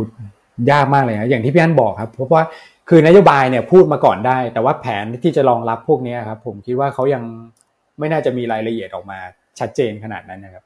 [0.70, 2.42] ยากมากเลยนะอย่างที่พี่อันบอกครับ เพราะว่า
[2.88, 7.22] คือนโยบายเนี่ยพูดมาก่อนได้ แต่ว่าแผนที่จะรองรับพวกนี้ครับ ผมคิดว่าเขายัง
[7.99, 9.18] ไม่น่าจะมีรายละเอียดออกมา
[9.59, 10.64] ชัดเจนขนาดนั้นนะครับ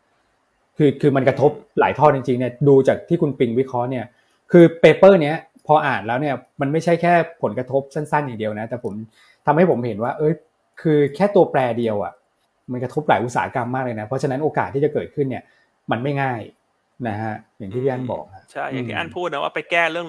[0.77, 1.51] คือคือมันกระทบ
[1.81, 4.05] หลายทอดจริงๆเนี่ยดูจากที่คุณปิงวิเคราะห์เนี่ย
[4.53, 8.95] คือเปเปอร์เนี้ยพออ่านแล้วเนี่ยมันไม่ใช่แค่ผลกระทบสั้นๆอย่างเดียวนะ แต่ผม
[9.47, 10.35] ทำให้ผมเห็นว่า เอ้ย
[10.83, 12.13] คือแค่ตัวแปรเดียวอะ
[12.73, 15.43] มันกระทบหลายอุตสาหกรรมมากเลยนะ เพราะฉะนั้นโอกาสที่จะเกิดขึ้นเนี่ย
[15.91, 16.41] มันไม่ง่าย
[17.09, 20.09] นะฮะอย่างที่พี่อันบอกใช่อย่างที่อันพูดนะว่าไปแก้เรื่อง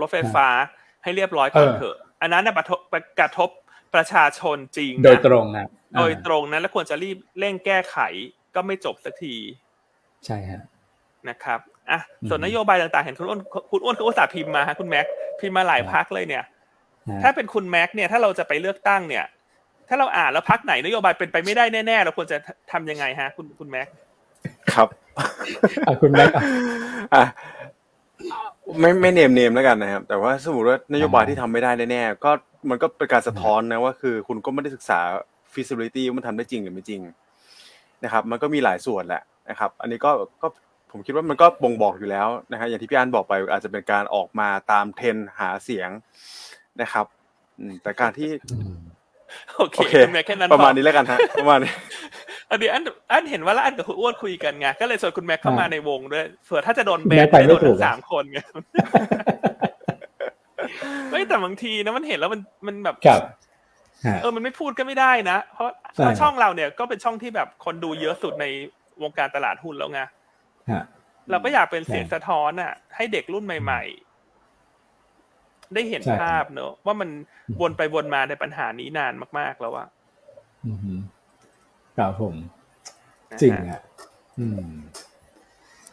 [0.00, 0.48] รถไฟฟ้า
[1.02, 2.54] ให้เรียบร้อยก่อนเถอะอันนั้นเนี่ย
[3.20, 3.48] กระทบ
[3.94, 7.98] ประชาชนจริงโดยตรงนะ โดยตรงนั้นแล้วควรจะรีบเร่งแก้ไข
[8.54, 9.34] ก็ไม่จบสักที
[10.26, 10.62] ใช่ฮะ
[11.28, 11.60] นะครับ
[11.90, 15.06] อะส่วนนโยบายต่างๆ เห็นคุณอ้วนคุณอ้วนก็อุตส่าห์พิมพ์มาฮะคุณแม็ก
[15.40, 16.44] พิมพ์มาหลายพักเลยเนี่ย
[17.22, 19.24] ถ้าเป็นคุณแม็กเนี่ยถ้าเราจะไปเลือกตั้งเนี่ย
[19.88, 22.38] ถ้าเราอ่านแล้วพักไหนนโยบายเป็นไปไม่ได้แน่ๆเราควรจะ
[22.72, 23.88] ทำยังไงฮะ คุณคุณแม็ก
[24.72, 24.88] ครับ
[26.02, 26.28] คุณแม็ก
[27.14, 27.24] อะ
[28.80, 32.30] ไม่ไม่เนมเนมแล้วกันนะครับ แต่ว่าสมมติว่านโยบายที่ทำไม่ได้แน่ๆก็
[32.70, 35.00] มันก็เป็นการสะท้อนนะว่าคือคุณก็ไม่ได้ศึกษา
[35.58, 37.00] feasibility ว่ามันทำได้จริงหรือไม่จริง
[38.04, 40.10] นะครับ มันก็มีหลายส่วนแหละนะครับ อันนี้ก็
[40.42, 40.48] ก็
[40.92, 45.90] ผมคิดว่ามันก็บ่งบอกอยู่แล้วนะฮะอย่างที่พี่อันบอกไปอาจจะเป็นการออกมาตามเทรนหาเสียง
[46.80, 47.06] นะครับ
[47.82, 48.30] แต่การที่
[49.56, 49.78] โอเค
[50.26, 51.72] แค่นั้นประมาณนี้แล้วกันฮะประมาณนี้
[52.50, 52.82] อันนี้อัน
[53.12, 58.38] อันเห็นว่าแล้วอันกับคุณอ้วนคุยกันไงก็เลยชวนคุณแม็กเข้ามาในวงด้วยเผื่อถ้าจะโดนแบนไปโดนสามคนไง
[61.10, 62.96] ไม่แต่บางทีนะมันเห็นแล้วมันมันแบบ
[64.22, 65.70] เออมันไม่พูดก็ไม่ได้นะ เพราะ
[66.20, 68.46] ช่องเราเนี่ยก็เป็นช่องที่แบบคนดูเยอะสุดใน
[69.02, 70.00] วงการตลาดหุ้นแล้วไง
[71.30, 77.10] เราก็อยากเป็นเสียงสะท้อนอะ ให้เด็กรุ่นใหม่ ๆ ได้เห็นภาพเนอะว่ามัน
[77.60, 79.88] วนไปวนมาในปัญหานี้นานมาก ๆ แล้วอะ
[81.98, 82.34] ครับผม
[83.42, 83.80] จริงอะ
[84.38, 84.70] อืม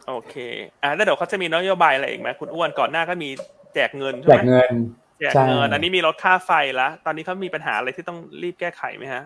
[0.08, 0.34] โอเค
[0.82, 3.30] อ่าแล้วเดี๋ยวเขาจะมีนโยบายอะไรอีกไหมคุณอ้วนก่อนหน้าก็มี
[3.74, 4.72] แจกเงินใช่ไหมแจกเงิน
[5.18, 9.24] แจกเงินอันนี้มีลดค่าไฟแล้วตอนนี้เขามีปัญหาอะไรที่ต้องรีบแก้ไขไหมฮะ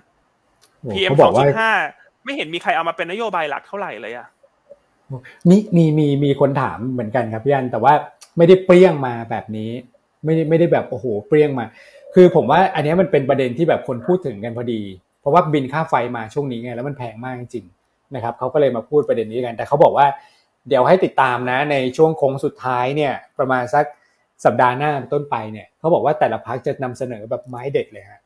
[0.92, 1.72] PM สองจุดห้า
[2.24, 4.28] ไม่เห็นมีใครเอามาเป็นนโยบายหลักเท่าไหร่เลยอะ
[5.48, 7.92] มีมีมีมีคนถามเหมือนกันครับพี่อันแต่ว่า
[8.36, 9.70] ไม่ได้เปรี้ยงมาแบบนี้
[10.24, 11.64] ไม่ได้ไม่ได้แบบโอ้โหเปรี้ยงมา
[12.14, 14.80] คือผมว่าอันนี้มันเป็นประเด็นที่แบบคนพูดถึงกันพอดี
[15.20, 17.66] เพราะว่าบินค่าไฟมาช่วงนี้ไงแล้วมันแพงมากจริง
[18.14, 20.06] นะครับเขาก็เลยมาพูดประเด็นนี้กัน แต่เขาบอกว่า
[20.68, 23.84] เดี๋ยวให้ติดตามนะในช่วงโค้งสุดท้ายเนี่ยประมาณสัก
[24.44, 28.20] สัปดาห์หน้าต้นไปเนี่ยเขาบอกว่าแต่ละพักจะนำเสนอแบบไม้เด็ดเลยฮะ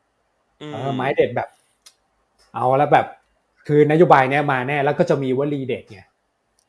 [0.97, 1.49] ไม้เด็ดแบบ
[2.55, 3.05] เอาแล้วแบบ
[3.67, 5.99] คือนโยบายเนี้ยมาแน่แล้วก็จะมีวลีเด็ดไง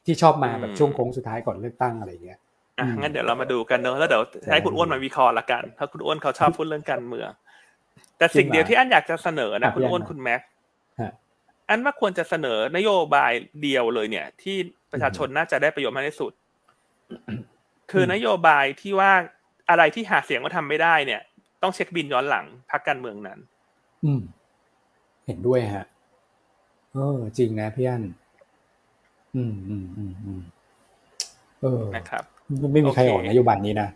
[0.05, 2.39] ที่ชอบมาแบบช่วงโค้งสุดท้ายก่อนเลือกตั้งอะไรเงี้ย
[2.81, 4.23] อะงั้นเดี๋ยวเรามาดูกันเนอะแล้วเดี๋ยว
[4.53, 7.31] ให้คุณอ้วนมาวิเคราะห์ละกันเพราะคุณอ้วนเขาชอบพูดเรื่องการเมือง
[8.19, 10.41] แต่สิ่งเดียวที่อันอยากจะเสนอนะคุณอ้วนคุณแม็ก
[11.69, 13.33] อันว่าควรจะเสนอนโยบาย
[13.63, 14.57] เดียวเลยเนี่ย ที่
[14.93, 16.33] ประชาชนน่าจะได้ประโยชน์มากที่สุด
[17.93, 19.13] คือนโยบายที่ว่า
[19.71, 21.21] อะไรที่หาเสียงว่าทำไม่ได้เนี่ย
[21.62, 23.39] ต้องเช็คบินย้อนหลังพักการเมืองนั้น
[24.05, 24.21] อืม
[25.27, 25.85] เห็นด้วยฮะ
[26.93, 28.03] เออจริงนะพี่อัน
[29.35, 30.41] อืมอืมอืมอืม
[31.61, 32.25] เออนะครับ
[32.73, 33.89] ไม่มีใครออกนโยบายนี้นะ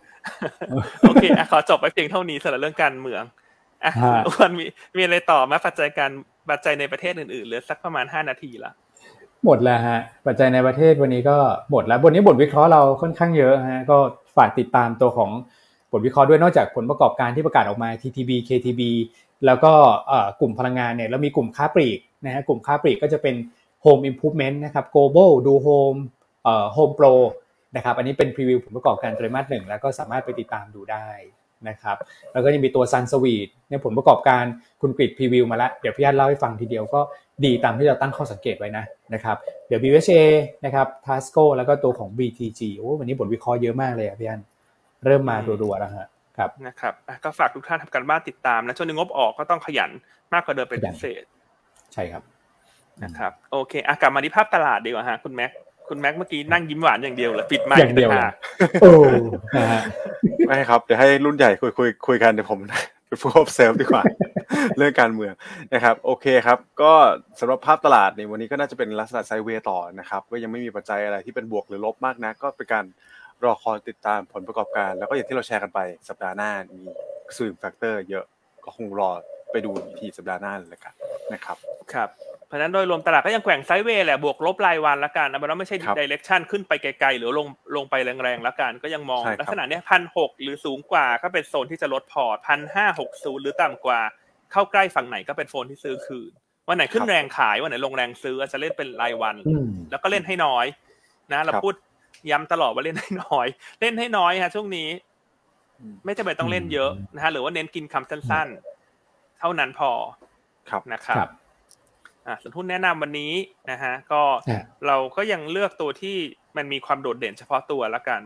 [1.00, 3.22] โอเคอขอจบไปเพียงเท่านี้สำหรับเรื่องการเมือง
[3.84, 3.92] อะ
[4.40, 4.64] วันมี
[4.96, 6.10] มีอะไรต่อมาปัจจัยการ
[6.50, 8.72] ปัจจัยในประเทศอื่นๆเหลือสักประมาณห้านาทีละ
[9.44, 11.36] หมดแล้วฮะ ปัจจัยในประเทศวันนี้ก็
[11.70, 13.98] หมดแล้วบทนี้บทวิเคราะห์เราค่อนข้างเยอะฮะ ก็
[14.36, 15.30] ฝากติดตามตัวของ
[15.92, 18.82] บทวิเคราะห์ด้วยนอกจากผลประกอบการที่ประกาศออกมา TTB KTB
[19.46, 19.72] แล้วก็
[20.40, 23.34] กลุ่มพลังงานเนี่ยแล้วมีกลุ่มค้าปลีกนะฮะกลุ่มค้าปลีกก็จะเป็น
[23.84, 25.98] Home Improvement นะครับ Global ดู Home
[26.44, 27.14] เอ่อ Home Pro
[27.76, 31.08] นะครับอันนี้เป็นพรีวิวผลประกอบการไตรมาสหนึ่งแล้วก็สามารถไปติดตามดูได้
[31.68, 31.96] นะครับ
[32.32, 34.44] แล้วก็ยังมีตัวซันสวีทในผลประกอบการ
[34.80, 37.00] คุณกริดพรีวิวมาแล้ว เดี๋ยวพี่ยันเล่าให้ฟังทีเดียวก็
[37.44, 38.84] ดีตามที่เราตั้งข้อสังเกตไว้นะ
[39.14, 39.36] นะครับ
[39.68, 40.22] เดี๋ยว BHA
[40.64, 44.42] นะครับ Tasco แล้วก็ตัวของ BTG โอ้วันนี้บทวิเคราะห์เยอะมากเลยอะพี่ยัน
[45.04, 46.08] เริ่มมารัวๆแล้วฮะ
[46.38, 46.94] ครับนะครับ
[47.24, 49.90] ก็ฝากทุกท่านทำการบ้านติดตามนะช่วงนี้งบออกก็ต้องขยัน
[50.32, 51.24] มากกว่าเดิมเป็นพิเศษ
[51.92, 52.22] ใช่ครับ
[53.04, 55.50] นะครับโอเคอะกลับมาที่ภาพตลาดดีกว่าฮะคุณแม็ก
[55.90, 58.10] คุณแม็กเมื่อกี้นั่งยิ้มหวานอย่างเดียวเลยปิดไมค์อย่างเดียว
[58.80, 58.90] โอ้
[60.46, 62.58] ไม่ครับเดี๋ยวให้รุ่นใหญ่คุยคุยคุยกันเดี๋ยวผม
[63.08, 64.02] เป็นผู้ observe ดีกว่า
[64.76, 65.32] เรื่องการเมือง
[65.74, 66.92] นะครับ โอเคครับ ก็
[67.40, 72.84] สำหรับภาพตลาดในวันนี้ก็น่าจะเป็นลักษณะ sideway ต่อนะครับก็ยังไม่มีปัจจัยอะไรที่เป็นบวกหรือลบมากนะก็เป็นการ
[73.44, 76.80] รอคอยติดตามผลประกอบการ แล้วก็อย่างที่เราแชร์กันไปสัปดาห์หน้ามี
[77.36, 78.24] key factor เยอะ
[78.64, 79.10] ก็คงรอ
[79.50, 80.94] ไปดูทีสัปดาห์หน้าเลยกัน
[81.32, 81.56] นะครับ
[81.94, 82.08] ครับ
[82.50, 87.46] เพราะนั้นโดยรวมตลาดก็ยังแกว่ง sideway แหละบวกลบรายวันละกันนะมันไม่ใช่ direction ขึ้นไปไกลๆ หรือลง
[87.76, 94.00] ลงไปแรงๆละกัน ก็ยังมองลักษณะนี้พันหกหรือสูงกว่าก็เป็นโซนที่จะลดพอร์ตพันห้าหกศูนย์หรือต่ำกว่า
[94.52, 96.30] เข้าใกล้ฝั่งไหนก็เป็นโซนที่ซื้อคืน
[96.68, 99.36] วันไหนขึ้นแรงขายวันไหนลงแรงซื้อจะเล่นเป็นรายวัน
[99.90, 100.66] แล้วก็เล่นให้น้อย
[101.32, 101.74] นะเราพูด
[102.30, 103.46] ย้ำตลอดว่าเล่นให้น้อย
[103.80, 104.88] เล่นให้น้อยฮะช่วงนี้
[106.04, 108.48] ไม่จำเป็นต้องเล่นเยอะนะฮะหรือว่าเน้นกินคำสั้น
[108.92, 109.90] ๆ เท่านั้นพอ
[110.92, 111.28] นะครับ
[112.26, 113.32] อ่าส่วนหุ้นแนะนำวันนี้
[113.70, 114.22] นะฮะก็
[114.86, 116.16] เราก็ยังเลือกตัวที่
[116.56, 118.22] มันมีความโดดเด่นเฉพาะตัวละกัน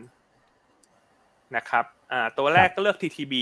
[1.55, 3.33] นะครับอ่าตัวแรกก็เลือก TTB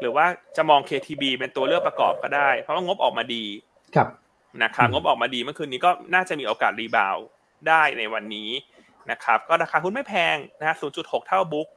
[0.00, 0.26] หรือว่า
[0.56, 3.44] จะมอง KTB เป็นตัวเลือกประกอบก็ได้ เพราะว่างบออกมาดี
[3.96, 4.08] ครับ
[4.62, 7.16] นะครับงบออกมาดีเมื่อคืนนี้ก็น่าจะมีโอกาสรีบาว
[7.68, 8.50] ได้ในวันนี้
[9.10, 11.68] นะครับก็ราคาหุ้นไม่แพงนะฮะ0.6 เท่าบุ๊ก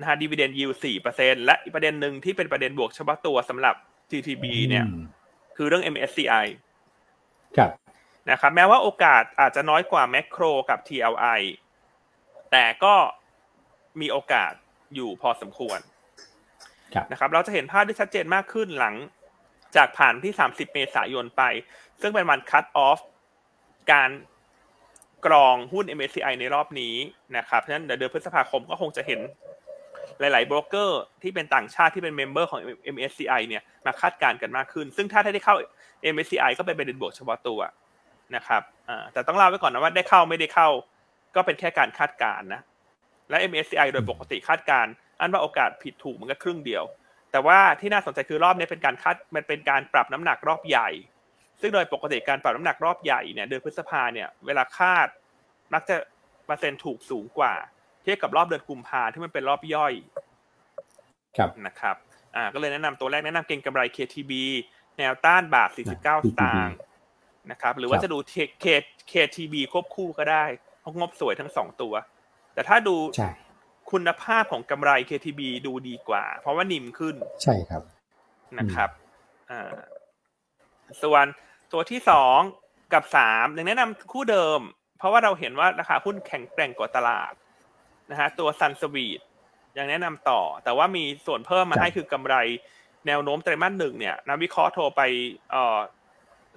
[0.00, 0.70] นะฮะดีเวเดนยิว
[1.08, 3.74] 4%และอีกประเด็นหนึ่งที่เป็นประเด็นบวกเฉพาะตัวสำหรับ
[4.10, 4.84] TTB เนี่ย
[5.56, 6.46] คือเรื่อง MSCI
[7.56, 7.70] ครับ
[8.30, 11.40] นะครับแม้ว่าโอกาสอาจจะน้อยกว่าแมคโครกับ TLI
[12.52, 12.94] แต่ก็
[14.00, 14.52] มีโอกาส
[14.94, 15.78] อยู่พอสมควร
[17.12, 18.94] นะครับเราจะเห็นภาพที่ชัดเจนมากขึ้นหลัง
[19.76, 21.42] จากผ่านที่ 30 เมษายนไป
[22.00, 23.00] ซึ่งเป็นวันคัตออฟ
[23.92, 24.10] การ
[25.26, 26.94] กรองหุ้น MSCI ในรอบนี้
[27.36, 29.20] นะครับ เพราะฉะนั้นเดือนพฤษภาคมก็คงจะเห็น
[30.20, 32.60] หลาย ๆ โบรกเกอร์ที่เป็นต่างชาติที่เป็นเมมเบอร์ของ
[32.94, 35.54] MSCI เนี่ยมาคาดการณ์กันมากขึ้น ซึ่งถ้าได้เข้า
[36.14, 37.60] MSCI ก็เป็นประเด็นบวกเฉพาะตัว
[38.36, 38.62] นะครับ
[39.12, 40.68] แต่ต้องเล่าไว้ก่อนนะว่าได้เข้าไม่ได้เข้า
[41.34, 42.62] ก็เป็นแค่การคาดการณ์นะ
[43.30, 46.84] และ MSCI โดยปกติคาดการณ์อันว่าโอกาสผิดถูกมันก็ครึ่งเดียว
[47.32, 50.88] แต่ว่าที่น่าสนใจคือรอบนี้เป็นการคาดมันเป็นการปรับน้ำหนักรอบใหญ่
[51.60, 55.08] ซึ่งโดยปกติการปรับน้ำหนักรอบใหญ่เนี่ยเดือนพฤษภาเนี่ยเวลาคาด
[55.72, 55.96] มักจะ
[56.46, 57.54] เปอร์เซ็นต์ถูกสูงกว่า
[58.02, 59.92] เทียบกับรอบเดือนกุมภาที่มันเป็นรอบย่อย
[61.36, 61.96] ครับนะครับ
[62.36, 64.32] อ่าก็เลยแนะนำตัวแรกแนะนำเก็งกำไร KTB
[64.98, 66.76] แนวต้านบาท 49 สตางค์
[67.50, 68.18] นะครับ หรือว่าจะดู
[68.62, 68.66] K
[69.12, 70.44] KTB ควบคู่ก็ได้
[70.80, 71.94] เพราะงบสวยทั้งสองตัว
[72.54, 72.96] แต่ถ้าดู
[73.90, 77.82] คุณภาพของกำไร KTB ดูดีกว่า เพราะว่านิ่มขึ้น ใช่ครับ
[78.58, 78.90] นะครับ
[79.50, 79.70] อ่า
[81.02, 81.24] ส่วน
[81.72, 82.38] ตัวที่สอง
[82.92, 84.60] กับสามยังแนะนำคู่เดิม
[84.98, 87.32] เพราะว่าเราเห็นว่าราคาหุ้นแข็งแกร่งกว่าตลาด
[88.10, 89.20] นะฮะตัวซันสวีท
[89.78, 92.34] ยังแนะนำต่อ แต่ว่ามีส่วนเพิ่มมาให้คือกำไร
[93.06, 95.00] แนวโน้มไตรมาสหนึ่งเนี่ยนักวิเคราะห์โทรไป
[95.50, 95.78] เอ่อ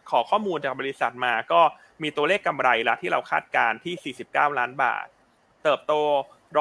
[0.10, 1.62] ขอข้อมูลจากบริษัทมาก็
[2.04, 5.06] มีตัวเลขกำไรละที่เราคาดการที่ 49 ล้านบาท
[5.64, 5.94] เติบโต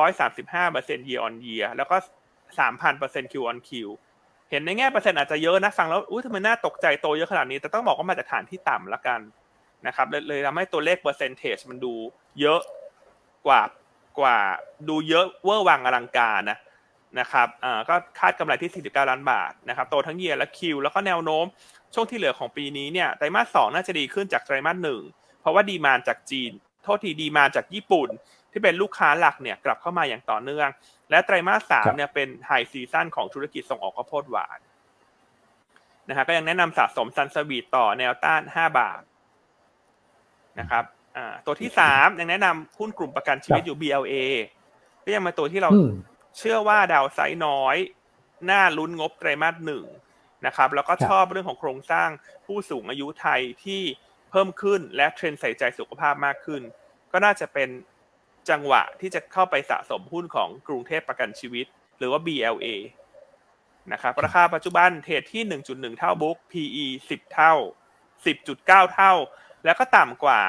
[0.00, 1.96] 135% year on year แล้วก็
[2.58, 3.70] 3,000% Q on Q
[4.50, 9.20] เห็นในแง่เปอร์เซ็นต์อาจจะเยอะนะฟังแล้วอุ้ยทำไมน่าตกใจโตเยอะขนาดนี้ แต่ต้องบอกว่ามาจากฐานที่ต่ำละกัน
[9.86, 11.94] นะครับเลยเลยทำให้ตัวเลขเปอร์เซนเทจมันดู
[12.40, 12.60] เยอะ
[13.46, 13.60] กว่า
[14.18, 14.38] กว่า
[14.88, 16.58] ดูเยอะเวอร์วังอลังการนะ
[17.20, 21.44] นะครับอ่าก็คาดกำไรที่ 49 ล้านบาทนะครับโตทั้ง year และ Q แล้วก็แนวโน้ม
[21.94, 25.00] ช่วงที่เหลือของปีนี้เนี่ยไตรมาสสองน่าจะดีขึ้นจากไตรมาสหนึ่ง
[25.40, 26.52] เพราะว่า demand จากจีน
[26.82, 28.08] โทษที demand จากญี่ปุ่น
[28.52, 30.68] ที่เป็นลูกค้าหลักเนี่ยกลับเข้ามาอย่างต่อเนื่อง
[31.10, 34.58] และไตรมาสสามเนี่ยเป็น high season ของธุรกิจส่งออกข้าวโพดหวาน
[36.08, 39.02] นะฮะก็ยังแนะนำสะสมซันสวีตต่อแนวต้าน 5 บาท
[40.60, 40.84] นะครับ
[41.16, 44.14] อ่าตัวที่สามยังแนะนำหุ้นกลุ่มประกันชีวิตอยู่ BLA
[45.04, 45.70] ก็ยังมาตัวที่เรา
[46.38, 47.76] เชื่อว่าดาวไซน้อย
[48.50, 49.84] น่าลุ้นงบไตรมาสหนึ่ง
[50.46, 52.08] นะครับ แล้วก็ชอบเรื่องของโครงสร้าง
[52.46, 53.82] ผู้สูงอายุไทยที่
[54.30, 56.62] เพิ่มขึ้นและเทรนใส่ใจสุขภาพมากขึ้น
[57.12, 57.68] ก็น่าจะเป็น
[58.50, 61.66] จังหวะที่จะเข้าไปสะสมหุ้นของกรุงเทพประกันชีวิต
[61.98, 62.66] หรือว่า BLA
[63.92, 65.42] นะครับราคาปัจจุบันเทรดที่
[65.72, 67.54] 1.1 เท่าบุ๊ก PE 10 เท่า
[68.24, 69.12] 10.9 เท่า
[69.64, 70.40] แล้วก็ต่ำกว่า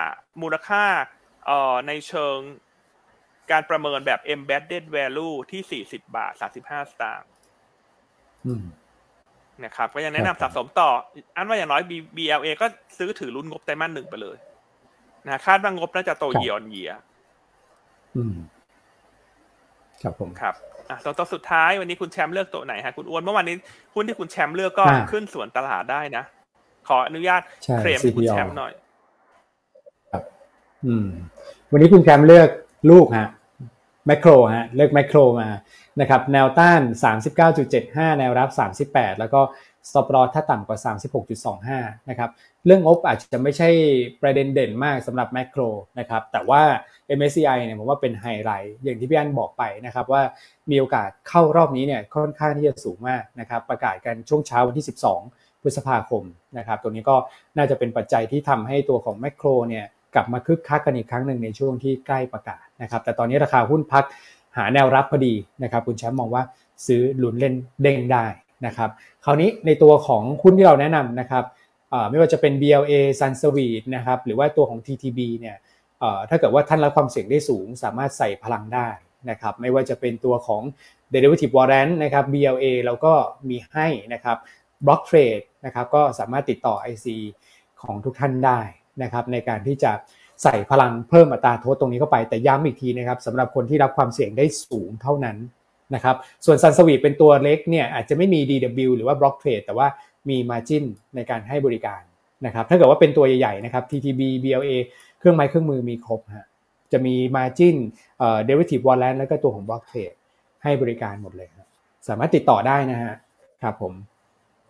[0.42, 0.84] มูลค่า
[1.88, 2.38] ในเชิง
[3.52, 7.30] การประเมินแบบ embedded value ที่ 40 บาท 35 สตางค์
[9.66, 10.90] นะครับ ก็ยังแนะนำสะสมต่อ
[11.36, 11.82] อันว่าอย่างน้อย
[12.18, 12.66] BLA ก็
[12.98, 14.38] ซื้อถือรุ่นงบไตรมาสหนึ่งไปเลย
[15.26, 16.92] นะคาดว่างบน่าจะโตเยียร์เยีย
[20.02, 20.56] ครับผมครับ
[20.90, 23.56] อะตัวตัวสุดท้ายวันนี้คุณแชมป์เลือกตัวไหนฮะคุณอ้วนเมื่อวานนี้
[23.96, 26.24] หุ้นที่คุณแชมป์เลือกก็ขึ้นส่วนตลาดได้นะ
[26.88, 27.42] ขออนุญาต
[27.80, 28.83] เคลมคุณแชมป์หน่อยครับ
[30.86, 31.08] อืม
[31.72, 32.50] วันนี้คุณแชมเลือก
[32.92, 33.30] ลูกฮะ
[34.08, 35.48] แมคโครฮะเลือกแมคโครมา
[36.02, 36.82] นะครับ แนวต้าน
[37.50, 38.50] 39.75 แนวรับ
[38.94, 39.42] 38 แล้วก็
[39.90, 40.78] stop loss ถ้าต่ำกว่า
[41.44, 42.30] 36.25 นะครับ
[42.66, 43.70] เรื่องงบอาจจะไม่ใช่
[44.22, 45.62] ประเด็นเด่นมากสำหรับแมกโคร
[46.00, 46.62] นะครับ แต่ว่า
[47.18, 50.22] MSCI เนี่ยผมว่าเป็นไฮไลท์อย่างที่พี่อันบอกไปนะครับว่า
[50.72, 54.86] มีโอกาสเข้ารอบนี้เนี่ยค่อนข้างที่จะสูงมากนะครับ ประกาศกันช่วงเช้าวันที่
[55.24, 56.24] 12 พฤษภาคม
[56.58, 57.16] นะครับ ตัวนี้ก็
[57.58, 64.06] น่าจะเป็นปัจจัยที่ทำให้ตัวของแมกโครเนี่ย กลับมาคึกคักกันอีกครั้งหนึ่งในช่วงที่ใกล้ประกาศนะครับ แต่ตอนนี้ราคาหุ้นพัก
[64.58, 65.34] หาแนวรับพอดี
[65.64, 66.44] นะครับ คุณแชมป์มองว่า
[66.88, 68.26] ซื้อหลุนเล่นเด้งได้
[68.66, 68.90] นะครับ
[69.26, 71.44] คราวนี้ในตัวของหุ้นที่เราแนะนำนะครับ
[72.10, 75.58] ไม่ว่าจะเป็น BLA Sunsweet นะครับหรือว่าตัวของ TTB เนี่ย
[76.30, 78.88] ถ้าเกิดว่าท่านรับความเสี่ยงได้สูง สามารถใส่พลังได้
[79.30, 80.62] นะครับไม่ว่าจะเป็นตัวของ
[81.14, 83.14] derivative warrant นะครับ BLA เราก็
[83.50, 84.38] มีให้นะครับ
[84.86, 87.08] block trade นะครับก็สามารถติดต่อ IC
[87.82, 88.60] ของทุกท่านได้
[89.04, 89.92] นะครับในการที่จะ
[90.44, 95.38] ใส่พลังเพิ่มอัตราโทษตรงนี้เข้าไปแต่ย้ำอีกทีนะครับสำหรับคนที่รับความเสี่ยงได้สูงเท่านั้น
[95.96, 96.16] นะครับ
[96.46, 99.88] ส่วนซันสวีเป็นตัวเล็กเนี่ยอาจจะไม่มี DW หรือว่า block trade แต่ว่า
[100.30, 100.84] มี margin
[101.16, 102.02] ในการให้บริการ
[102.46, 104.72] นะครับถ้าเกิดว่าเป็นตัวใหญ่ๆนะครับ TTB BLA
[105.20, 106.48] เครื่องไม้เครื่องมือมีครบฮะ
[106.92, 107.76] จะมี margin
[108.20, 110.18] เอ่อ derivative warrant แล้วก็ตัวของ block trade
[110.64, 111.68] ให้บริการหมดเลยครับ
[112.08, 113.14] สามารถติดต่อได้นะฮะ
[113.64, 113.94] ครับผม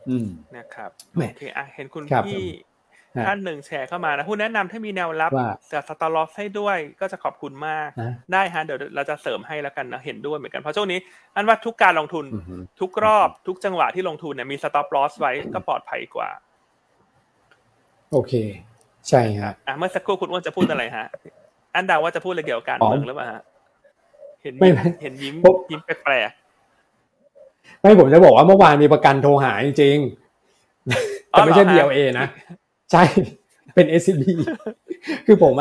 [0.09, 2.45] อืมนะครับโอเคอะเห็นคุณพี่
[3.25, 5.31] ท่านหนึ่งแชร์เข้ามานะผู้แนะนำถ้ามีแนวรับ
[5.71, 7.89] จะสตอลอสให้ด้วยก็จะขอบคุณมาก
[8.33, 10.99] ได้ฮะเดี๋ยวเราจะเสริมให้แล้วกันนะเห็นด้วยเหมือนกันเพราะช่วงนี้
[11.35, 12.25] อันว่าทุกการลงทุน
[12.81, 16.29] ทุกรอบทุกจังหวะที่ลงทุนเนี่ยมีสต็อปลอสไว้ก็ปลอดภัยกว่า
[18.11, 18.33] โอเค
[19.09, 21.05] ใช่ฮะอะเมื่อสักครู่คุณอ้วนจะพูดอะไรฮะ
[21.75, 23.41] อันดาว่าจะพูดอะไรเกี่ยวกับการเมืองหรือเปล่าฮะ
[24.41, 24.53] เห็น
[25.01, 25.35] เห็นยิ้ม
[25.71, 26.29] ยิ้มแปลก
[27.81, 32.27] ไม่ผมจะบอกว่าเมื่อวานมีประกันโทรหาจริงๆแต่ไม่ใช่ BLA นะ
[32.93, 33.03] ใช่
[33.75, 34.23] เป็น SCB
[35.27, 35.53] คือผม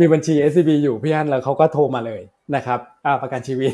[0.00, 2.22] มีบัญชี SCB อยู่พี่อันแล้วเขาก็โทรมาเลย
[2.56, 3.72] นะครับอ่าประกันชีวิต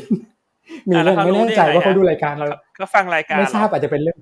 [0.89, 2.47] มีเรื่องไม่แน่ใจว่าเขาดูรายการเรา
[2.79, 4.17] ก็ฟังรายการไม่ทราบอาจจะเป็นเรื่อง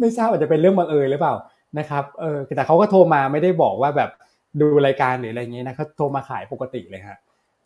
[0.00, 1.34] ไม่ทราบอาจจะเป็นเรื่องบังเอิญหรือเปล่า
[1.78, 4.10] นะครับเออแต่เขาก็โทรมาไม่ได้บอกว่าแบบ
[4.60, 7.18] ดูรายการหรืออะไรเงี้ยนะเขาโทรมาขายปกติเลยฮะ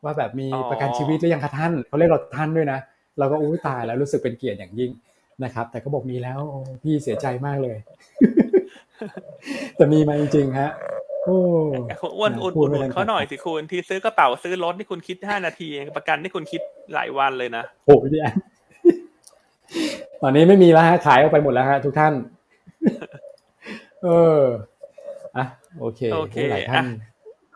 [0.04, 2.78] ว่าแบบมีประกันชีวิตหรือยังคะท่านเขาเรียกเราท่านด้วยนะ
[3.18, 4.90] เราก็อู้ตายแล้วรู้สึกเป็นเกียรติอย่างยิ่ง
[5.44, 6.38] นะครับ แต่ก็บอกมีแล้ว
[6.82, 7.76] พี่เสียใจมากเลย
[9.76, 10.70] แต่มีมาจริงๆฮะ
[11.24, 11.38] โอ้
[12.16, 16.60] อ้วนอุ่นอุ่นเขาหน่อยสิคุณที่ซื้อกระเป๋าซื้อรถที่คุณคิดห้านาทีประกันที่คุณคิด
[16.94, 18.34] หลายวันเลยนะโอ้พี่อัน
[20.22, 22.14] ตอนนี้ไม่มีแล้วฮะขายออกไปหมดแล้วฮะทุกท่าน
[24.04, 24.40] เออ
[25.36, 25.46] อะ
[25.80, 26.86] โอเคโอเคหลายท่าน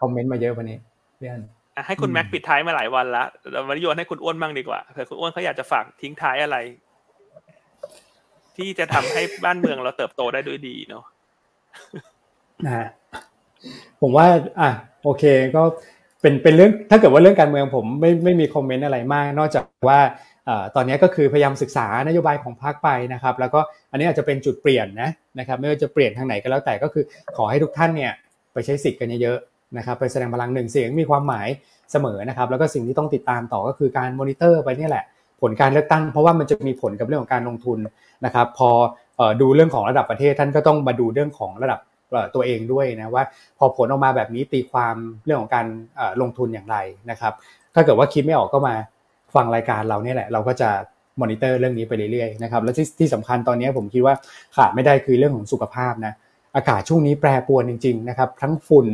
[0.01, 0.79] คอมเมนต์มาเยอะวันนี้
[1.19, 1.43] พี่อัน
[1.87, 6.57] ให้คุณแม็กปิดท้ายมาหลายวันแล้วเรามาโยนให้คุณอ้วนบ้างดีกว่าเผื่อคุณอ้วนเขาอยากจะฝากทิ้งท้ายอะไร
[8.57, 11.05] ที่จะทำให้บ้านเมืองเราเติบโตได้ด้วยดีเนาะ
[12.67, 12.87] นะฮะ
[14.01, 14.27] ผมว่า
[14.61, 14.71] อะ
[15.03, 15.25] โอเค
[15.57, 15.63] ก็
[16.21, 20.01] เป็นเป็นเรื่องถ้าเกิดว่าเรื่องการเมืองผมไม่ไม่มีคอมเมนต์อะไรมาก นอกจากว่า
[20.77, 23.61] ตอนนี้ก็คือพยายามศึกษานโยบายของพรรคไปนะครับ แล้วก็
[23.91, 27.05] อันนี้อาจจะเป็นจุดเปลี่ยนนะนะครับไม่ว่าจะเปลี่ยนทางไหนก็แล้วแต่ก็คือ
[27.37, 28.13] ขอให้ทุกท่านเนี่ย
[28.53, 31.49] ไปใช้สิทธิ์กันเยอะๆนะครับไปแสดงพลังหนึ่งเสียงมีความหมาย
[31.93, 35.05] เสมอนะครับ แล้วก็สิ่งที่ต้องติดตามต่อก็คือการมอนิเตอร์ไปนี่แหละ
[35.41, 37.79] ผลการเลือกตั้ง เพราะว่ามันจะมีผลกับเรื่องของการลงทุน
[38.25, 38.71] นะครับ พอ
[39.41, 41.81] ดูเรื่องของระดับประเทศท่านก็ต้องมาดูเรื่องของระดับ
[42.35, 43.25] ตัวเองด้วยนะว่า
[43.59, 45.67] พอผลออกมาแบบนี้ตีความเรื่องของการ
[46.21, 46.77] ลงทุนอย่างไร
[47.11, 47.33] นะครับ
[47.75, 48.75] ถ้าเกิดว่าคิดไม่ออกก็มา
[49.35, 50.71] ฟังรายการเราเนี่ยแหละ เราก็จะ
[51.21, 54.15] มอนิเตอร์เรื่องนี้ไปเรื่อยๆนะครับแล้วที่ที่สำคัญตอนนี้ผมคิดว่า
[54.57, 56.13] ขาดไม่ได้คือเรื่องของสุขภาพนะ
[56.57, 58.87] อากาศช่วงนี้แปรปรวนจริงๆนะครับทั้งฝุ่น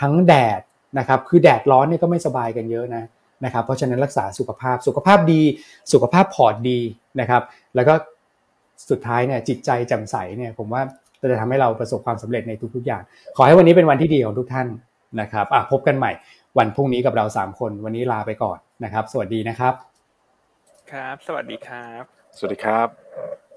[0.00, 0.60] ทั้งแดด
[0.98, 3.04] นะครับคือแดดร้อนนี่ก็ไม่สบายกันเยอะนะ
[3.44, 5.42] นะครับเพราะฉะนั้นรักษาสุขภาพสุขภาพดี
[5.92, 6.80] สุขภาพพอร์ตดี
[7.20, 7.42] นะครับ
[7.74, 7.94] แล้วก็
[8.90, 10.82] สุดท้ายเนี่ยจิตใจแจ่มใสเนี่ยผมว่า
[11.30, 13.02] จะทำให้เราประสบความสำเร็จในทุกๆอย่าง
[13.36, 14.66] ขอให้วันนี้เป็นวันที่ดีของทุกท่าน
[15.20, 16.12] นะครับอะพบกันใหม่
[16.58, 19.74] วันพรุ่งนี้กับเรา 3 คน วันนี้ลาไปก่อนนะครับ สวัสดีนะครับ
[20.92, 22.02] ครับ สวัสดีครับ
[22.36, 23.49] สวัสดีครับ